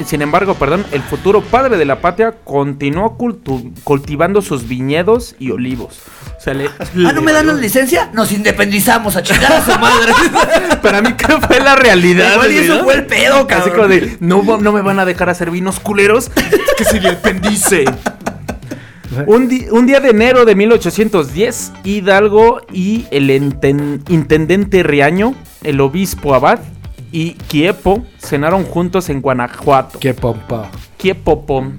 Sin 0.05 0.21
embargo, 0.21 0.53
perdón, 0.53 0.85
el 0.91 1.01
futuro 1.01 1.41
padre 1.41 1.75
de 1.77 1.85
la 1.85 2.01
patria 2.01 2.35
continuó 2.43 3.17
cultivando 3.83 4.43
sus 4.43 4.67
viñedos 4.67 5.35
y 5.39 5.49
olivos. 5.49 5.97
O 6.37 6.39
sea, 6.39 6.53
le- 6.53 6.69
Ah, 7.07 7.13
¿no 7.13 7.21
me 7.23 7.31
dan 7.31 7.47
la 7.47 7.53
licencia? 7.55 8.11
Nos 8.13 8.31
independizamos 8.31 9.15
a 9.15 9.23
chingar 9.23 9.51
a 9.53 9.65
su 9.65 9.71
madre. 9.79 10.13
Para 10.83 11.01
mí 11.01 11.13
que 11.13 11.25
fue 11.47 11.59
la 11.59 11.75
realidad. 11.75 12.33
Igual 12.33 12.51
y 12.51 12.57
eso 12.59 12.83
fue 12.83 12.93
el 12.93 13.05
pedo, 13.07 13.37
Así 13.37 13.47
cabrón. 13.47 13.75
como 13.75 13.87
de, 13.87 14.17
no, 14.19 14.43
no 14.59 14.71
me 14.71 14.81
van 14.81 14.99
a 14.99 15.05
dejar 15.05 15.31
hacer 15.31 15.49
vinos 15.49 15.79
culeros, 15.79 16.29
que 16.77 16.85
se 16.85 17.01
le 17.01 17.13
pendice. 17.13 17.85
Un, 19.27 19.47
di- 19.47 19.67
un 19.71 19.85
día 19.87 19.99
de 19.99 20.09
enero 20.09 20.45
de 20.45 20.55
1810, 20.55 21.73
Hidalgo 21.83 22.61
y 22.71 23.05
el 23.11 23.29
enten- 23.29 24.01
intendente 24.09 24.83
Riaño, 24.83 25.33
el 25.63 25.79
obispo 25.81 26.33
Abad 26.35 26.59
y 27.11 27.33
Quiepo 27.47 28.05
cenaron 28.19 28.63
juntos 28.65 29.09
en 29.09 29.21
Guanajuato. 29.21 29.99
Qué 29.99 30.13
pompa. 30.13 30.69
Quiepopom. 30.97 31.77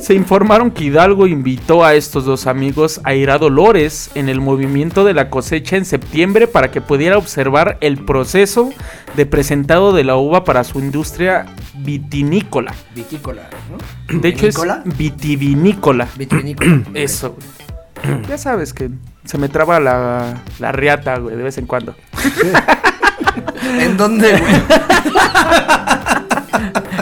Se 0.00 0.14
informaron 0.14 0.70
que 0.70 0.84
Hidalgo 0.84 1.26
invitó 1.26 1.84
a 1.84 1.94
estos 1.94 2.24
dos 2.24 2.46
amigos 2.46 3.00
a 3.04 3.14
ir 3.14 3.30
a 3.30 3.38
Dolores 3.38 4.10
en 4.14 4.28
el 4.28 4.40
movimiento 4.40 5.04
de 5.04 5.12
la 5.12 5.28
cosecha 5.28 5.76
en 5.76 5.84
septiembre 5.84 6.46
para 6.46 6.70
que 6.70 6.80
pudiera 6.80 7.18
observar 7.18 7.78
el 7.80 8.04
proceso 8.04 8.70
de 9.16 9.26
presentado 9.26 9.92
de 9.92 10.04
la 10.04 10.16
uva 10.16 10.44
para 10.44 10.62
su 10.64 10.78
industria 10.78 11.46
vitinícola. 11.78 12.74
Vitícola, 12.94 13.48
¿no? 13.70 14.20
De 14.20 14.28
hecho 14.28 14.46
es 14.46 14.54
¿Vinícola? 14.56 14.82
vitivinícola. 14.84 16.08
Vitivinícola. 16.16 16.82
Eso. 16.94 17.36
güey. 17.36 18.22
Ya 18.28 18.38
sabes 18.38 18.72
que 18.72 18.90
se 19.24 19.38
me 19.38 19.48
traba 19.48 19.80
la, 19.80 20.42
la 20.60 20.72
riata, 20.72 21.18
güey, 21.18 21.36
de 21.36 21.42
vez 21.42 21.58
en 21.58 21.66
cuando. 21.66 21.94
¿En 23.80 23.96
dónde, 23.96 24.38
güey? 24.38 24.54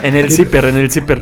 En 0.07 0.15
el 0.15 0.31
zipper, 0.31 0.63
en 0.63 0.77
el 0.77 0.89
zipper. 0.89 1.19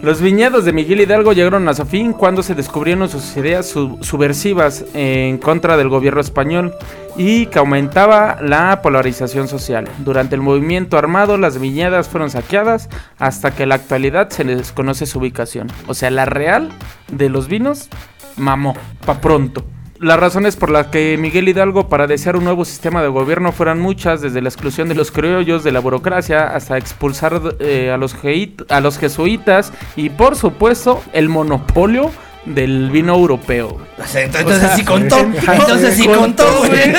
Los 0.00 0.20
viñedos 0.20 0.64
de 0.64 0.72
Miguel 0.72 1.00
Hidalgo 1.00 1.32
llegaron 1.32 1.68
a 1.68 1.74
su 1.74 1.84
fin 1.84 2.12
cuando 2.12 2.44
se 2.44 2.54
descubrieron 2.54 3.08
sus 3.08 3.36
ideas 3.36 3.66
su- 3.66 3.98
subversivas 4.00 4.84
en 4.94 5.38
contra 5.38 5.76
del 5.76 5.88
gobierno 5.88 6.20
español 6.20 6.72
y 7.16 7.46
que 7.46 7.58
aumentaba 7.58 8.38
la 8.40 8.80
polarización 8.80 9.48
social. 9.48 9.88
Durante 9.98 10.36
el 10.36 10.40
movimiento 10.40 10.98
armado 10.98 11.36
las 11.36 11.58
viñedas 11.60 12.08
fueron 12.08 12.30
saqueadas 12.30 12.88
hasta 13.18 13.50
que 13.50 13.64
en 13.64 13.70
la 13.70 13.74
actualidad 13.74 14.30
se 14.30 14.44
les 14.44 14.58
desconoce 14.58 15.04
su 15.04 15.18
ubicación. 15.18 15.66
O 15.88 15.94
sea, 15.94 16.10
la 16.12 16.26
real 16.26 16.70
de 17.10 17.28
los 17.28 17.48
vinos 17.48 17.88
mamó, 18.36 18.74
pa' 19.04 19.20
pronto. 19.20 19.64
Las 20.00 20.20
razones 20.20 20.54
por 20.54 20.70
las 20.70 20.86
que 20.88 21.16
Miguel 21.18 21.48
Hidalgo 21.48 21.88
para 21.88 22.06
desear 22.06 22.36
un 22.36 22.44
nuevo 22.44 22.64
sistema 22.64 23.02
de 23.02 23.08
gobierno 23.08 23.50
fueron 23.50 23.80
muchas, 23.80 24.20
desde 24.20 24.40
la 24.40 24.48
exclusión 24.48 24.88
de 24.88 24.94
los 24.94 25.10
criollos 25.10 25.64
de 25.64 25.72
la 25.72 25.80
burocracia 25.80 26.46
hasta 26.54 26.78
expulsar 26.78 27.40
eh, 27.58 27.90
a, 27.92 27.96
los 27.96 28.16
jeit- 28.16 28.64
a 28.68 28.80
los 28.80 28.96
jesuitas 28.98 29.72
y 29.96 30.10
por 30.10 30.36
supuesto 30.36 31.02
el 31.12 31.28
monopolio 31.28 32.12
del 32.44 32.90
vino 32.90 33.14
europeo. 33.16 33.76
O 34.02 34.06
sea, 34.06 34.22
entonces 34.22 34.56
O 34.56 34.60
sea, 34.60 34.76
sí 34.76 34.84
contó. 34.84 35.18
Entonces 35.18 35.94
sí 35.96 36.06
contó, 36.06 36.44
güey. 36.58 36.94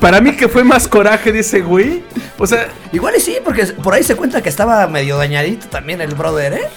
Para 0.00 0.20
mí 0.22 0.32
que 0.32 0.48
fue 0.48 0.64
más 0.64 0.88
coraje 0.88 1.32
de 1.32 1.40
ese 1.40 1.60
güey. 1.60 2.02
O 2.38 2.46
sea, 2.46 2.68
Igual 2.92 3.14
y 3.16 3.20
sí, 3.20 3.36
porque 3.44 3.64
por 3.66 3.92
ahí 3.94 4.02
se 4.02 4.16
cuenta 4.16 4.42
que 4.42 4.48
estaba 4.48 4.86
medio 4.86 5.18
dañadito 5.18 5.66
también 5.68 6.00
el 6.00 6.14
brother, 6.14 6.54
¿eh? 6.54 6.68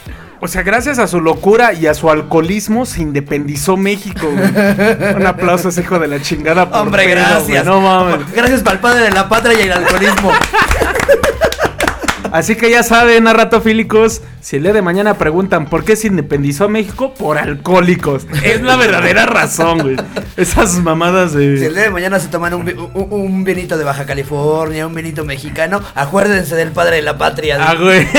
O 0.44 0.48
sea, 0.50 0.62
gracias 0.62 1.00
a 1.00 1.08
su 1.08 1.22
locura 1.22 1.72
y 1.72 1.88
a 1.88 1.94
su 1.94 2.10
alcoholismo 2.10 2.86
se 2.86 3.02
independizó 3.02 3.78
México. 3.78 4.28
güey. 4.30 5.16
Un 5.16 5.26
aplauso 5.26 5.70
a 5.70 5.72
ese 5.72 5.82
hijo 5.82 6.00
de 6.00 6.08
la 6.10 6.22
chingada. 6.22 6.70
por 6.70 6.82
Hombre, 6.82 7.06
pedo, 7.06 7.16
gracias. 7.16 7.48
güey. 7.48 7.64
No 7.64 7.80
mames. 7.80 8.30
Gracias 8.36 8.62
para 8.62 8.74
el 8.76 8.82
padre 8.82 9.04
de 9.06 9.12
la 9.12 9.30
patria 9.30 9.58
y 9.58 9.62
el 9.64 9.72
alcoholismo. 9.72 10.32
Así 12.34 12.56
que 12.58 12.70
ya 12.70 12.84
saben, 12.84 13.24
narratofílicos, 13.24 14.22
si 14.42 14.56
el 14.58 14.64
día 14.64 14.74
de 14.74 14.82
mañana 14.82 15.14
preguntan 15.20 15.68
por 15.68 15.86
qué 15.86 15.96
se 15.96 16.08
independizó 16.08 16.68
México, 16.68 17.14
por 17.14 17.38
alcohólicos. 17.38 18.26
Es 18.44 18.62
la 18.64 18.76
verdadera 18.76 19.26
razón, 19.28 19.78
güey. 19.80 19.96
Esas 20.36 20.74
mamadas 20.80 21.32
Si 21.34 21.38
el 21.38 21.60
de... 21.60 21.70
día 21.70 21.84
de 21.84 21.90
mañana 21.92 22.20
se 22.20 22.28
toman 22.30 22.56
un, 22.56 22.90
un 22.96 23.44
vinito 23.46 23.78
de 23.78 23.84
Baja 23.86 24.06
California, 24.08 24.88
un 24.88 24.96
vinito 24.96 25.24
mexicano, 25.24 25.80
acuérdense 25.96 26.56
del 26.56 26.72
padre 26.72 26.98
de 26.98 27.02
la 27.04 27.18
patria. 27.18 27.60
Ah, 27.62 27.76
güey. 27.76 28.08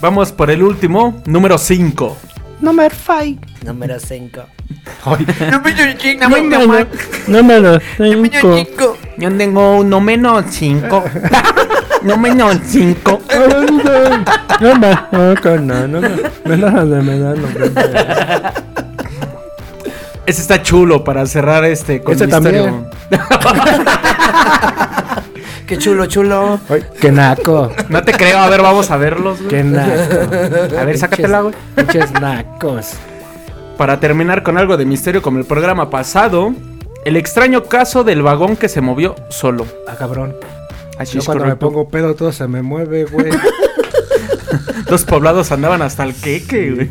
Vamos 0.00 0.32
por 0.32 0.50
el 0.50 0.62
último, 0.62 1.20
número 1.26 1.58
5. 1.58 2.16
Número 2.60 2.94
5. 2.94 3.40
Número 3.64 4.00
5. 4.00 4.40
Número 6.18 6.86
Número 7.26 7.78
5. 7.98 8.56
5. 8.56 8.96
Yo 9.18 9.36
tengo 9.36 9.76
uno 9.76 10.00
menos 10.00 10.44
5. 10.48 11.04
No 12.02 12.16
menos 12.16 12.56
5. 12.66 13.20
No 14.60 14.78
me 14.78 14.94
no, 15.60 15.86
no, 15.86 16.00
me 16.00 16.56
dejas 16.56 16.88
de 16.88 17.02
me 17.02 17.18
da 17.18 17.34
nombre. 17.34 17.70
Ese 20.24 20.40
está 20.40 20.62
chulo 20.62 21.04
para 21.04 21.26
cerrar 21.26 21.62
este 21.66 22.02
con 22.02 22.14
Ese 22.14 22.26
misterio. 22.26 22.64
también. 22.64 22.86
Qué 25.70 25.78
chulo, 25.78 26.06
chulo. 26.06 26.58
Ay, 26.68 26.84
qué 27.00 27.12
naco. 27.12 27.70
No 27.88 28.02
te 28.02 28.12
creo, 28.12 28.38
a 28.38 28.48
ver, 28.50 28.60
vamos 28.60 28.90
a 28.90 28.96
verlos. 28.96 29.38
güey. 29.38 29.48
Qué 29.50 29.62
naco. 29.62 29.92
A 30.76 30.84
ver, 30.84 30.98
sácatela, 30.98 31.42
güey. 31.42 31.54
Pinches 31.76 32.10
nacos. 32.12 32.94
Para 33.78 34.00
terminar 34.00 34.42
con 34.42 34.58
algo 34.58 34.76
de 34.76 34.84
misterio 34.84 35.22
como 35.22 35.38
el 35.38 35.44
programa 35.44 35.88
pasado, 35.88 36.52
El 37.04 37.16
extraño 37.16 37.64
caso 37.64 38.02
del 38.04 38.20
vagón 38.22 38.56
que 38.56 38.68
se 38.68 38.80
movió 38.80 39.14
solo. 39.30 39.64
Ah, 39.88 39.94
cabrón. 39.96 40.34
Así 40.98 41.14
Yo 41.14 41.20
es 41.20 41.24
cuando 41.26 41.44
me 41.44 41.50
correcto. 41.52 41.66
pongo 41.68 41.88
pedo 41.88 42.14
todo 42.14 42.30
se 42.32 42.46
me 42.48 42.60
mueve, 42.62 43.04
güey. 43.04 43.30
Los 44.90 45.04
poblados 45.04 45.52
andaban 45.52 45.80
hasta 45.82 46.02
el 46.02 46.14
queque, 46.14 46.72
güey. 46.72 46.90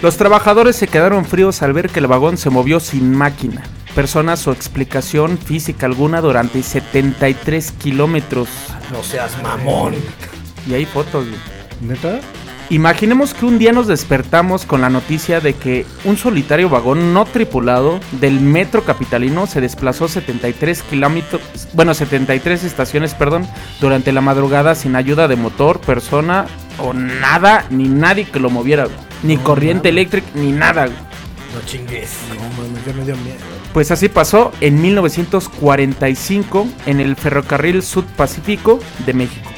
Los 0.00 0.16
trabajadores 0.16 0.74
se 0.76 0.88
quedaron 0.88 1.24
fríos 1.26 1.62
al 1.62 1.72
ver 1.74 1.90
que 1.90 2.00
el 2.00 2.06
vagón 2.08 2.36
se 2.38 2.48
movió 2.50 2.80
sin 2.80 3.14
máquina. 3.14 3.62
Personas 3.94 4.46
o 4.46 4.52
explicación 4.52 5.36
física 5.38 5.86
alguna 5.86 6.20
durante 6.20 6.62
73 6.62 7.72
kilómetros. 7.72 8.48
No 8.90 9.02
seas 9.02 9.40
mamón. 9.42 9.94
Y 10.66 10.74
hay 10.74 10.86
fotos, 10.86 11.26
güey. 11.26 11.40
¿Neta? 11.82 12.20
Imaginemos 12.70 13.34
que 13.34 13.44
un 13.44 13.58
día 13.58 13.72
nos 13.72 13.86
despertamos 13.86 14.64
con 14.64 14.80
la 14.80 14.88
noticia 14.88 15.40
de 15.40 15.52
que 15.52 15.84
un 16.04 16.16
solitario 16.16 16.70
vagón 16.70 17.12
no 17.12 17.26
tripulado 17.26 18.00
del 18.12 18.40
metro 18.40 18.82
capitalino 18.84 19.46
se 19.46 19.60
desplazó 19.60 20.08
73 20.08 20.82
kilómetros, 20.84 21.42
bueno, 21.74 21.92
73 21.92 22.64
estaciones, 22.64 23.12
perdón, 23.12 23.46
durante 23.78 24.10
la 24.12 24.22
madrugada 24.22 24.74
sin 24.74 24.96
ayuda 24.96 25.28
de 25.28 25.36
motor, 25.36 25.80
persona 25.80 26.46
o 26.78 26.94
nada, 26.94 27.66
ni 27.68 27.88
nadie 27.88 28.24
que 28.24 28.40
lo 28.40 28.48
moviera, 28.48 28.84
güey. 28.84 28.96
ni 29.22 29.36
corriente 29.36 29.90
eléctrica, 29.90 30.26
ni 30.34 30.52
nada. 30.52 30.86
güey. 30.86 31.11
No 31.54 31.60
chingues. 31.66 32.10
No, 32.28 32.62
mames, 32.62 32.84
ya 32.86 32.92
me 32.92 33.04
dio 33.04 33.16
miedo. 33.16 33.38
Pues 33.72 33.90
así 33.90 34.08
pasó 34.08 34.52
en 34.60 34.80
1945 34.80 36.66
en 36.86 37.00
el 37.00 37.16
ferrocarril 37.16 37.82
Sud 37.82 38.04
Pacífico 38.16 38.80
de 39.06 39.12
México. 39.12 39.50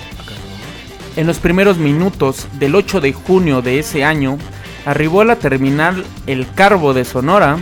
En 1.17 1.27
los 1.27 1.39
primeros 1.39 1.79
minutos 1.79 2.49
del 2.55 2.75
8 2.75 3.01
de 3.01 3.13
junio 3.13 3.63
de 3.63 3.79
ese 3.79 4.05
año, 4.05 4.39
arribó 4.85 5.21
a 5.21 5.25
la 5.25 5.37
terminal 5.37 6.05
El 6.27 6.47
Carbo 6.55 6.93
de 6.95 7.05
Sonora 7.05 7.59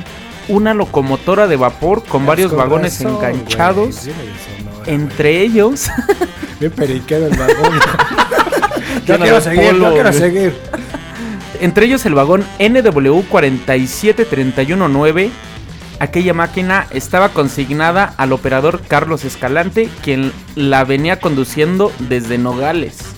una 0.48 0.74
locomotora 0.74 1.46
de 1.46 1.56
vapor 1.56 2.02
con 2.04 2.26
varios 2.26 2.50
Con 2.50 2.58
vagones 2.58 2.98
razón, 2.98 3.16
enganchados, 3.16 4.08
entre 4.86 5.40
ellos. 5.42 5.86
Bien 6.58 6.72
periquero 6.72 7.26
el 7.26 7.36
vagón. 7.36 7.72
Ya 9.06 9.14
yo 9.16 9.18
no 9.18 9.22
quiero 9.24 9.36
lo 9.36 9.40
seguir, 9.42 9.70
polo, 9.70 9.84
yo 9.88 9.92
quiero 9.94 10.08
güey. 10.10 10.20
seguir. 10.20 10.56
Entre 11.62 11.86
ellos 11.86 12.04
el 12.06 12.14
vagón 12.14 12.44
NW 12.58 13.20
47319. 13.30 15.30
Aquella 16.00 16.34
máquina 16.34 16.88
estaba 16.90 17.28
consignada 17.28 18.12
al 18.16 18.32
operador 18.32 18.82
Carlos 18.88 19.24
Escalante, 19.24 19.88
quien 20.02 20.32
la 20.56 20.82
venía 20.84 21.20
conduciendo 21.20 21.92
desde 22.00 22.36
Nogales. 22.36 23.11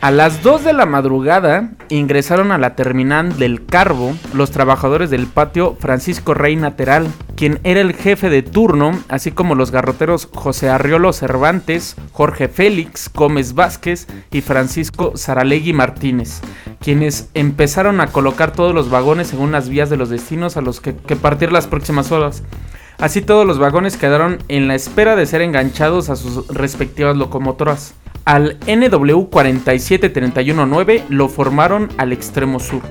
A 0.00 0.10
las 0.10 0.42
2 0.42 0.64
de 0.64 0.72
la 0.72 0.86
madrugada 0.86 1.72
ingresaron 1.90 2.52
a 2.52 2.58
la 2.58 2.74
terminal 2.74 3.36
del 3.36 3.66
Carbo 3.66 4.14
los 4.32 4.50
trabajadores 4.50 5.10
del 5.10 5.26
patio 5.26 5.76
Francisco 5.78 6.32
Reina 6.32 6.74
Teral, 6.74 7.06
quien 7.36 7.60
era 7.64 7.82
el 7.82 7.92
jefe 7.92 8.30
de 8.30 8.40
turno, 8.40 8.98
así 9.10 9.30
como 9.30 9.54
los 9.54 9.70
garroteros 9.70 10.26
José 10.34 10.70
Arriolo 10.70 11.12
Cervantes, 11.12 11.96
Jorge 12.12 12.48
Félix 12.48 13.10
Gómez 13.12 13.52
Vázquez 13.52 14.06
y 14.30 14.40
Francisco 14.40 15.12
Saralegui 15.16 15.74
Martínez, 15.74 16.40
quienes 16.80 17.28
empezaron 17.34 18.00
a 18.00 18.06
colocar 18.06 18.52
todos 18.52 18.74
los 18.74 18.88
vagones 18.88 19.28
según 19.28 19.52
las 19.52 19.68
vías 19.68 19.90
de 19.90 19.98
los 19.98 20.08
destinos 20.08 20.56
a 20.56 20.62
los 20.62 20.80
que, 20.80 20.96
que 20.96 21.16
partir 21.16 21.52
las 21.52 21.66
próximas 21.66 22.10
horas. 22.10 22.42
Así 23.00 23.22
todos 23.22 23.46
los 23.46 23.58
vagones 23.58 23.96
quedaron 23.96 24.38
en 24.48 24.68
la 24.68 24.74
espera 24.74 25.16
de 25.16 25.24
ser 25.24 25.40
enganchados 25.40 26.10
a 26.10 26.16
sus 26.16 26.46
respectivas 26.48 27.16
locomotoras. 27.16 27.94
Al 28.26 28.58
NW 28.66 29.22
47319 29.30 31.04
lo 31.08 31.30
formaron 31.30 31.88
al 31.96 32.12
extremo 32.12 32.60
sur. 32.60 32.82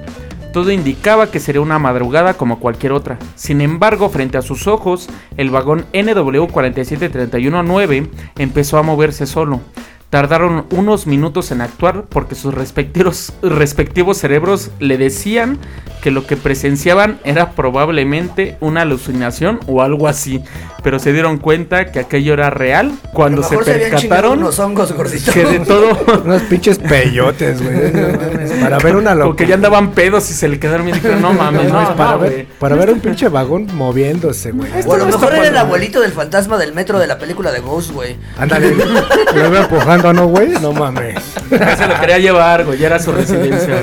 Todo 0.51 0.71
indicaba 0.71 1.29
que 1.29 1.39
sería 1.39 1.61
una 1.61 1.77
madrugada 1.77 2.33
como 2.33 2.59
cualquier 2.59 2.93
otra. 2.93 3.19
Sin 3.35 3.61
embargo, 3.61 4.09
frente 4.09 4.39
a 4.39 4.41
sus 4.41 4.65
ojos, 4.65 5.07
el 5.37 5.51
vagón 5.51 5.85
NW 5.93 6.47
47319 6.47 8.09
empezó 8.39 8.79
a 8.79 8.83
moverse 8.83 9.27
solo. 9.27 9.61
Tardaron 10.09 10.65
unos 10.71 11.05
minutos 11.05 11.51
en 11.51 11.61
actuar 11.61 12.05
porque 12.09 12.33
sus 12.33 12.53
respectivos, 12.53 13.31
respectivos 13.43 14.17
cerebros 14.17 14.71
le 14.79 14.97
decían 14.97 15.59
que 16.01 16.09
lo 16.09 16.25
que 16.25 16.35
presenciaban 16.35 17.19
era 17.25 17.51
probablemente 17.51 18.57
una 18.59 18.81
alucinación 18.81 19.59
o 19.67 19.83
algo 19.83 20.07
así. 20.07 20.41
Pero 20.81 20.97
se 20.97 21.11
dieron 21.13 21.37
cuenta 21.37 21.91
que 21.91 21.99
aquello 21.99 22.33
era 22.33 22.49
real 22.49 22.93
cuando 23.13 23.41
A 23.41 23.43
se 23.43 23.57
percataron 23.57 24.39
unos 24.39 24.57
hongos 24.59 24.93
gorditos. 24.93 25.33
que 25.33 25.43
de 25.45 25.59
todo... 25.59 25.89
Unos 26.23 26.41
pinches 26.43 26.79
peyotes, 26.79 27.61
güey. 27.61 27.91
No 27.91 28.61
Para 28.61 28.77
ver 28.79 28.95
una 28.95 29.13
locura. 29.13 29.35
que 29.35 29.45
ya 29.47 29.55
andaban 29.55 29.91
pedos 29.91 30.29
y 30.31 30.33
se 30.33 30.47
le 30.47 30.57
quedaron 30.59 30.85
bien. 30.85 30.95
Dijeron, 30.95 31.21
no 31.21 31.33
mames, 31.33 31.71
no, 31.71 31.81
No, 31.81 31.95
para, 31.95 32.11
no, 32.11 32.19
ver, 32.19 32.47
para 32.59 32.75
ver 32.75 32.91
un 32.91 32.99
pinche 32.99 33.27
vagón 33.27 33.67
moviéndose, 33.73 34.51
güey. 34.51 34.71
O 34.85 34.93
a 34.93 34.97
lo 34.97 35.05
mejor 35.05 35.33
era 35.35 35.47
el 35.49 35.57
abuelito 35.57 35.99
del 35.99 36.11
fantasma 36.13 36.57
del 36.57 36.73
metro 36.73 36.97
de 36.97 37.07
la 37.07 37.17
película 37.19 37.51
de 37.51 37.59
Ghost, 37.59 37.91
güey. 37.91 38.15
Ándale, 38.37 38.73
lo 38.73 39.51
veo 39.51 39.63
empujando, 39.63 39.98
¿no, 40.01 40.27
güey? 40.27 40.49
No 40.61 40.71
mames. 40.71 41.21
Se 41.49 41.87
lo 41.87 41.99
quería 41.99 42.17
llevar, 42.17 42.65
güey, 42.65 42.79
ya 42.79 42.87
era 42.87 42.99
su 42.99 43.11
residencia. 43.11 43.75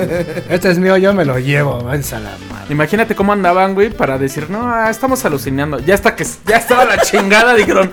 Este 0.49 0.71
es 0.71 0.79
mío, 0.79 0.97
yo 0.97 1.15
me 1.15 1.25
lo 1.25 1.39
llevo. 1.39 1.83
Váyanse 1.83 2.17
a 2.17 2.21
la 2.21 2.31
madre. 2.51 2.67
Imagínate 2.71 3.15
cómo 3.15 3.33
andaban, 3.33 3.75
güey, 3.75 3.91
para 3.91 4.19
decir, 4.19 4.51
no, 4.51 4.69
ah, 4.69 4.91
estamos 4.91 5.25
alucinando. 5.25 5.79
Ya 5.79 5.95
hasta 5.95 6.17
que 6.17 6.27
ya 6.47 6.57
estaba 6.57 6.85
la 6.85 6.99
chingada, 6.99 7.55
dijeron, 7.55 7.93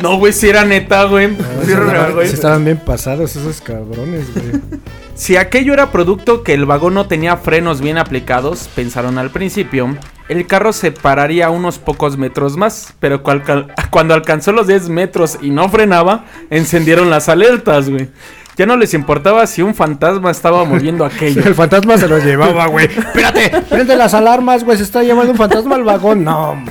no, 0.00 0.18
güey, 0.18 0.32
si 0.32 0.48
era 0.48 0.64
neta, 0.64 1.04
güey. 1.04 1.28
Sí 1.64 1.74
real, 1.74 1.86
estaban, 1.86 2.12
güey. 2.14 2.28
se 2.28 2.34
estaban 2.34 2.64
bien 2.64 2.78
pasados 2.78 3.36
esos 3.36 3.60
cabrones, 3.60 4.32
güey. 4.34 4.62
Si 5.14 5.36
aquello 5.36 5.72
era 5.74 5.92
producto 5.92 6.42
que 6.42 6.54
el 6.54 6.66
vagón 6.66 6.94
no 6.94 7.06
tenía 7.06 7.36
frenos 7.36 7.80
bien 7.80 7.98
aplicados, 7.98 8.68
pensaron 8.74 9.16
al 9.16 9.30
principio, 9.30 9.96
el 10.28 10.44
carro 10.48 10.72
se 10.72 10.90
pararía 10.90 11.50
unos 11.50 11.78
pocos 11.78 12.16
metros 12.16 12.56
más, 12.56 12.94
pero 12.98 13.22
cuando 13.90 14.14
alcanzó 14.14 14.50
los 14.50 14.66
10 14.66 14.88
metros 14.88 15.38
y 15.40 15.50
no 15.50 15.68
frenaba, 15.68 16.24
encendieron 16.50 17.10
las 17.10 17.28
alertas, 17.28 17.88
güey. 17.88 18.08
Ya 18.56 18.66
no 18.66 18.76
les 18.76 18.92
importaba 18.92 19.46
si 19.46 19.62
un 19.62 19.74
fantasma 19.76 20.32
estaba 20.32 20.64
moviendo 20.64 21.04
aquello. 21.04 21.42
El 21.44 21.54
fantasma 21.54 21.96
se 21.96 22.08
lo 22.08 22.18
llevaba, 22.18 22.66
güey. 22.66 22.86
Espérate, 22.86 23.62
prende 23.68 23.96
las 23.96 24.14
alarmas, 24.14 24.64
güey. 24.64 24.76
Se 24.76 24.82
está 24.82 25.04
llevando 25.04 25.30
un 25.30 25.38
fantasma 25.38 25.76
al 25.76 25.84
vagón. 25.84 26.24
No, 26.24 26.56
man. 26.56 26.66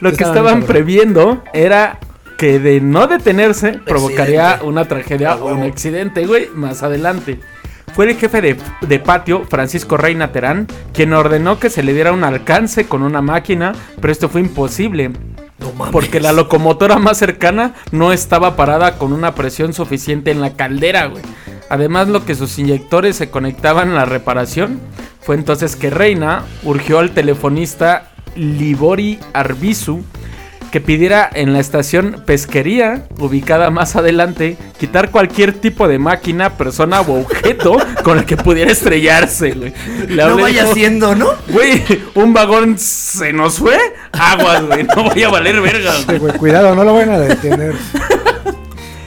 Lo 0.00 0.12
que 0.12 0.24
Estaban 0.24 0.64
previendo 0.64 1.44
era 1.52 1.98
que 2.42 2.58
de 2.58 2.80
no 2.80 3.06
detenerse 3.06 3.74
provocaría 3.74 4.58
una 4.64 4.88
tragedia 4.88 5.30
A 5.30 5.36
o 5.36 5.54
un 5.54 5.62
accidente, 5.62 6.26
güey, 6.26 6.48
más 6.52 6.82
adelante. 6.82 7.38
Fue 7.94 8.10
el 8.10 8.16
jefe 8.16 8.40
de, 8.40 8.56
de 8.80 8.98
patio, 8.98 9.44
Francisco 9.48 9.96
Reina 9.96 10.32
Terán, 10.32 10.66
quien 10.92 11.12
ordenó 11.12 11.60
que 11.60 11.70
se 11.70 11.84
le 11.84 11.94
diera 11.94 12.10
un 12.10 12.24
alcance 12.24 12.88
con 12.88 13.04
una 13.04 13.22
máquina, 13.22 13.74
pero 14.00 14.10
esto 14.10 14.28
fue 14.28 14.40
imposible. 14.40 15.10
No. 15.60 15.92
Porque 15.92 16.18
la 16.18 16.32
locomotora 16.32 16.98
más 16.98 17.18
cercana 17.18 17.74
no 17.92 18.12
estaba 18.12 18.56
parada 18.56 18.98
con 18.98 19.12
una 19.12 19.36
presión 19.36 19.72
suficiente 19.72 20.32
en 20.32 20.40
la 20.40 20.54
caldera, 20.54 21.06
güey. 21.06 21.22
Además, 21.70 22.08
lo 22.08 22.24
que 22.24 22.34
sus 22.34 22.58
inyectores 22.58 23.14
se 23.14 23.30
conectaban 23.30 23.90
a 23.90 23.94
la 23.94 24.04
reparación 24.04 24.80
fue 25.20 25.36
entonces 25.36 25.76
que 25.76 25.90
Reina 25.90 26.42
urgió 26.64 26.98
al 26.98 27.12
telefonista 27.12 28.10
Libori 28.34 29.20
Arbizu 29.32 30.02
que 30.72 30.80
pidiera 30.80 31.28
en 31.32 31.52
la 31.52 31.60
estación 31.60 32.22
Pesquería, 32.26 33.04
ubicada 33.18 33.70
más 33.70 33.94
adelante, 33.94 34.56
quitar 34.80 35.10
cualquier 35.10 35.52
tipo 35.52 35.86
de 35.86 35.98
máquina, 35.98 36.56
persona 36.56 37.02
o 37.02 37.20
objeto 37.20 37.76
con 38.02 38.18
el 38.18 38.24
que 38.24 38.38
pudiera 38.38 38.72
estrellarse, 38.72 39.52
güey. 39.52 39.72
Le 40.08 40.24
No 40.24 40.36
vaya 40.38 40.62
dijo, 40.62 40.74
siendo, 40.74 41.14
¿no? 41.14 41.28
Güey, 41.48 41.82
un 42.14 42.32
vagón 42.32 42.78
se 42.78 43.32
nos 43.34 43.58
fue. 43.58 43.78
Aguas, 44.12 44.66
güey. 44.66 44.84
No 44.96 45.04
voy 45.10 45.22
a 45.22 45.28
valer 45.28 45.60
verga, 45.60 45.92
Sí, 45.92 46.16
güey. 46.18 46.32
cuidado, 46.38 46.74
no 46.74 46.82
lo 46.84 46.94
vayan 46.94 47.10
a 47.10 47.18
detener. 47.18 47.74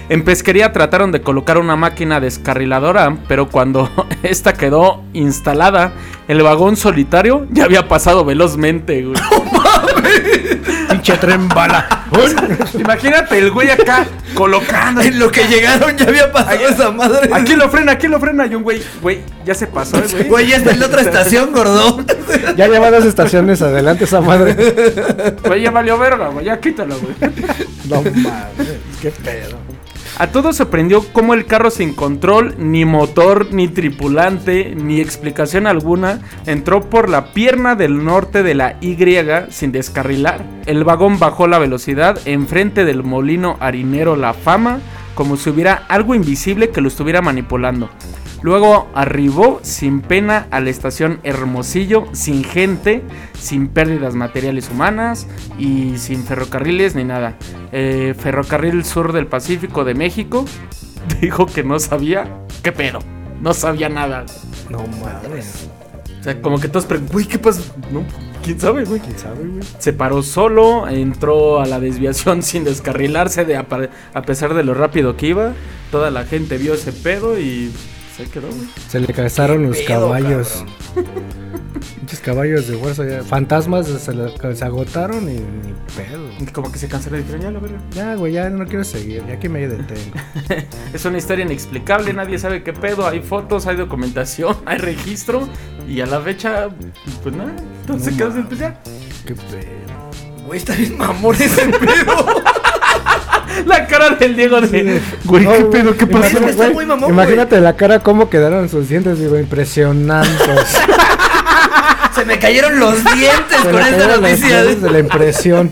En 0.07 0.23
pesquería 0.23 0.71
trataron 0.71 1.11
de 1.11 1.21
colocar 1.21 1.57
una 1.57 1.75
máquina 1.75 2.19
descarriladora, 2.19 3.17
pero 3.27 3.49
cuando 3.49 3.89
esta 4.23 4.53
quedó 4.53 5.01
instalada, 5.13 5.93
el 6.27 6.43
vagón 6.43 6.75
solitario 6.77 7.47
ya 7.49 7.63
había 7.63 7.87
pasado 7.87 8.23
velozmente, 8.23 9.01
güey. 9.03 9.19
Pinche 10.89 11.17
tren 11.17 11.47
bala. 11.49 12.05
Imagínate 12.73 13.37
el 13.37 13.51
güey 13.51 13.69
acá 13.69 14.05
colocando. 14.33 15.01
En 15.01 15.19
lo 15.19 15.31
que 15.31 15.47
llegaron 15.47 15.97
ya 15.97 16.07
había 16.07 16.31
pasado 16.31 16.67
esa 16.67 16.91
madre. 16.91 17.29
Aquí 17.33 17.55
lo 17.55 17.69
frena, 17.69 17.93
aquí 17.93 18.07
lo 18.07 18.19
frena. 18.19 18.45
Y 18.45 18.55
un 18.55 18.63
güey, 18.63 18.81
güey, 19.01 19.21
ya 19.45 19.53
se 19.53 19.67
pasó, 19.67 19.97
eh, 19.97 20.05
güey. 20.11 20.23
Güey, 20.27 20.47
ya 20.47 20.57
está 20.57 20.71
en 20.71 20.79
la 20.79 20.85
otra 20.87 21.01
estación, 21.03 21.51
gordo. 21.51 22.03
Ya 22.55 22.67
lleva 22.67 22.91
dos 22.91 23.05
estaciones 23.05 23.61
adelante 23.61 24.05
esa 24.05 24.21
madre. 24.21 24.55
Güey, 25.45 25.61
ya 25.61 25.71
valió 25.71 25.97
verga, 25.97 26.29
güey. 26.29 26.45
Ya 26.45 26.59
quítalo, 26.59 26.95
güey. 26.99 27.15
No 27.89 28.01
mames, 28.01 28.79
qué 29.01 29.11
pedo. 29.11 29.74
A 30.17 30.27
todos 30.27 30.55
sorprendió 30.55 31.03
cómo 31.11 31.33
el 31.33 31.45
carro 31.45 31.69
sin 31.69 31.93
control, 31.93 32.55
ni 32.57 32.85
motor, 32.85 33.47
ni 33.51 33.67
tripulante, 33.67 34.73
ni 34.73 35.01
explicación 35.01 35.67
alguna, 35.67 36.21
entró 36.45 36.89
por 36.89 37.09
la 37.09 37.33
pierna 37.33 37.75
del 37.75 38.01
norte 38.05 38.41
de 38.41 38.55
la 38.55 38.77
Y 38.79 38.97
sin 39.49 39.73
descarrilar. 39.73 40.45
El 40.65 40.85
vagón 40.85 41.19
bajó 41.19 41.47
la 41.47 41.59
velocidad 41.59 42.17
enfrente 42.23 42.85
del 42.85 43.03
molino 43.03 43.57
harinero 43.59 44.15
La 44.15 44.33
Fama, 44.33 44.79
como 45.15 45.35
si 45.35 45.49
hubiera 45.49 45.83
algo 45.89 46.15
invisible 46.15 46.69
que 46.69 46.79
lo 46.79 46.87
estuviera 46.87 47.21
manipulando. 47.21 47.89
Luego 48.45 48.87
arribó 48.93 49.59
sin 49.63 50.01
pena 50.01 50.45
a 50.51 50.59
la 50.59 50.69
estación 50.69 51.19
Hermosillo, 51.23 52.05
sin 52.11 52.43
gente, 52.43 53.01
sin 53.39 53.67
pérdidas 53.67 54.13
materiales 54.13 54.69
humanas 54.69 55.25
y 55.57 55.97
sin 55.97 56.23
ferrocarriles 56.23 56.93
ni 56.93 57.05
nada. 57.05 57.39
Eh, 57.71 58.13
Ferrocarril 58.15 58.85
Sur 58.85 59.13
del 59.13 59.25
Pacífico 59.25 59.83
de 59.83 59.95
México 59.95 60.45
dijo 61.21 61.47
que 61.47 61.63
no 61.63 61.79
sabía 61.79 62.37
qué 62.61 62.71
pedo. 62.71 62.99
No 63.41 63.55
sabía 63.55 63.89
nada. 63.89 64.27
No 64.69 64.85
mames. 65.01 65.67
O 66.19 66.23
sea, 66.23 66.39
como 66.39 66.59
que 66.59 66.67
todos 66.67 66.85
preguntan, 66.85 67.13
güey, 67.13 67.25
¿qué 67.25 67.39
pasa? 67.39 67.63
No, 67.91 68.03
¿quién 68.43 68.59
sabe, 68.59 68.85
güey? 68.85 68.99
¿Quién 68.99 69.17
sabe, 69.17 69.43
güey? 69.43 69.63
Se 69.79 69.91
paró 69.91 70.21
solo, 70.21 70.87
entró 70.87 71.61
a 71.61 71.65
la 71.65 71.79
desviación 71.79 72.43
sin 72.43 72.63
descarrilarse 72.63 73.43
de 73.43 73.57
a, 73.57 73.65
a 74.13 74.21
pesar 74.21 74.53
de 74.53 74.63
lo 74.63 74.75
rápido 74.75 75.17
que 75.17 75.29
iba. 75.29 75.53
Toda 75.89 76.11
la 76.11 76.25
gente 76.25 76.59
vio 76.59 76.75
ese 76.75 76.93
pedo 76.93 77.39
y 77.39 77.71
se 78.17 78.25
quedó, 78.29 78.47
güey. 78.47 78.67
Se 78.89 78.99
le 78.99 79.07
casaron 79.13 79.63
los 79.63 79.77
Pedo, 79.77 79.87
caballos. 80.09 80.63
Muchos 82.01 82.19
caballos 82.19 82.67
de 82.67 82.77
fuerza. 82.77 83.05
ya. 83.07 83.23
Fantasmas 83.23 83.87
se, 83.87 84.13
le- 84.13 84.55
se 84.55 84.65
agotaron 84.65 85.23
y 85.29 85.33
ni 85.35 85.73
pedo. 85.95 86.51
Como 86.53 86.71
que 86.71 86.77
se 86.79 86.87
cansaron 86.87 87.19
y 87.19 87.23
dijeron, 87.23 87.41
ya 87.41 87.51
la 87.51 87.59
verga. 87.59 87.77
Ya, 87.91 88.15
güey, 88.15 88.33
ya 88.33 88.49
no 88.49 88.65
quiero 88.65 88.83
seguir. 88.83 89.23
Ya 89.27 89.33
aquí 89.35 89.49
me 89.49 89.67
detengo. 89.67 90.15
Es 90.93 91.03
una 91.05 91.17
historia 91.17 91.45
inexplicable, 91.45 92.13
nadie 92.13 92.37
sabe 92.39 92.63
qué 92.63 92.73
pedo. 92.73 93.07
Hay 93.07 93.21
fotos, 93.21 93.65
hay 93.67 93.75
documentación, 93.75 94.55
hay 94.65 94.77
registro. 94.77 95.47
Y 95.87 96.01
a 96.01 96.05
la 96.05 96.19
fecha, 96.21 96.69
pues 97.23 97.35
nada. 97.35 97.53
Entonces 97.81 98.13
No 98.13 98.17
quedó 98.17 98.29
mames. 98.29 98.45
pues 98.47 98.59
ya. 98.59 98.79
Qué 99.25 99.35
pedo. 99.35 100.45
Güey, 100.45 100.59
está 100.59 100.75
bien 100.75 100.97
mamón 100.97 101.35
ese 101.35 101.67
pedo. 101.67 102.43
La 103.65 103.87
cara 103.87 104.09
del 104.11 104.35
Diego 104.35 104.59
de, 104.61 105.01
güey, 105.25 105.45
qué 105.45 105.65
pedo, 105.65 105.95
qué 105.97 106.07
pasó. 106.07 106.37
Está 106.39 106.53
güey, 106.63 106.73
muy 106.73 106.85
mamón, 106.85 107.09
Imagínate 107.09 107.59
la 107.61 107.75
cara, 107.75 107.99
cómo 107.99 108.29
quedaron 108.29 108.67
sus 108.69 108.89
dientes, 108.89 109.19
digo, 109.19 109.37
impresionantes. 109.37 110.77
Se 112.15 112.23
me 112.25 112.39
cayeron 112.39 112.79
los 112.79 113.03
dientes 113.03 113.57
Se 113.61 113.69
con 113.71 113.79
esta 113.81 114.17
noticia. 114.17 114.63
de 114.63 114.89
la 114.91 114.99
impresión. 114.99 115.69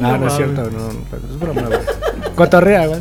No, 0.00 0.12
no, 0.12 0.18
No 0.18 0.26
es 0.26 0.36
cierto, 0.36 0.62
no, 0.70 0.92
no, 0.92 1.32
es 1.32 1.38
broma, 1.40 1.62
güey. 1.62 1.78
Cotorrea, 2.34 2.86
güey. 2.86 3.00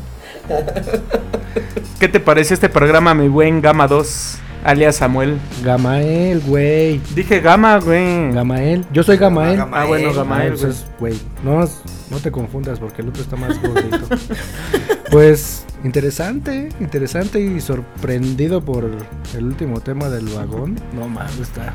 ¿Qué 1.99 2.07
te 2.07 2.19
parece 2.19 2.53
este 2.53 2.69
programa, 2.69 3.13
mi 3.13 3.27
buen 3.27 3.61
Gama 3.61 3.87
2, 3.87 4.35
alias 4.63 4.95
Samuel? 4.97 5.37
Gamael, 5.63 6.41
güey. 6.41 7.01
Dije 7.15 7.39
Gama, 7.41 7.79
güey. 7.79 8.31
Gamael. 8.31 8.85
Yo 8.91 9.03
soy 9.03 9.17
Gamael. 9.17 9.57
Gama- 9.57 9.81
Ah, 9.81 9.85
bueno, 9.85 10.13
Gamael. 10.13 10.51
Güey. 10.53 10.61
pues, 10.61 10.85
güey. 10.99 11.19
No, 11.43 11.67
no 12.13 12.19
te 12.19 12.31
confundas 12.31 12.79
porque 12.79 13.01
el 13.01 13.09
otro 13.09 13.23
está 13.23 13.35
más 13.35 13.59
gordito. 13.61 13.99
pues 15.11 15.65
interesante, 15.83 16.69
interesante 16.79 17.39
y 17.41 17.59
sorprendido 17.59 18.61
por 18.63 18.89
el 19.35 19.43
último 19.43 19.81
tema 19.81 20.09
del 20.09 20.25
vagón. 20.29 20.79
No 20.93 21.07
mames, 21.09 21.39
está, 21.39 21.73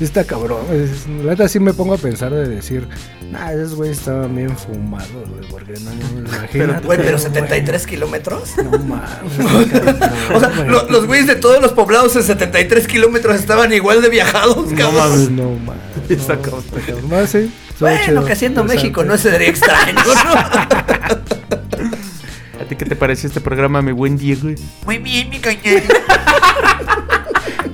está 0.00 0.24
cabrón. 0.24 0.64
Es- 0.72 1.06
La 1.24 1.32
neta 1.32 1.48
sí 1.48 1.60
me 1.60 1.74
pongo 1.74 1.94
a 1.94 1.98
pensar 1.98 2.32
de 2.32 2.48
decir, 2.48 2.88
nah, 3.30 3.50
esos 3.52 3.74
güeyes 3.74 3.98
estaban 3.98 4.34
bien 4.34 4.56
fumados, 4.56 5.28
güey, 5.28 5.50
porque 5.50 5.74
no, 5.80 5.90
no 5.90 6.12
me 6.22 6.28
imagino. 6.28 6.80
Güey, 6.84 6.98
pero 6.98 7.18
73 7.18 7.86
kilómetros. 7.86 8.50
No 8.56 8.78
mames. 8.78 9.10
O 10.34 10.40
sea, 10.40 10.48
los 10.88 11.06
güeyes 11.06 11.26
de 11.26 11.36
todos 11.36 11.60
los 11.60 11.72
poblados 11.72 12.16
en 12.16 12.22
73 12.22 12.86
kilómetros 12.86 13.36
estaban 13.36 13.72
igual 13.72 14.00
de 14.00 14.08
viajados, 14.08 14.70
No 14.70 14.76
cabrón. 14.76 14.94
mames, 14.96 15.30
no 15.30 15.50
mames. 15.50 15.82
Está 16.08 16.36
no, 16.36 16.42
cabrón. 16.42 16.64
está 16.66 16.80
cabrón. 16.80 17.10
No, 17.10 17.26
sí, 17.26 17.52
Bueno, 17.80 18.00
chido, 18.04 18.24
que 18.24 18.36
siendo 18.36 18.60
interesante. 18.62 18.88
México 18.88 19.04
no 19.04 19.18
sería 19.18 19.48
extraño, 19.48 19.94
¿no? 19.94 20.34
¿A 22.60 22.64
ti 22.68 22.76
qué 22.76 22.84
te 22.86 22.94
pareció 22.96 23.26
este 23.28 23.40
programa, 23.40 23.82
mi 23.82 23.90
buen 23.92 24.16
Diego? 24.16 24.48
Muy 24.86 24.98
bien, 24.98 25.28
mi 25.28 25.38
cañón. 25.40 25.82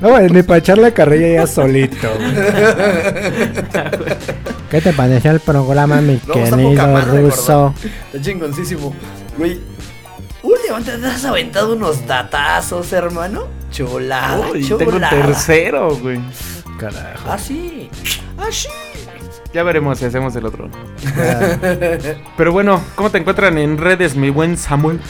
No, 0.01 0.19
ni 0.19 0.43
para 0.43 0.59
echar 0.59 0.79
la 0.79 0.91
carrilla 0.93 1.29
ya 1.43 1.47
solito. 1.47 2.09
¿Qué 4.71 4.81
te 4.81 4.93
pareció 4.95 5.31
el 5.33 5.41
programa, 5.41 6.01
mi 6.01 6.19
No, 6.27 6.37
madre, 6.87 7.21
ruso? 7.23 7.75
Está 8.07 8.21
chingoncísimo. 8.21 8.95
Güey, 9.37 9.61
últimamente 10.43 10.97
te 10.97 11.07
has 11.07 11.25
aventado 11.25 11.75
unos 11.75 12.07
datazos, 12.07 12.91
hermano. 12.95 13.49
Chulada, 13.71 14.49
Uy, 14.51 14.67
chulada. 14.67 14.79
tengo 14.79 14.97
un 14.97 15.03
tercero, 15.27 15.95
güey. 15.97 16.19
Carajo. 16.79 17.29
Ah, 17.29 17.39
sí. 17.39 17.91
Ya 19.53 19.65
veremos 19.65 19.99
si 19.99 20.05
hacemos 20.05 20.35
el 20.37 20.47
otro. 20.47 20.69
Pero 22.37 22.53
bueno, 22.53 22.81
¿cómo 22.95 23.11
te 23.11 23.19
encuentran 23.19 23.59
en 23.59 23.79
redes, 23.79 24.15
mi 24.15 24.31
buen 24.31 24.57
Samuel? 24.57 25.01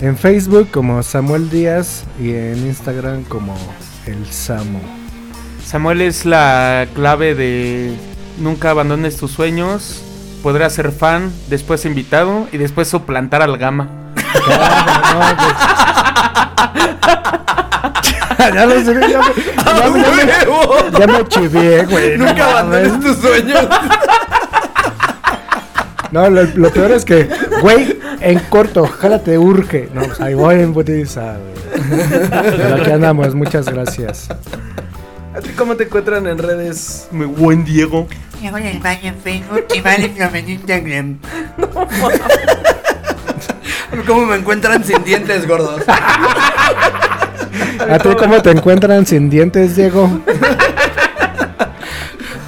En 0.00 0.16
Facebook 0.16 0.68
como 0.72 1.02
Samuel 1.02 1.48
Díaz 1.48 2.04
y 2.20 2.34
en 2.34 2.66
Instagram 2.66 3.22
como 3.24 3.56
El 4.06 4.26
Samu. 4.26 4.80
Samuel 5.64 6.00
es 6.02 6.26
la 6.26 6.88
clave 6.94 7.34
de 7.36 7.96
nunca 8.38 8.70
abandones 8.70 9.16
tus 9.16 9.30
sueños. 9.30 10.02
Podrás 10.42 10.74
ser 10.74 10.90
fan, 10.90 11.32
después 11.48 11.84
invitado 11.84 12.48
y 12.52 12.58
después 12.58 12.88
suplantar 12.88 13.42
al 13.42 13.56
Gama. 13.56 13.88
Carajo, 14.46 15.14
no, 15.14 15.36
pues. 15.36 15.93
Ya 18.54 18.66
lo 18.66 18.74
sé, 18.84 18.84
ya 18.84 18.92
me, 18.94 19.08
ya 19.08 19.20
me- 19.90 20.02
ya 20.02 20.10
me- 20.10 20.98
ya 21.00 21.06
me 21.06 21.28
chivié, 21.28 21.84
güey. 21.84 22.18
no 22.18 22.26
Nunca 22.26 22.50
abandones 22.50 23.00
tus 23.00 23.16
sueños. 23.18 23.68
No, 26.10 26.30
lo, 26.30 26.44
lo 26.44 26.70
peor 26.70 26.92
es 26.92 27.04
que, 27.04 27.28
güey, 27.60 27.98
en 28.20 28.38
corto, 28.38 28.82
ojalá 28.82 29.18
te 29.20 29.36
urge. 29.36 29.88
No, 29.92 30.02
pues 30.02 30.20
ahí 30.20 30.34
voy 30.34 30.56
en 30.60 30.72
putiza. 30.72 31.36
Pero 31.72 32.74
aquí 32.76 32.90
andamos, 32.92 33.34
muchas 33.34 33.66
gracias. 33.66 34.28
¿A 34.30 35.40
ti 35.40 35.50
cómo 35.56 35.74
te 35.74 35.84
encuentran 35.84 36.26
en 36.28 36.38
redes, 36.38 37.08
mi 37.10 37.24
buen 37.24 37.64
Diego? 37.64 38.06
Llego 38.40 38.58
en 38.58 38.66
el 38.66 38.78
baño 38.78 39.00
en 39.08 39.16
Facebook 39.16 39.64
y 39.74 39.80
vale 39.80 40.12
en 40.16 40.48
Instagram. 40.50 41.18
¿Cómo 44.06 44.26
me 44.26 44.36
encuentran 44.36 44.84
sin 44.84 45.02
dientes, 45.04 45.46
gordos? 45.46 45.82
¿A 47.88 47.98
ti 47.98 48.08
cómo 48.18 48.40
te 48.42 48.50
encuentran 48.50 49.06
sin 49.06 49.30
dientes, 49.30 49.76
Diego? 49.76 50.20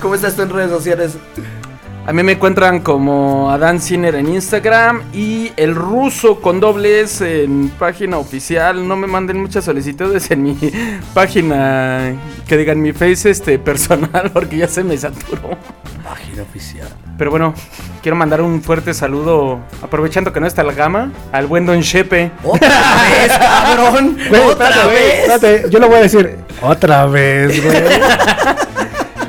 ¿Cómo 0.00 0.14
estás 0.14 0.36
tú 0.36 0.42
en 0.42 0.50
redes 0.50 0.70
sociales? 0.70 1.16
A 2.06 2.12
mí 2.12 2.22
me 2.22 2.32
encuentran 2.32 2.80
como 2.80 3.50
Adán 3.50 3.80
Ciner 3.80 4.14
en 4.14 4.28
Instagram 4.28 5.02
y 5.12 5.50
el 5.56 5.74
ruso 5.74 6.40
con 6.40 6.60
dobles 6.60 7.20
en 7.20 7.68
página 7.70 8.18
oficial. 8.18 8.86
No 8.86 8.94
me 8.94 9.08
manden 9.08 9.40
muchas 9.40 9.64
solicitudes 9.64 10.30
en 10.30 10.44
mi 10.44 10.56
página 11.14 12.14
que 12.46 12.56
digan 12.56 12.80
mi 12.80 12.92
face 12.92 13.30
este 13.30 13.58
personal 13.58 14.30
porque 14.32 14.58
ya 14.58 14.68
se 14.68 14.84
me 14.84 14.96
saturó. 14.96 15.58
Página 16.04 16.42
oficial. 16.42 17.05
Pero 17.18 17.30
bueno, 17.30 17.54
quiero 18.02 18.16
mandar 18.16 18.42
un 18.42 18.62
fuerte 18.62 18.92
saludo, 18.92 19.60
aprovechando 19.82 20.32
que 20.32 20.40
no 20.40 20.46
está 20.46 20.62
la 20.62 20.72
gama, 20.72 21.12
al 21.32 21.46
buen 21.46 21.64
Don 21.64 21.80
Shepe. 21.80 22.30
¡Otra 22.44 22.68
vez, 22.68 23.32
cabrón! 23.38 24.18
Güey, 24.28 24.42
¡Otra 24.42 24.68
espérate, 24.68 24.84
güey, 24.84 24.96
vez! 24.96 25.28
espérate, 25.28 25.70
yo 25.70 25.78
lo 25.78 25.88
voy 25.88 25.96
a 25.96 26.02
decir 26.02 26.36
otra 26.62 27.06
vez, 27.06 27.62
güey. 27.62 27.76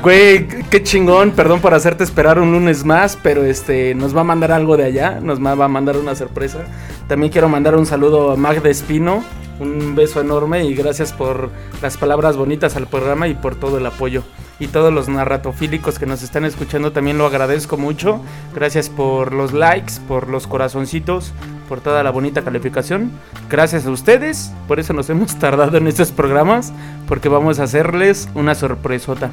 Güey, 0.00 0.46
qué 0.70 0.82
chingón, 0.82 1.32
perdón 1.32 1.60
por 1.60 1.74
hacerte 1.74 2.04
esperar 2.04 2.38
un 2.38 2.52
lunes 2.52 2.84
más, 2.84 3.18
pero 3.20 3.42
este 3.44 3.96
nos 3.96 4.16
va 4.16 4.20
a 4.20 4.24
mandar 4.24 4.52
algo 4.52 4.76
de 4.76 4.84
allá, 4.84 5.18
nos 5.20 5.44
va 5.44 5.52
a 5.64 5.68
mandar 5.68 5.96
una 5.96 6.14
sorpresa. 6.14 6.60
También 7.08 7.32
quiero 7.32 7.48
mandar 7.48 7.74
un 7.74 7.84
saludo 7.84 8.30
a 8.30 8.36
Magda 8.36 8.70
Espino, 8.70 9.24
un 9.58 9.96
beso 9.96 10.20
enorme 10.20 10.64
y 10.64 10.74
gracias 10.74 11.12
por 11.12 11.50
las 11.82 11.96
palabras 11.96 12.36
bonitas 12.36 12.76
al 12.76 12.86
programa 12.86 13.26
y 13.26 13.34
por 13.34 13.56
todo 13.56 13.76
el 13.78 13.86
apoyo. 13.86 14.22
Y 14.60 14.66
todos 14.68 14.92
los 14.92 15.08
narratofílicos 15.08 15.98
que 15.98 16.06
nos 16.06 16.22
están 16.22 16.44
escuchando 16.44 16.90
también 16.92 17.16
lo 17.16 17.26
agradezco 17.26 17.76
mucho. 17.76 18.20
Gracias 18.54 18.88
por 18.88 19.32
los 19.32 19.52
likes, 19.52 19.94
por 20.08 20.28
los 20.28 20.46
corazoncitos, 20.48 21.32
por 21.68 21.80
toda 21.80 22.02
la 22.02 22.10
bonita 22.10 22.42
calificación. 22.42 23.12
Gracias 23.48 23.86
a 23.86 23.90
ustedes, 23.90 24.50
por 24.66 24.80
eso 24.80 24.92
nos 24.92 25.08
hemos 25.10 25.36
tardado 25.38 25.76
en 25.76 25.86
estos 25.86 26.10
programas, 26.10 26.72
porque 27.06 27.28
vamos 27.28 27.60
a 27.60 27.64
hacerles 27.64 28.28
una 28.34 28.54
sorpresota. 28.54 29.30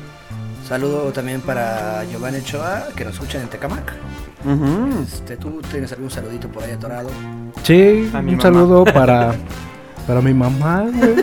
Saludo 0.68 1.12
también 1.12 1.42
para 1.42 2.04
Giovanni 2.06 2.40
Ochoa, 2.40 2.88
que 2.96 3.06
nos 3.06 3.14
escuchan 3.16 3.42
en 3.44 3.50
Tecamac. 3.50 3.94
Este, 5.04 5.38
¿Tú 5.38 5.60
tienes 5.72 5.92
algún 5.92 6.10
saludito 6.12 6.48
por 6.50 6.64
ahí 6.64 6.72
atorado? 6.72 7.10
Sí, 7.64 8.10
un 8.12 8.12
mamá. 8.12 8.42
saludo 8.42 8.84
para, 8.94 9.34
para 10.06 10.22
mi 10.22 10.34
mamá, 10.34 10.86
güey. 10.92 11.16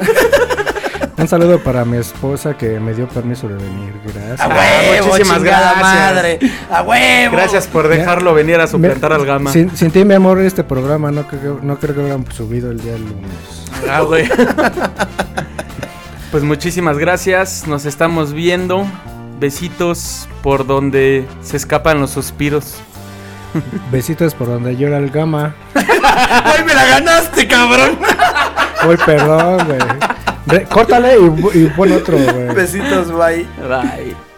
Un 1.18 1.28
saludo 1.28 1.58
para 1.58 1.84
mi 1.84 1.98
esposa 1.98 2.56
que 2.56 2.80
me 2.80 2.94
dio 2.94 3.06
permiso 3.08 3.46
de 3.46 3.54
venir, 3.54 3.92
¡A 3.94 4.12
gracias. 4.12 4.40
Ah, 4.40 5.04
muchísimas 5.04 5.38
chingada 5.38 5.74
gracias. 5.74 6.14
madre! 6.14 6.38
¡A 6.70 6.82
huevo! 6.82 7.36
Gracias 7.36 7.66
por 7.66 7.88
dejarlo 7.88 8.34
venir 8.34 8.58
a 8.60 8.66
suplantar 8.66 9.12
al 9.12 9.26
gama. 9.26 9.52
Sin, 9.52 9.76
sin 9.76 9.90
ti, 9.90 10.04
mi 10.04 10.14
amor, 10.14 10.40
este 10.40 10.64
programa 10.64 11.10
no 11.10 11.28
creo, 11.28 11.60
no 11.62 11.78
creo 11.78 11.94
que 11.94 12.00
hubieran 12.00 12.24
subido 12.32 12.70
el 12.70 12.80
día 12.80 12.96
lunes. 12.96 13.30
Ah, 13.88 14.00
güey. 14.00 14.28
Pues 16.30 16.42
muchísimas 16.44 16.96
gracias. 16.98 17.66
Nos 17.66 17.84
estamos 17.84 18.32
viendo. 18.32 18.86
Besitos 19.38 20.28
por 20.42 20.66
donde 20.66 21.26
se 21.42 21.56
escapan 21.58 22.00
los 22.00 22.10
suspiros. 22.10 22.76
Besitos 23.90 24.34
por 24.34 24.46
donde 24.46 24.76
llora 24.76 24.96
el 24.98 25.10
gama. 25.10 25.54
¡Ay, 25.74 26.64
me 26.64 26.74
la 26.74 26.84
ganaste, 26.86 27.46
cabrón! 27.46 27.98
Uy, 28.88 28.96
perdón, 29.04 29.66
güey. 29.66 29.78
Córtale 30.68 31.16
y, 31.18 31.58
y 31.62 31.66
pon 31.68 31.92
otro, 31.92 32.16
güey. 32.18 32.54
Besitos, 32.54 33.10
bye. 33.12 33.46
Bye. 33.68 34.31